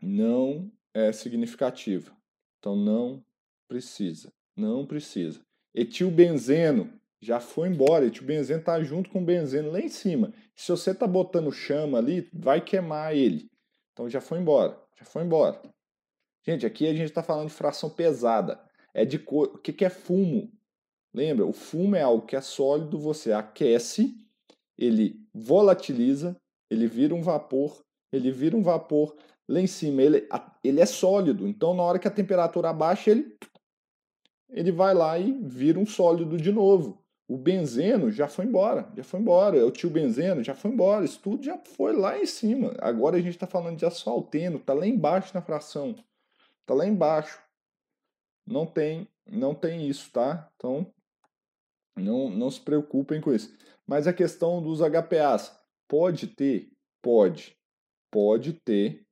não 0.02 0.70
é 0.92 1.12
significativa. 1.12 2.16
Então, 2.58 2.74
não 2.74 3.24
precisa. 3.68 4.32
Não 4.56 4.86
precisa. 4.86 5.40
Etilbenzeno, 5.74 6.90
já 7.20 7.40
foi 7.40 7.68
embora. 7.68 8.06
E 8.06 8.08
o 8.08 8.22
benzeno 8.22 8.62
tá 8.62 8.82
junto 8.82 9.10
com 9.10 9.22
o 9.22 9.24
benzeno 9.24 9.70
lá 9.70 9.80
em 9.80 9.88
cima. 9.88 10.32
Se 10.54 10.70
você 10.70 10.94
tá 10.94 11.06
botando 11.06 11.52
chama 11.52 11.98
ali, 11.98 12.28
vai 12.32 12.60
queimar 12.60 13.14
ele. 13.14 13.50
Então 13.92 14.08
já 14.08 14.20
foi 14.20 14.38
embora. 14.38 14.80
Já 14.98 15.04
foi 15.04 15.22
embora. 15.22 15.60
Gente, 16.42 16.64
aqui 16.64 16.86
a 16.86 16.92
gente 16.92 17.06
está 17.08 17.22
falando 17.22 17.48
de 17.48 17.54
fração 17.54 17.90
pesada. 17.90 18.60
É 18.94 19.04
de 19.04 19.18
cor. 19.18 19.48
O 19.54 19.58
que, 19.58 19.72
que 19.72 19.84
é 19.84 19.90
fumo? 19.90 20.50
Lembra? 21.12 21.44
O 21.44 21.52
fumo 21.52 21.96
é 21.96 22.02
algo 22.02 22.26
que 22.26 22.36
é 22.36 22.40
sólido, 22.40 22.98
você 22.98 23.32
aquece, 23.32 24.14
ele 24.76 25.18
volatiliza, 25.34 26.36
ele 26.70 26.86
vira 26.86 27.14
um 27.14 27.22
vapor, 27.22 27.82
ele 28.12 28.30
vira 28.30 28.56
um 28.56 28.62
vapor 28.62 29.16
lá 29.48 29.60
em 29.60 29.66
cima, 29.66 30.02
ele, 30.02 30.28
ele 30.64 30.80
é 30.80 30.86
sólido. 30.86 31.46
Então, 31.46 31.74
na 31.74 31.82
hora 31.82 31.98
que 31.98 32.08
a 32.08 32.10
temperatura 32.10 32.70
abaixa, 32.70 33.10
ele 33.10 33.36
ele 34.48 34.70
vai 34.70 34.94
lá 34.94 35.18
e 35.18 35.32
vira 35.42 35.78
um 35.78 35.86
sólido 35.86 36.36
de 36.36 36.52
novo. 36.52 37.02
O 37.28 37.36
benzeno 37.36 38.10
já 38.12 38.28
foi 38.28 38.44
embora, 38.44 38.88
já 38.96 39.02
foi 39.02 39.20
embora. 39.20 39.66
O 39.66 39.70
tio 39.70 39.90
benzeno 39.90 40.44
já 40.44 40.54
foi 40.54 40.70
embora. 40.70 41.04
Isso 41.04 41.20
tudo 41.20 41.42
já 41.42 41.58
foi 41.58 41.92
lá 41.92 42.18
em 42.18 42.26
cima. 42.26 42.72
Agora 42.78 43.16
a 43.16 43.20
gente 43.20 43.34
está 43.34 43.46
falando 43.46 43.76
de 43.76 43.84
asfalteno, 43.84 44.58
está 44.58 44.72
lá 44.72 44.86
embaixo 44.86 45.34
na 45.34 45.42
fração. 45.42 45.96
Está 46.60 46.74
lá 46.74 46.86
embaixo. 46.86 47.40
Não 48.46 48.64
tem, 48.64 49.08
não 49.26 49.54
tem 49.54 49.88
isso, 49.88 50.10
tá? 50.12 50.48
Então, 50.54 50.86
não, 51.96 52.30
não 52.30 52.48
se 52.48 52.60
preocupem 52.60 53.20
com 53.20 53.34
isso. 53.34 53.52
Mas 53.84 54.06
a 54.06 54.12
questão 54.12 54.62
dos 54.62 54.80
HPAs, 54.80 55.52
pode 55.88 56.28
ter? 56.28 56.70
Pode. 57.02 57.56
Pode 58.10 58.54
ter 58.54 59.06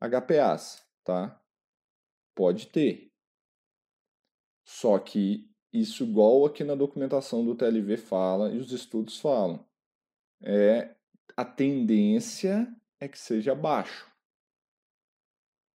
HPAs, 0.00 0.86
tá? 1.04 1.40
Pode 2.34 2.68
ter. 2.68 3.10
Só 4.64 4.98
que 4.98 5.48
isso, 5.72 6.04
igual 6.04 6.44
aqui 6.44 6.64
na 6.64 6.74
documentação 6.74 7.44
do 7.44 7.54
TLV 7.54 7.96
fala 7.96 8.50
e 8.52 8.58
os 8.58 8.72
estudos 8.72 9.18
falam, 9.18 9.64
é 10.42 10.94
a 11.36 11.44
tendência 11.44 12.66
é 12.98 13.06
que 13.06 13.18
seja 13.18 13.54
baixo. 13.54 14.10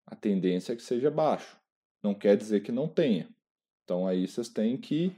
A 0.07 0.15
tendência 0.15 0.73
é 0.73 0.77
que 0.77 0.83
seja 0.83 1.11
baixo. 1.11 1.59
Não 2.03 2.15
quer 2.15 2.37
dizer 2.37 2.63
que 2.63 2.71
não 2.71 2.89
tenha. 2.89 3.29
Então 3.85 4.07
aí 4.07 4.27
vocês 4.27 4.49
têm 4.49 4.77
que 4.77 5.13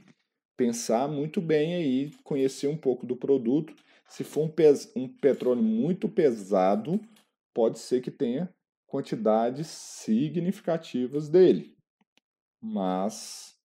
pensar 0.57 1.07
muito 1.07 1.41
bem 1.41 1.75
aí, 1.75 2.11
conhecer 2.23 2.67
um 2.67 2.77
pouco 2.77 3.05
do 3.05 3.15
produto. 3.15 3.73
Se 4.09 4.23
for 4.23 4.45
um, 4.45 4.49
pes 4.49 4.91
um 4.95 5.07
petróleo 5.07 5.61
muito 5.61 6.09
pesado, 6.09 6.99
pode 7.53 7.79
ser 7.79 8.01
que 8.01 8.09
tenha 8.09 8.53
quantidades 8.87 9.67
significativas 9.67 11.29
dele. 11.29 11.77
Mas 12.59 13.55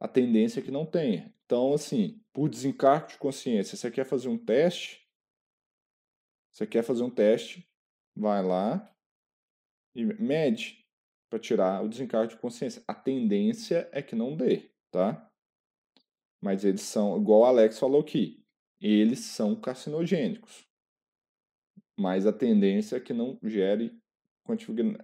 a 0.00 0.08
tendência 0.08 0.60
é 0.60 0.62
que 0.62 0.70
não 0.70 0.86
tenha. 0.86 1.32
Então, 1.44 1.74
assim, 1.74 2.20
por 2.32 2.48
desencargo 2.48 3.08
de 3.08 3.18
consciência, 3.18 3.76
você 3.76 3.90
quer 3.90 4.04
fazer 4.04 4.28
um 4.28 4.38
teste? 4.38 5.06
Você 6.52 6.66
quer 6.66 6.82
fazer 6.82 7.02
um 7.02 7.10
teste? 7.10 7.68
Vai 8.16 8.42
lá 8.42 8.90
e 9.94 10.04
mede 10.04 10.84
para 11.28 11.38
tirar 11.38 11.84
o 11.84 11.88
desencargo 11.88 12.28
de 12.28 12.38
consciência. 12.38 12.82
A 12.88 12.94
tendência 12.94 13.88
é 13.92 14.00
que 14.00 14.16
não 14.16 14.34
dê, 14.34 14.70
tá? 14.90 15.30
Mas 16.40 16.64
eles 16.64 16.82
são, 16.82 17.20
igual 17.20 17.40
o 17.40 17.44
Alex 17.44 17.78
falou 17.78 18.00
aqui, 18.00 18.45
eles 18.80 19.20
são 19.20 19.54
carcinogênicos. 19.54 20.66
Mas 21.98 22.26
a 22.26 22.32
tendência 22.32 22.96
é 22.96 23.00
que 23.00 23.12
não 23.12 23.38
gere 23.42 23.96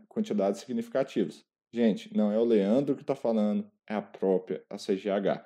quantidades 0.08 0.60
significativas. 0.60 1.44
Gente, 1.72 2.14
não 2.16 2.30
é 2.30 2.38
o 2.38 2.44
Leandro 2.44 2.94
que 2.94 3.02
está 3.02 3.14
falando, 3.14 3.68
é 3.88 3.94
a 3.94 4.02
própria 4.02 4.62
ACGH. 4.68 5.44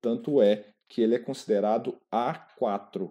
Tanto 0.00 0.42
é 0.42 0.66
que 0.88 1.00
ele 1.00 1.14
é 1.14 1.18
considerado 1.18 1.98
A4. 2.12 3.10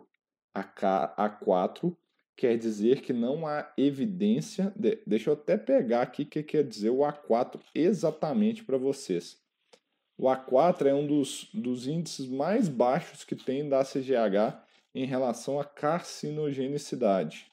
A4 0.53 1.95
quer 2.35 2.57
dizer 2.57 3.01
que 3.01 3.13
não 3.13 3.47
há 3.47 3.71
evidência. 3.77 4.73
De... 4.75 5.01
Deixa 5.07 5.29
eu 5.29 5.33
até 5.33 5.57
pegar 5.57 6.01
aqui 6.01 6.23
o 6.23 6.25
que 6.25 6.43
quer 6.43 6.63
dizer 6.63 6.89
o 6.89 6.99
A4 6.99 7.59
exatamente 7.73 8.63
para 8.63 8.77
vocês. 8.77 9.41
O 10.17 10.25
A4 10.27 10.85
é 10.85 10.93
um 10.93 11.07
dos, 11.07 11.49
dos 11.53 11.87
índices 11.87 12.27
mais 12.27 12.69
baixos 12.69 13.23
que 13.23 13.35
tem 13.35 13.67
da 13.67 13.81
ACGH 13.81 14.63
em 14.93 15.05
relação 15.05 15.59
à 15.59 15.65
carcinogenicidade. 15.65 17.51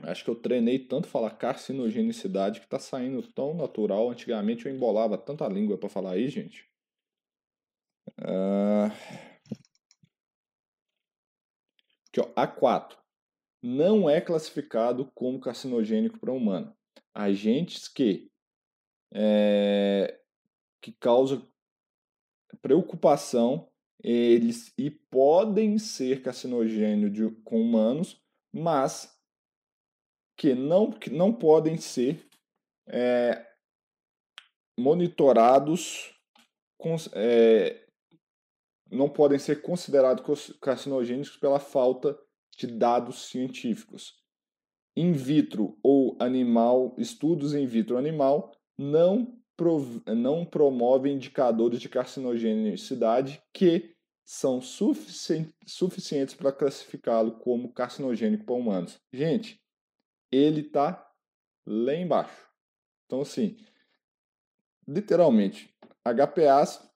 Acho 0.00 0.24
que 0.24 0.30
eu 0.30 0.34
treinei 0.34 0.78
tanto 0.78 1.06
falar 1.06 1.30
carcinogenicidade 1.30 2.60
que 2.60 2.68
tá 2.68 2.78
saindo 2.78 3.22
tão 3.32 3.54
natural. 3.54 4.10
Antigamente 4.10 4.66
eu 4.66 4.74
embolava 4.74 5.16
tanta 5.16 5.46
língua 5.48 5.78
para 5.78 5.88
falar 5.88 6.12
aí, 6.12 6.28
gente. 6.28 6.68
Uh... 8.20 8.90
Aqui, 12.08 12.20
ó, 12.20 12.32
A4. 12.34 12.96
Não 13.60 14.08
é 14.08 14.20
classificado 14.20 15.10
como 15.14 15.40
carcinogênico 15.40 16.18
para 16.18 16.32
humano. 16.32 16.76
Agentes 17.12 17.88
que, 17.88 18.30
é, 19.12 20.20
que 20.84 20.92
causam 20.92 21.50
preocupação 22.60 23.72
eles 24.02 24.70
e 24.76 24.90
podem 24.90 25.78
ser 25.78 26.22
carcinogênios 26.22 27.32
com 27.42 27.62
humanos, 27.62 28.22
mas 28.52 29.18
que 30.36 30.54
não, 30.54 30.92
que 30.92 31.08
não 31.08 31.32
podem 31.32 31.78
ser 31.78 32.28
é, 32.86 33.50
monitorados, 34.78 36.14
é, 37.14 37.88
não 38.90 39.08
podem 39.08 39.38
ser 39.38 39.62
considerados 39.62 40.52
carcinogênicos 40.60 41.38
pela 41.38 41.58
falta 41.58 42.14
de 42.58 42.66
dados 42.66 43.30
científicos. 43.30 44.22
In 44.94 45.12
vitro 45.12 45.78
ou 45.82 46.14
animal, 46.20 46.94
estudos 46.98 47.54
in 47.54 47.64
vitro 47.64 47.96
animal 47.96 48.52
não, 48.78 49.42
prov, 49.56 50.02
não 50.06 50.44
promovem 50.44 51.14
indicadores 51.14 51.80
de 51.80 51.88
carcinogenicidade 51.88 53.42
que 53.52 53.94
são 54.24 54.60
sufici 54.60 55.54
suficientes 55.66 56.34
para 56.34 56.52
classificá-lo 56.52 57.38
como 57.38 57.72
carcinogênico 57.72 58.44
para 58.44 58.54
humanos. 58.54 59.00
Gente, 59.12 59.62
ele 60.32 60.62
está 60.62 61.10
lá 61.66 61.94
embaixo. 61.94 62.48
Então, 63.06 63.20
assim, 63.20 63.56
literalmente, 64.88 65.74
HPAs 66.04 66.90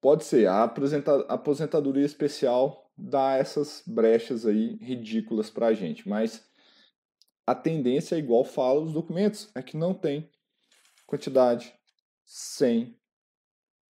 pode 0.00 0.24
ser 0.24 0.48
a 0.48 0.64
aposentadoria 0.64 2.04
especial 2.04 2.88
dá 2.98 3.36
essas 3.36 3.82
brechas 3.86 4.44
aí 4.44 4.74
ridículas 4.76 5.48
para 5.48 5.68
a 5.68 5.74
gente, 5.74 6.08
mas 6.08 6.44
a 7.48 7.54
tendência 7.54 8.14
é 8.14 8.18
igual 8.18 8.44
fala 8.44 8.78
os 8.82 8.92
documentos, 8.92 9.50
é 9.54 9.62
que 9.62 9.74
não 9.74 9.94
tem 9.94 10.30
quantidade 11.06 11.74
sem 12.22 12.94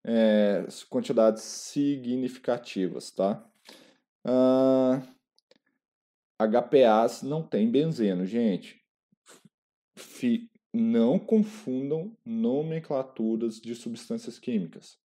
é, 0.03 0.67
quantidades 0.89 1.43
significativas, 1.43 3.11
tá? 3.11 3.49
Ah, 4.25 5.01
HPAs 6.37 7.21
não 7.21 7.47
tem 7.47 7.71
benzeno, 7.71 8.25
gente. 8.25 8.83
Fi, 9.97 10.51
não 10.73 11.17
confundam 11.17 12.13
nomenclaturas 12.25 13.61
de 13.61 13.73
substâncias 13.73 14.37
químicas. 14.37 14.99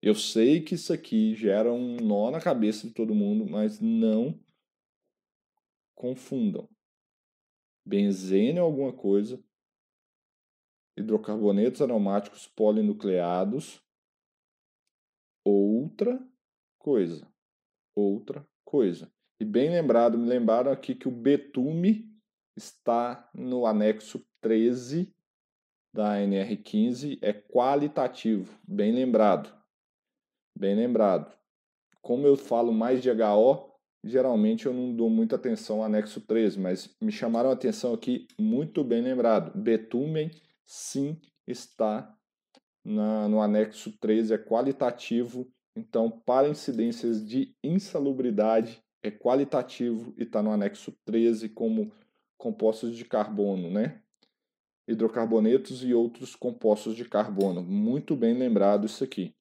Eu 0.00 0.14
sei 0.14 0.62
que 0.62 0.74
isso 0.74 0.90
aqui 0.90 1.34
gera 1.34 1.70
um 1.70 1.96
nó 1.96 2.30
na 2.30 2.40
cabeça 2.40 2.86
de 2.86 2.94
todo 2.94 3.14
mundo, 3.14 3.44
mas 3.44 3.78
não 3.78 4.40
confundam. 5.94 6.66
Benzeno 7.88 8.62
alguma 8.62 8.92
coisa, 8.92 9.42
hidrocarbonetos 10.96 11.80
aromáticos 11.80 12.46
polinucleados, 12.46 13.82
outra 15.44 16.20
coisa 16.78 17.26
outra 17.98 18.46
coisa. 18.64 19.10
E 19.40 19.44
bem 19.44 19.70
lembrado, 19.70 20.18
me 20.18 20.28
lembraram 20.28 20.70
aqui 20.70 20.94
que 20.94 21.08
o 21.08 21.12
betume 21.12 22.08
está 22.56 23.28
no 23.34 23.66
anexo 23.66 24.24
13 24.40 25.14
da 25.92 26.16
NR15, 26.16 27.18
é 27.22 27.32
qualitativo, 27.32 28.58
bem 28.66 28.92
lembrado. 28.92 29.56
Bem 30.56 30.74
lembrado. 30.74 31.36
Como 32.02 32.26
eu 32.26 32.36
falo 32.36 32.72
mais 32.72 33.02
de 33.02 33.10
HO, 33.10 33.67
geralmente 34.04 34.66
eu 34.66 34.72
não 34.72 34.94
dou 34.94 35.10
muita 35.10 35.36
atenção 35.36 35.78
ao 35.78 35.84
anexo 35.84 36.20
13, 36.20 36.58
mas 36.58 36.94
me 37.00 37.12
chamaram 37.12 37.50
a 37.50 37.54
atenção 37.54 37.94
aqui, 37.94 38.26
muito 38.38 38.82
bem 38.84 39.02
lembrado. 39.02 39.56
Betumen, 39.58 40.30
sim, 40.64 41.20
está 41.46 42.14
na, 42.84 43.28
no 43.28 43.40
anexo 43.40 43.92
13, 43.98 44.34
é 44.34 44.38
qualitativo 44.38 45.50
então, 45.78 46.10
para 46.10 46.48
incidências 46.48 47.24
de 47.24 47.54
insalubridade, 47.62 48.82
é 49.00 49.12
qualitativo 49.12 50.12
e 50.18 50.24
está 50.24 50.42
no 50.42 50.50
anexo 50.50 50.92
13 51.04 51.48
como 51.50 51.92
compostos 52.36 52.96
de 52.96 53.04
carbono, 53.04 53.70
né? 53.70 54.02
Hidrocarbonetos 54.88 55.84
e 55.84 55.94
outros 55.94 56.34
compostos 56.34 56.96
de 56.96 57.04
carbono. 57.04 57.62
Muito 57.62 58.16
bem 58.16 58.34
lembrado 58.34 58.86
isso 58.86 59.04
aqui. 59.04 59.32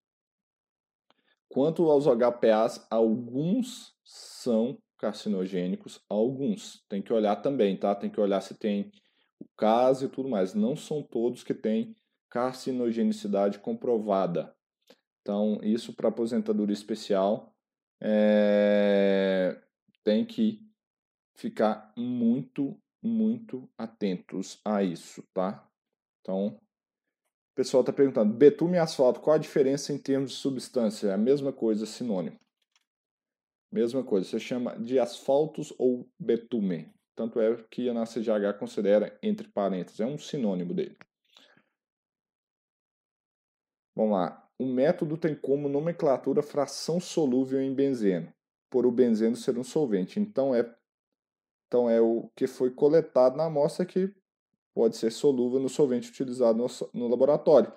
Quanto 1.57 1.89
aos 1.89 2.05
HPAs, 2.05 2.85
alguns 2.87 3.91
são 4.03 4.77
carcinogênicos, 4.95 5.99
alguns. 6.07 6.85
Tem 6.87 7.01
que 7.01 7.11
olhar 7.11 7.37
também, 7.37 7.75
tá? 7.75 7.95
Tem 7.95 8.11
que 8.11 8.21
olhar 8.21 8.41
se 8.41 8.53
tem 8.53 8.91
o 9.39 9.45
caso 9.57 10.05
e 10.05 10.07
tudo 10.07 10.29
mais. 10.29 10.53
Não 10.53 10.75
são 10.75 11.01
todos 11.01 11.43
que 11.43 11.55
têm 11.55 11.95
carcinogenicidade 12.29 13.57
comprovada. 13.57 14.55
Então, 15.19 15.59
isso 15.63 15.95
para 15.95 16.09
aposentadoria 16.09 16.75
especial 16.75 17.51
é, 17.99 19.59
tem 20.03 20.23
que 20.23 20.61
ficar 21.33 21.91
muito, 21.97 22.79
muito 23.01 23.67
atentos 23.75 24.61
a 24.63 24.83
isso, 24.83 25.23
tá? 25.33 25.67
Então, 26.21 26.59
o 27.57 27.63
pessoal 27.65 27.81
está 27.81 27.91
perguntando, 27.91 28.31
betume 28.31 28.75
e 28.75 28.79
asfalto, 28.79 29.19
qual 29.19 29.35
a 29.35 29.39
diferença 29.39 29.91
em 29.91 29.97
termos 29.97 30.29
de 30.29 30.37
substância? 30.37 31.07
É 31.07 31.13
a 31.13 31.17
mesma 31.17 31.51
coisa, 31.51 31.87
sinônimo. 31.87 32.39
Mesma 33.71 34.03
coisa, 34.03 34.29
você 34.29 34.39
chama 34.39 34.77
de 34.77 34.99
asfaltos 34.99 35.73
ou 35.79 36.07
betume. 36.19 36.93
Tanto 37.15 37.39
é 37.39 37.55
que 37.71 37.89
a 37.89 37.95
na 37.95 38.05
CGH 38.05 38.59
considera 38.59 39.17
entre 39.23 39.47
parênteses, 39.47 39.99
é 39.99 40.05
um 40.05 40.19
sinônimo 40.19 40.71
dele. 40.71 40.95
Vamos 43.95 44.11
lá. 44.11 44.47
O 44.59 44.67
método 44.67 45.17
tem 45.17 45.33
como 45.33 45.67
nomenclatura 45.67 46.43
fração 46.43 46.99
solúvel 46.99 47.59
em 47.59 47.73
benzeno, 47.73 48.31
por 48.69 48.85
o 48.85 48.91
benzeno 48.91 49.35
ser 49.35 49.57
um 49.57 49.63
solvente. 49.63 50.19
Então 50.19 50.53
é, 50.53 50.75
então 51.65 51.89
é 51.89 51.99
o 51.99 52.29
que 52.35 52.45
foi 52.45 52.69
coletado 52.69 53.35
na 53.35 53.45
amostra 53.45 53.83
que 53.83 54.13
pode 54.77 54.95
ser 54.95 55.11
solúvel 55.11 55.59
no 55.59 55.69
solvente 55.69 56.11
utilizado 56.11 56.63
no, 56.93 57.07
laboratório. 57.07 57.73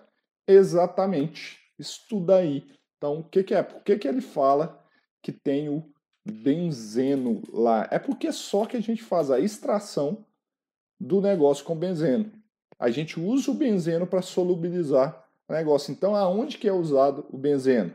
Exatamente. 0.47 1.59
Estuda 1.79 2.37
aí. 2.37 2.63
Então, 2.99 3.21
o 3.21 3.25
que, 3.25 3.43
que 3.43 3.55
é? 3.55 3.63
Por 3.63 3.83
que, 3.83 3.97
que 3.97 4.07
ele 4.07 4.21
fala 4.21 4.85
que 5.23 5.33
tem 5.33 5.71
o 5.71 5.83
benzeno 6.23 7.43
lá? 7.51 7.89
É 7.91 7.99
porque 7.99 8.31
só 8.31 8.67
que 8.67 8.77
a 8.77 8.83
gente 8.83 9.03
faz 9.03 9.31
a 9.31 9.41
extração 9.41 10.27
do 11.01 11.23
negócio 11.23 11.65
com 11.65 11.75
benzeno. 11.75 12.31
A 12.79 12.91
gente 12.91 13.19
usa 13.19 13.51
o 13.51 13.55
benzeno 13.55 14.07
para 14.07 14.21
solubilizar 14.21 15.27
o 15.49 15.55
negócio. 15.55 15.93
Então, 15.93 16.15
aonde 16.15 16.59
que 16.59 16.69
é 16.69 16.73
usado 16.73 17.25
o 17.31 17.39
benzeno? 17.39 17.95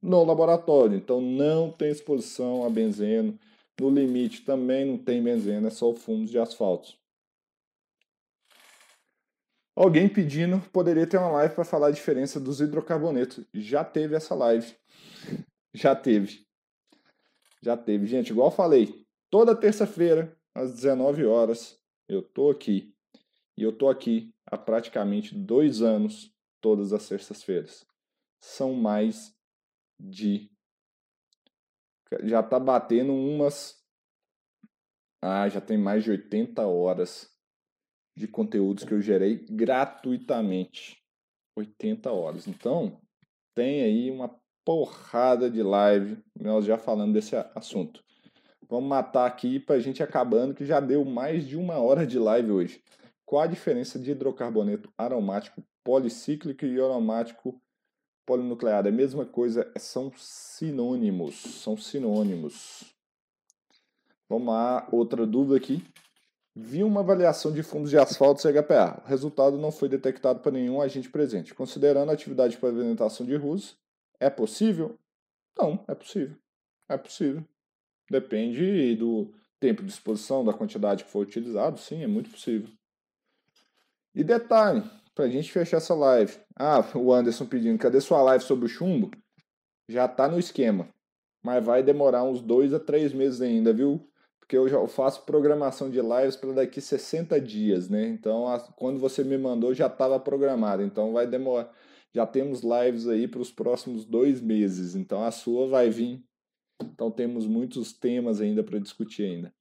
No 0.00 0.22
laboratório. 0.22 0.96
Então, 0.96 1.20
não 1.20 1.72
tem 1.72 1.90
exposição 1.90 2.64
a 2.64 2.70
benzeno. 2.70 3.36
No 3.80 3.90
limite 3.90 4.42
também 4.42 4.84
não 4.84 4.96
tem 4.96 5.20
benzeno, 5.20 5.66
é 5.66 5.70
só 5.70 5.90
o 5.90 5.96
fundo 5.96 6.30
de 6.30 6.38
asfalto. 6.38 7.00
Alguém 9.74 10.08
pedindo, 10.08 10.60
poderia 10.72 11.06
ter 11.06 11.16
uma 11.16 11.30
live 11.30 11.54
para 11.54 11.64
falar 11.64 11.88
a 11.88 11.92
diferença 11.92 12.40
dos 12.40 12.60
hidrocarbonetos. 12.60 13.44
Já 13.54 13.84
teve 13.84 14.16
essa 14.16 14.34
live. 14.34 14.74
Já 15.72 15.94
teve. 15.94 16.46
Já 17.62 17.76
teve. 17.76 18.06
Gente, 18.06 18.30
igual 18.30 18.50
falei, 18.50 19.06
toda 19.30 19.54
terça-feira, 19.54 20.36
às 20.54 20.74
19 20.74 21.24
horas, 21.24 21.80
eu 22.08 22.22
tô 22.22 22.50
aqui. 22.50 22.94
E 23.56 23.62
eu 23.62 23.72
tô 23.72 23.88
aqui 23.88 24.34
há 24.46 24.58
praticamente 24.58 25.34
dois 25.34 25.82
anos, 25.82 26.34
todas 26.60 26.92
as 26.92 27.06
terças-feiras. 27.08 27.86
São 28.40 28.74
mais 28.74 29.34
de. 29.98 30.50
Já 32.24 32.42
tá 32.42 32.58
batendo 32.58 33.12
umas. 33.14 33.78
Ah, 35.22 35.48
já 35.48 35.60
tem 35.60 35.78
mais 35.78 36.02
de 36.02 36.10
80 36.10 36.66
horas 36.66 37.30
de 38.20 38.28
conteúdos 38.28 38.84
que 38.84 38.92
eu 38.92 39.00
gerei 39.00 39.44
gratuitamente. 39.50 41.00
80 41.56 42.12
horas. 42.12 42.46
Então, 42.46 43.00
tem 43.54 43.82
aí 43.82 44.10
uma 44.10 44.34
porrada 44.64 45.50
de 45.50 45.62
live, 45.62 46.22
nós 46.38 46.64
já 46.64 46.78
falando 46.78 47.12
desse 47.12 47.34
assunto. 47.54 48.02
Vamos 48.68 48.88
matar 48.88 49.26
aqui 49.26 49.58
para 49.58 49.76
a 49.76 49.80
gente 49.80 50.02
acabando, 50.02 50.54
que 50.54 50.64
já 50.64 50.78
deu 50.78 51.04
mais 51.04 51.46
de 51.46 51.56
uma 51.56 51.78
hora 51.78 52.06
de 52.06 52.18
live 52.18 52.52
hoje. 52.52 52.82
Qual 53.26 53.42
a 53.42 53.46
diferença 53.46 53.98
de 53.98 54.12
hidrocarboneto 54.12 54.92
aromático 54.96 55.62
policíclico 55.82 56.64
e 56.64 56.80
aromático 56.80 57.60
polinucleado? 58.24 58.86
É 58.86 58.92
a 58.92 58.94
mesma 58.94 59.26
coisa, 59.26 59.72
são 59.76 60.12
sinônimos, 60.14 61.34
são 61.36 61.76
sinônimos. 61.76 62.94
Vamos 64.28 64.48
lá, 64.48 64.88
outra 64.92 65.26
dúvida 65.26 65.56
aqui. 65.56 65.82
Vi 66.54 66.82
uma 66.82 67.00
avaliação 67.00 67.52
de 67.52 67.62
fundos 67.62 67.90
de 67.90 67.98
asfalto 67.98 68.42
CHPA. 68.42 69.02
O 69.04 69.08
resultado 69.08 69.56
não 69.56 69.70
foi 69.70 69.88
detectado 69.88 70.40
para 70.40 70.52
nenhum 70.52 70.80
agente 70.80 71.08
presente. 71.08 71.54
Considerando 71.54 72.10
a 72.10 72.12
atividade 72.12 72.54
de 72.54 72.60
pavimentação 72.60 73.24
de 73.24 73.36
ruas, 73.36 73.76
é 74.18 74.28
possível? 74.28 74.98
Não, 75.58 75.84
é 75.86 75.94
possível. 75.94 76.36
É 76.88 76.96
possível. 76.96 77.44
Depende 78.10 78.96
do 78.96 79.32
tempo 79.60 79.82
de 79.82 79.92
exposição, 79.92 80.44
da 80.44 80.52
quantidade 80.52 81.04
que 81.04 81.10
foi 81.10 81.22
utilizado, 81.22 81.78
sim, 81.78 82.02
é 82.02 82.06
muito 82.06 82.30
possível. 82.30 82.68
E 84.14 84.24
detalhe, 84.24 84.82
para 85.14 85.26
a 85.26 85.28
gente 85.28 85.52
fechar 85.52 85.76
essa 85.76 85.94
live. 85.94 86.36
Ah, 86.56 86.82
o 86.94 87.12
Anderson 87.12 87.46
pedindo, 87.46 87.78
cadê 87.78 88.00
sua 88.00 88.22
live 88.22 88.42
sobre 88.42 88.64
o 88.64 88.68
chumbo? 88.68 89.10
Já 89.88 90.06
está 90.06 90.26
no 90.26 90.38
esquema, 90.38 90.88
mas 91.42 91.64
vai 91.64 91.82
demorar 91.82 92.24
uns 92.24 92.40
dois 92.40 92.72
a 92.72 92.80
três 92.80 93.12
meses 93.12 93.40
ainda, 93.40 93.72
viu? 93.72 94.04
Porque 94.50 94.58
eu 94.58 94.68
já 94.68 94.84
faço 94.88 95.22
programação 95.22 95.88
de 95.88 96.00
lives 96.00 96.34
para 96.34 96.52
daqui 96.52 96.80
60 96.80 97.40
dias, 97.40 97.88
né? 97.88 98.08
Então, 98.08 98.46
quando 98.74 98.98
você 98.98 99.22
me 99.22 99.38
mandou, 99.38 99.72
já 99.72 99.86
estava 99.86 100.18
programado. 100.18 100.82
Então, 100.82 101.12
vai 101.12 101.24
demorar 101.24 101.72
já 102.12 102.26
temos 102.26 102.62
lives 102.62 103.06
aí 103.06 103.28
para 103.28 103.40
os 103.40 103.52
próximos 103.52 104.04
dois 104.04 104.40
meses, 104.40 104.94
então 104.94 105.22
a 105.22 105.30
sua 105.30 105.68
vai 105.68 105.90
vir. 105.90 106.24
Então 106.82 107.10
temos 107.10 107.46
muitos 107.46 107.92
temas 107.92 108.40
ainda 108.40 108.64
para 108.64 108.78
discutir 108.78 109.22
ainda. 109.22 109.54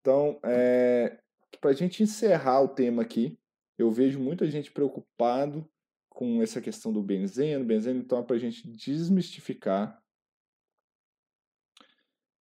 Então, 0.00 0.40
é, 0.42 1.20
para 1.60 1.70
a 1.70 1.74
gente 1.74 2.02
encerrar 2.02 2.60
o 2.62 2.68
tema 2.68 3.02
aqui, 3.02 3.38
eu 3.78 3.90
vejo 3.90 4.18
muita 4.18 4.50
gente 4.50 4.72
preocupado 4.72 5.68
com 6.08 6.42
essa 6.42 6.60
questão 6.60 6.92
do 6.92 7.02
benzeno, 7.02 7.64
benzeno, 7.64 8.00
então 8.00 8.18
é 8.18 8.22
para 8.22 8.36
a 8.36 8.38
gente 8.38 8.66
desmistificar 8.68 10.02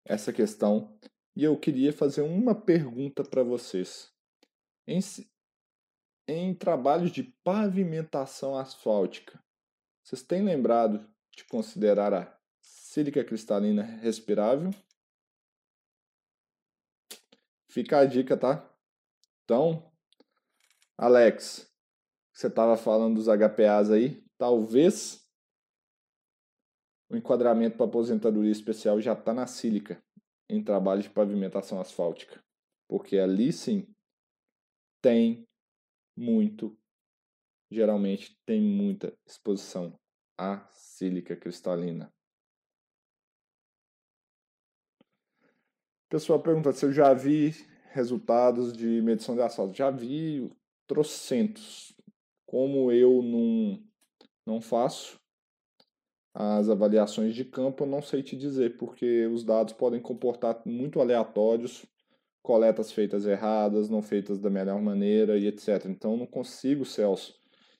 essa 0.07 0.33
questão. 0.33 0.97
E 1.37 1.43
eu 1.43 1.59
queria 1.59 1.93
fazer 1.93 2.23
uma 2.23 2.55
pergunta 2.55 3.25
para 3.25 3.43
vocês. 3.43 4.13
Em, 4.87 5.01
em 6.29 6.55
trabalhos 6.55 7.11
de 7.11 7.25
pavimentação 7.43 8.57
asfáltica, 8.57 9.43
vocês 10.03 10.23
têm 10.23 10.45
lembrado 10.45 11.05
de 11.37 11.45
considerar 11.45 12.15
a 12.15 12.41
sílica 12.63 13.25
cristalina 13.25 13.83
respirável? 13.83 14.71
Fica 17.69 17.99
a 17.99 18.05
dica, 18.05 18.37
tá? 18.37 18.71
Então, 19.43 19.91
Alex, 20.97 21.69
você 22.33 22.47
estava 22.47 22.77
falando 22.77 23.17
dos 23.17 23.27
HPAs 23.27 23.91
aí, 23.91 24.25
talvez 24.39 25.29
o 27.09 27.17
enquadramento 27.17 27.77
para 27.77 27.87
aposentadoria 27.87 28.53
especial 28.53 29.01
já 29.01 29.15
está 29.15 29.35
na 29.35 29.49
sílica 29.49 30.04
em 30.49 30.63
trabalho 30.63 31.03
de 31.03 31.11
pavimentação 31.11 31.81
asfáltica, 31.81 32.43
porque 32.89 33.19
ali 33.19 33.53
sim 33.53 33.87
tem 35.03 35.47
muito, 36.17 36.77
geralmente 37.71 38.37
tem 38.47 38.61
muita 38.61 39.17
exposição 39.27 39.99
à 40.39 40.67
sílica 40.73 41.37
cristalina. 41.37 42.13
Pessoal 46.09 46.41
pergunta 46.41 46.73
se 46.73 46.87
eu 46.87 46.93
já 46.93 47.13
vi 47.13 47.51
resultados 47.95 48.73
de 48.73 49.01
medição 49.03 49.35
de 49.35 49.41
asfalto. 49.41 49.77
Já 49.77 49.91
vi 49.91 50.51
trocentos. 50.87 51.95
Como 52.47 52.93
eu 52.93 53.23
não, 53.23 53.83
não 54.47 54.61
faço 54.61 55.19
as 56.35 56.69
avaliações 56.69 57.35
de 57.35 57.45
campo, 57.45 57.85
eu 57.85 57.89
não 57.89 58.03
sei 58.03 58.23
te 58.23 58.37
dizer, 58.37 58.77
porque 58.77 59.27
os 59.27 59.45
dados 59.45 59.73
podem 59.73 60.01
comportar 60.01 60.61
muito 60.67 61.01
aleatórios 61.01 61.87
coletas 62.45 62.93
feitas 62.93 63.25
erradas, 63.25 63.89
não 63.89 64.03
feitas 64.03 64.39
da 64.39 64.51
melhor 64.51 64.79
maneira 64.79 65.39
e 65.39 65.47
etc. 65.47 65.87
Então, 65.87 66.15
não 66.15 66.27
consigo, 66.27 66.85
Celso, 66.85 67.35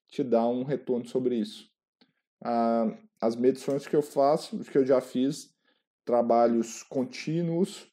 te 0.09 0.25
dar 0.25 0.49
um 0.49 0.63
retorno 0.63 1.07
sobre 1.07 1.37
isso. 1.37 1.71
Ah, 2.43 2.97
as 3.21 3.37
medições 3.37 3.87
que 3.87 3.95
eu 3.95 4.01
faço, 4.01 4.59
que 4.61 4.79
eu 4.79 4.87
já 4.87 5.03
fiz, 5.03 5.55
trabalhos 6.03 6.83
contínuos, 6.83 7.87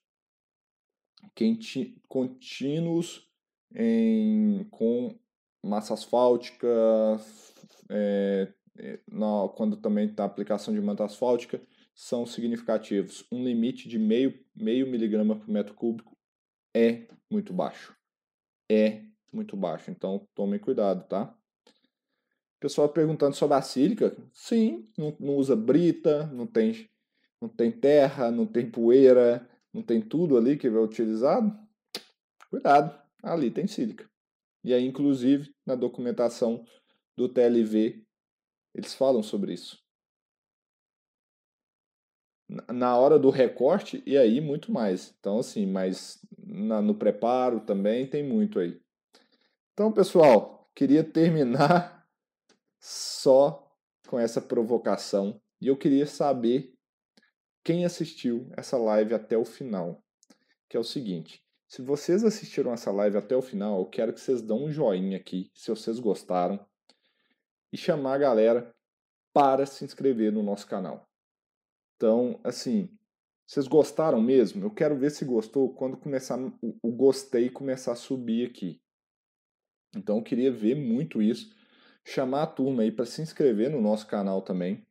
quenti, 1.35 2.01
contínuos 2.07 3.29
em, 3.75 4.63
com 4.71 5.19
massa 5.61 5.93
asfáltica, 5.93 6.67
é, 7.89 8.53
na, 9.11 9.49
quando 9.55 9.77
também 9.77 10.07
está 10.07 10.25
aplicação 10.25 10.73
de 10.73 10.81
manta 10.81 11.03
asfáltica, 11.03 11.61
são 11.93 12.25
significativos. 12.25 13.25
Um 13.31 13.43
limite 13.43 13.87
de 13.87 13.99
meio, 13.99 14.39
meio 14.55 14.87
miligrama 14.87 15.35
por 15.35 15.47
metro 15.49 15.73
cúbico 15.73 16.17
é 16.73 17.07
muito 17.29 17.53
baixo. 17.53 17.95
É 18.69 19.03
muito 19.31 19.55
baixo. 19.55 19.91
Então 19.91 20.27
tomem 20.33 20.59
cuidado, 20.59 21.07
tá? 21.07 21.35
Pessoal 22.59 22.89
perguntando 22.89 23.35
sobre 23.35 23.57
a 23.57 23.61
sílica. 23.61 24.15
Sim, 24.33 24.85
não, 24.97 25.15
não 25.19 25.35
usa 25.35 25.55
brita, 25.55 26.27
não 26.27 26.45
tem, 26.45 26.89
não 27.41 27.49
tem 27.49 27.71
terra, 27.71 28.31
não 28.31 28.45
tem 28.45 28.69
poeira, 28.69 29.47
não 29.73 29.81
tem 29.81 30.01
tudo 30.01 30.37
ali 30.37 30.57
que 30.57 30.69
vai 30.69 30.83
utilizado. 30.83 31.57
Cuidado, 32.49 32.99
ali 33.23 33.49
tem 33.49 33.65
sílica. 33.67 34.09
E 34.63 34.73
aí, 34.73 34.85
inclusive, 34.85 35.51
na 35.65 35.73
documentação 35.73 36.63
do 37.17 37.27
TLV, 37.27 38.05
eles 38.73 38.93
falam 38.93 39.21
sobre 39.21 39.53
isso. 39.53 39.79
Na 42.67 42.97
hora 42.97 43.17
do 43.17 43.29
recorte, 43.29 44.03
e 44.05 44.17
aí 44.17 44.41
muito 44.41 44.71
mais. 44.71 45.15
Então, 45.19 45.39
assim, 45.39 45.65
mas 45.65 46.19
na, 46.37 46.81
no 46.81 46.95
preparo 46.95 47.61
também, 47.61 48.05
tem 48.05 48.23
muito 48.23 48.59
aí. 48.59 48.81
Então, 49.73 49.91
pessoal, 49.91 50.69
queria 50.75 51.03
terminar 51.03 52.05
só 52.79 53.71
com 54.07 54.19
essa 54.19 54.41
provocação 54.41 55.41
e 55.61 55.67
eu 55.67 55.77
queria 55.77 56.05
saber 56.05 56.73
quem 57.63 57.85
assistiu 57.85 58.49
essa 58.57 58.77
live 58.77 59.13
até 59.13 59.37
o 59.37 59.45
final. 59.45 60.03
Que 60.67 60.75
é 60.75 60.79
o 60.79 60.83
seguinte: 60.83 61.41
se 61.67 61.81
vocês 61.81 62.23
assistiram 62.23 62.73
essa 62.73 62.91
live 62.91 63.17
até 63.17 63.35
o 63.35 63.41
final, 63.41 63.79
eu 63.79 63.85
quero 63.85 64.13
que 64.13 64.19
vocês 64.19 64.41
dão 64.41 64.65
um 64.65 64.71
joinha 64.71 65.17
aqui, 65.17 65.49
se 65.53 65.69
vocês 65.69 65.99
gostaram, 65.99 66.59
e 67.71 67.77
chamar 67.77 68.15
a 68.15 68.19
galera 68.19 68.75
para 69.33 69.65
se 69.65 69.85
inscrever 69.85 70.31
no 70.31 70.43
nosso 70.43 70.67
canal. 70.67 71.09
Então, 71.95 72.39
assim, 72.43 72.89
vocês 73.47 73.67
gostaram 73.67 74.21
mesmo? 74.21 74.63
Eu 74.65 74.71
quero 74.71 74.97
ver 74.97 75.11
se 75.11 75.23
gostou 75.23 75.73
quando 75.73 75.97
começar 75.97 76.39
o 76.61 76.91
gostei 76.91 77.49
começar 77.49 77.93
a 77.93 77.95
subir 77.95 78.49
aqui. 78.49 78.81
Então, 79.95 80.17
eu 80.17 80.23
queria 80.23 80.51
ver 80.51 80.75
muito 80.75 81.21
isso, 81.21 81.53
chamar 82.05 82.43
a 82.43 82.47
turma 82.47 82.83
aí 82.83 82.91
para 82.91 83.05
se 83.05 83.21
inscrever 83.21 83.69
no 83.69 83.81
nosso 83.81 84.07
canal 84.07 84.41
também, 84.41 84.85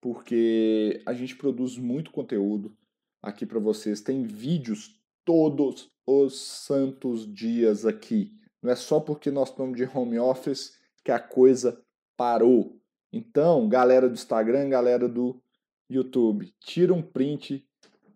porque 0.00 1.02
a 1.06 1.14
gente 1.14 1.36
produz 1.36 1.78
muito 1.78 2.10
conteúdo 2.10 2.76
aqui 3.22 3.46
para 3.46 3.60
vocês. 3.60 4.00
Tem 4.00 4.24
vídeos 4.24 5.00
todos 5.24 5.90
os 6.06 6.40
santos 6.40 7.32
dias 7.32 7.86
aqui. 7.86 8.36
Não 8.60 8.70
é 8.70 8.76
só 8.76 9.00
porque 9.00 9.30
nós 9.30 9.50
estamos 9.50 9.76
de 9.76 9.84
home 9.84 10.18
office 10.18 10.76
que 11.04 11.10
a 11.10 11.18
coisa 11.18 11.80
parou. 12.16 12.76
Então, 13.12 13.68
galera 13.68 14.08
do 14.08 14.14
Instagram, 14.14 14.68
galera 14.68 15.08
do 15.08 15.40
YouTube, 15.88 16.52
tira 16.60 16.94
um 16.94 17.02
print, 17.02 17.66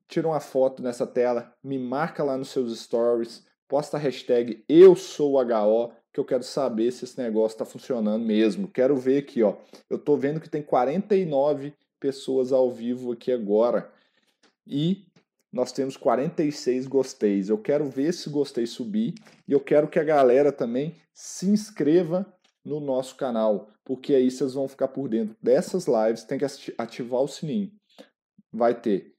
tira 0.09 0.27
uma 0.27 0.41
foto 0.41 0.83
nessa 0.83 1.07
tela, 1.07 1.53
me 1.63 1.79
marca 1.79 2.25
lá 2.25 2.37
nos 2.37 2.49
seus 2.49 2.79
stories, 2.79 3.45
posta 3.69 3.97
a 3.97 4.01
hashtag 4.01 4.65
eu 4.69 4.97
sou 4.97 5.39
HO, 5.39 5.93
que 6.13 6.21
eu 6.21 6.25
quero 6.25 6.43
saber 6.43 6.91
se 6.93 7.05
esse 7.05 7.19
negócio 7.19 7.57
está 7.57 7.65
funcionando 7.67 8.25
mesmo. 8.25 8.69
Quero 8.69 8.97
ver 8.97 9.19
aqui, 9.19 9.43
ó. 9.43 9.57
Eu 9.91 9.99
estou 9.99 10.17
vendo 10.17 10.41
que 10.41 10.49
tem 10.49 10.63
49 10.63 11.75
pessoas 12.01 12.53
ao 12.53 12.71
vivo 12.71 13.13
aqui 13.13 13.31
agora. 13.31 13.93
E 14.67 15.05
nós 15.53 15.73
temos 15.73 15.97
46 15.97 16.87
gosteis. 16.87 17.51
Eu 17.51 17.59
quero 17.59 17.91
ver 17.91 18.09
esse 18.09 18.31
gostei 18.31 18.67
subir 18.67 19.15
e 19.47 19.53
eu 19.53 19.61
quero 19.61 19.89
que 19.89 19.99
a 19.99 20.05
galera 20.05 20.51
também 20.51 20.97
se 21.13 21.51
inscreva 21.51 22.27
no 22.67 22.81
nosso 22.81 23.15
canal, 23.15 23.69
porque 23.85 24.13
aí 24.13 24.29
vocês 24.29 24.55
vão 24.55 24.67
ficar 24.67 24.89
por 24.89 25.09
dentro 25.09 25.37
dessas 25.41 25.87
lives, 25.87 26.25
tem 26.25 26.37
que 26.37 26.45
ativar 26.77 27.23
o 27.23 27.29
sininho. 27.29 27.71
Vai 28.53 28.75
ter 28.75 29.15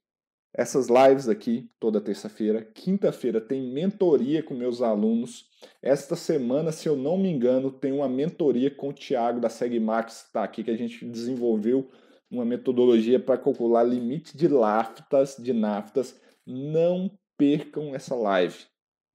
essas 0.54 0.88
lives 0.90 1.30
aqui 1.30 1.72
toda 1.80 2.02
terça-feira. 2.02 2.62
Quinta-feira 2.74 3.40
tem 3.40 3.62
mentoria 3.62 4.44
com 4.44 4.54
meus 4.54 4.82
alunos. 4.82 5.46
Esta 5.82 6.16
semana, 6.16 6.74
se 6.74 6.90
eu 6.90 6.98
não 6.98 7.18
me 7.18 7.30
engano, 7.30 7.72
tem 7.72 7.94
uma 7.94 8.10
mentoria 8.10 8.70
com 8.70 8.90
o 8.90 8.94
Thiago 8.94 9.40
da 9.40 9.50
Segmax, 9.50 10.26
está 10.26 10.44
aqui, 10.44 10.64
que 10.64 10.72
a 10.72 10.78
gente 10.78 11.06
desenvolveu 11.06 11.90
uma 12.30 12.44
metodologia 12.44 13.18
para 13.18 13.38
calcular 13.38 13.84
limite 13.84 14.36
de 14.36 14.50
naftas, 14.50 15.38
de 15.40 15.54
naftas. 15.54 16.20
Não 16.46 17.10
percam 17.38 17.96
essa 17.96 18.14
live. 18.14 18.66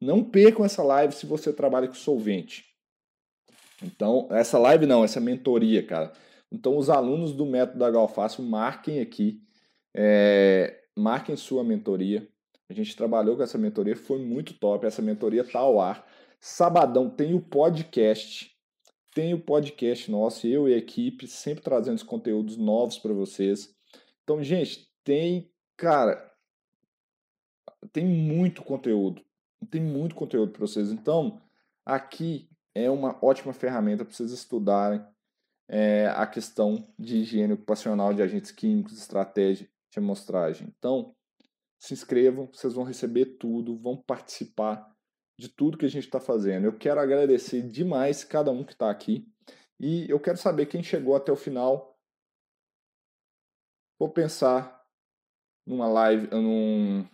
Não 0.01 0.25
percam 0.25 0.65
essa 0.65 0.83
live 0.83 1.13
se 1.13 1.27
você 1.27 1.53
trabalha 1.53 1.87
com 1.87 1.95
solvente. 1.95 2.72
Então, 3.83 4.29
essa 4.31 4.59
live 4.59 4.87
não, 4.87 5.05
essa 5.05 5.21
mentoria, 5.21 5.85
cara. 5.85 6.13
Então, 6.51 6.77
os 6.77 6.91
alunos 6.91 7.33
do 7.33 7.47
método 7.47 7.79
da 7.79 7.91
Galfácio 7.91 8.43
marquem 8.45 9.01
aqui, 9.01 9.43
é, 9.95 10.83
marquem 10.97 11.37
sua 11.37 11.65
mentoria. 11.65 12.29
A 12.69 12.75
gente 12.75 12.97
trabalhou 12.97 13.37
com 13.37 13.43
essa 13.43 13.59
mentoria, 13.59 13.97
foi 13.97 14.19
muito 14.19 14.55
top. 14.55 14.87
Essa 14.87 15.03
mentoria 15.03 15.45
tá 15.45 15.59
ao 15.59 15.81
ar. 15.81 16.07
Sabadão 16.41 17.11
tem 17.11 17.35
o 17.35 17.41
podcast. 17.41 18.51
Tem 19.15 19.35
o 19.35 19.41
podcast 19.41 20.11
nosso, 20.11 20.47
eu 20.47 20.69
e 20.69 20.75
a 20.75 20.79
equipe, 20.79 21.27
sempre 21.27 21.63
trazendo 21.63 21.97
os 21.97 22.03
conteúdos 22.03 22.57
novos 22.57 22.99
para 22.99 23.13
vocês. 23.13 23.75
Então, 24.23 24.43
gente, 24.43 24.91
tem, 25.05 25.51
cara, 25.77 26.33
tem 27.93 28.07
muito 28.07 28.63
conteúdo. 28.63 29.23
Tem 29.71 29.83
muito 29.83 30.15
conteúdo 30.15 30.53
para 30.53 30.67
vocês. 30.67 30.91
Então, 30.91 31.41
aqui 31.85 32.49
é 32.75 32.91
uma 32.91 33.19
ótima 33.23 33.53
ferramenta 33.53 34.05
para 34.05 34.15
vocês 34.15 34.33
estudarem 34.33 35.05
é, 35.69 36.07
a 36.09 36.27
questão 36.27 36.87
de 36.99 37.19
higiene 37.19 37.55
ocupacional 37.55 38.13
de 38.13 38.23
agentes 38.23 38.51
químicos, 38.51 38.99
estratégia 38.99 39.69
de 39.91 39.99
amostragem. 39.99 40.69
Então, 40.77 41.15
se 41.79 41.95
inscrevam, 41.95 42.49
vocês 42.53 42.75
vão 42.75 42.85
receber 42.85 43.37
tudo, 43.39 43.77
vão 43.77 43.97
participar 43.97 44.91
de 45.39 45.49
tudo 45.49 45.77
que 45.77 45.87
a 45.87 45.91
gente 45.91 46.05
está 46.05 46.21
fazendo. 46.21 46.65
Eu 46.65 46.79
quero 46.79 47.01
agradecer 47.01 47.63
demais 47.63 48.23
cada 48.23 48.51
um 48.51 48.63
que 48.63 48.73
está 48.73 48.91
aqui 48.91 49.27
e 49.81 50.09
eu 50.09 50.21
quero 50.21 50.39
saber 50.39 50.67
quem 50.67 50.83
chegou 50.83 51.17
até 51.17 51.33
o 51.33 51.37
final. 51.37 51.99
Vou 53.99 54.09
pensar 54.09 54.81
numa 55.67 55.89
live, 55.89 56.29
num, 56.33 57.07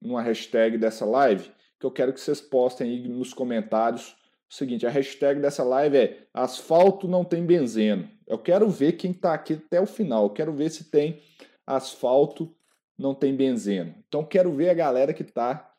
numa 0.00 0.22
hashtag 0.22 0.76
dessa 0.76 1.04
live 1.04 1.50
que 1.78 1.86
eu 1.86 1.90
quero 1.90 2.12
que 2.12 2.20
vocês 2.20 2.40
postem 2.40 2.90
aí 2.90 3.08
nos 3.08 3.32
comentários 3.32 4.16
o 4.48 4.54
seguinte, 4.54 4.86
a 4.86 4.90
hashtag 4.90 5.40
dessa 5.40 5.64
live 5.64 5.96
é 5.96 6.28
asfalto 6.32 7.08
não 7.08 7.24
tem 7.24 7.44
benzeno. 7.44 8.08
Eu 8.26 8.38
quero 8.38 8.68
ver 8.68 8.92
quem 8.92 9.10
está 9.10 9.34
aqui 9.34 9.54
até 9.54 9.80
o 9.80 9.86
final. 9.86 10.24
Eu 10.24 10.30
quero 10.30 10.52
ver 10.52 10.70
se 10.70 10.84
tem 10.84 11.22
asfalto 11.66 12.54
não 12.96 13.14
tem 13.14 13.36
benzeno. 13.36 13.94
Então 14.08 14.24
quero 14.24 14.52
ver 14.52 14.70
a 14.70 14.74
galera 14.74 15.12
que 15.12 15.22
está 15.22 15.72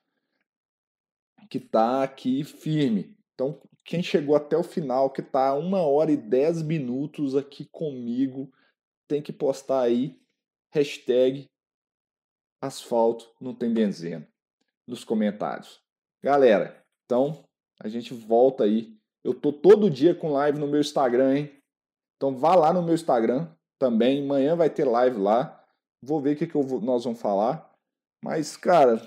que 1.49 1.59
tá 1.59 2.03
aqui 2.03 2.43
firme. 2.43 3.17
Então 3.33 3.61
quem 3.85 4.03
chegou 4.03 4.35
até 4.35 4.57
o 4.57 4.63
final, 4.63 5.09
que 5.09 5.21
está 5.21 5.53
uma 5.53 5.81
hora 5.81 6.11
e 6.11 6.17
dez 6.17 6.61
minutos 6.61 7.37
aqui 7.37 7.65
comigo, 7.71 8.51
tem 9.07 9.21
que 9.21 9.31
postar 9.31 9.81
aí 9.81 10.19
hashtag 10.71 11.49
asfalto 12.61 13.33
não 13.39 13.55
tem 13.55 13.73
benzeno 13.73 14.27
nos 14.85 15.03
comentários. 15.03 15.81
Galera, 16.21 16.83
então 17.05 17.46
a 17.79 17.87
gente 17.87 18.13
volta 18.13 18.63
aí. 18.63 18.93
Eu 19.23 19.33
tô 19.33 19.51
todo 19.51 19.89
dia 19.89 20.15
com 20.15 20.31
live 20.31 20.59
no 20.59 20.67
meu 20.67 20.79
Instagram, 20.79 21.37
hein? 21.37 21.51
Então 22.15 22.35
vá 22.35 22.55
lá 22.55 22.73
no 22.73 22.81
meu 22.81 22.95
Instagram 22.95 23.47
também. 23.79 24.23
Amanhã 24.23 24.55
vai 24.55 24.69
ter 24.69 24.85
live 24.85 25.17
lá. 25.17 25.63
Vou 26.01 26.21
ver 26.21 26.35
o 26.35 26.37
que, 26.37 26.47
que 26.47 26.57
vou, 26.57 26.81
nós 26.81 27.03
vamos 27.03 27.19
falar. 27.19 27.71
Mas, 28.23 28.57
cara, 28.57 29.01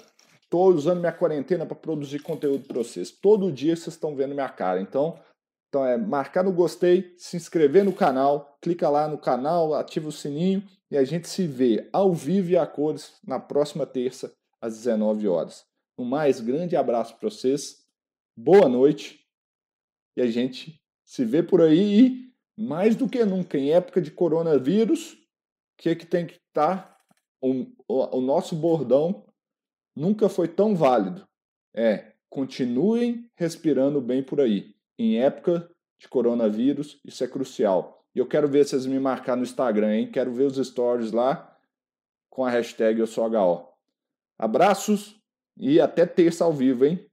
tô 0.49 0.67
usando 0.67 1.01
minha 1.01 1.13
quarentena 1.13 1.67
para 1.67 1.77
produzir 1.77 2.21
conteúdo 2.21 2.67
para 2.67 2.79
vocês. 2.79 3.11
Todo 3.11 3.53
dia 3.53 3.75
vocês 3.75 3.95
estão 3.95 4.15
vendo 4.15 4.35
minha 4.35 4.49
cara. 4.49 4.81
Então, 4.81 5.19
então 5.69 5.85
é 5.85 5.97
marcar 5.97 6.45
no 6.45 6.53
gostei, 6.53 7.15
se 7.17 7.37
inscrever 7.37 7.85
no 7.85 7.93
canal, 7.93 8.57
clica 8.61 8.89
lá 8.89 9.07
no 9.09 9.19
canal, 9.19 9.75
ativa 9.75 10.09
o 10.09 10.13
sininho 10.13 10.63
e 10.91 10.97
a 10.97 11.05
gente 11.05 11.29
se 11.29 11.47
vê 11.47 11.89
ao 11.93 12.13
vivo 12.13 12.51
e 12.51 12.57
a 12.57 12.67
cores 12.67 13.15
na 13.25 13.39
próxima 13.39 13.87
terça 13.87 14.33
às 14.61 14.77
19 14.79 15.29
horas. 15.29 15.65
Um 15.97 16.05
mais 16.05 16.41
grande 16.41 16.77
abraço 16.77 17.17
para 17.17 17.31
vocês 17.31 17.80
boa 18.43 18.69
noite 18.69 19.21
e 20.17 20.23
a 20.23 20.27
gente 20.27 20.81
se 21.05 21.25
vê 21.25 21.43
por 21.43 21.61
aí 21.61 22.07
e, 22.07 22.31
mais 22.57 22.97
do 22.97 23.09
que 23.09 23.25
nunca, 23.25 23.59
em 23.59 23.71
época 23.71 24.01
de 24.01 24.11
coronavírus, 24.11 25.13
o 25.13 25.17
que, 25.79 25.91
é 25.91 25.95
que 25.95 26.07
tem 26.07 26.27
que 26.27 26.35
estar? 26.35 26.85
Tá? 26.85 26.99
O, 27.41 27.67
o, 27.89 28.19
o 28.19 28.21
nosso 28.21 28.55
bordão 28.55 29.27
nunca 29.95 30.29
foi 30.29 30.49
tão 30.49 30.75
válido. 30.75 31.27
É, 31.75 32.13
continuem 32.29 33.31
respirando 33.35 34.01
bem 34.01 34.23
por 34.23 34.41
aí. 34.41 34.75
Em 34.99 35.19
época 35.19 35.71
de 35.99 36.09
coronavírus, 36.09 37.01
isso 37.05 37.23
é 37.25 37.29
crucial. 37.29 38.05
E 38.15 38.19
eu 38.19 38.27
quero 38.27 38.49
ver 38.49 38.67
vocês 38.67 38.87
me 38.87 38.99
marcar 38.99 39.37
no 39.37 39.43
Instagram, 39.43 39.95
hein? 39.95 40.11
Quero 40.11 40.33
ver 40.33 40.45
os 40.45 40.57
stories 40.57 41.13
lá 41.13 41.57
com 42.29 42.45
a 42.45 42.51
hashtag 42.51 43.01
eu 43.01 43.07
sou 43.07 43.27
HO. 43.27 43.69
Abraços 44.39 45.21
e 45.57 45.81
até 45.81 46.07
terça 46.07 46.45
ao 46.45 46.53
vivo, 46.53 46.85
hein? 46.85 47.10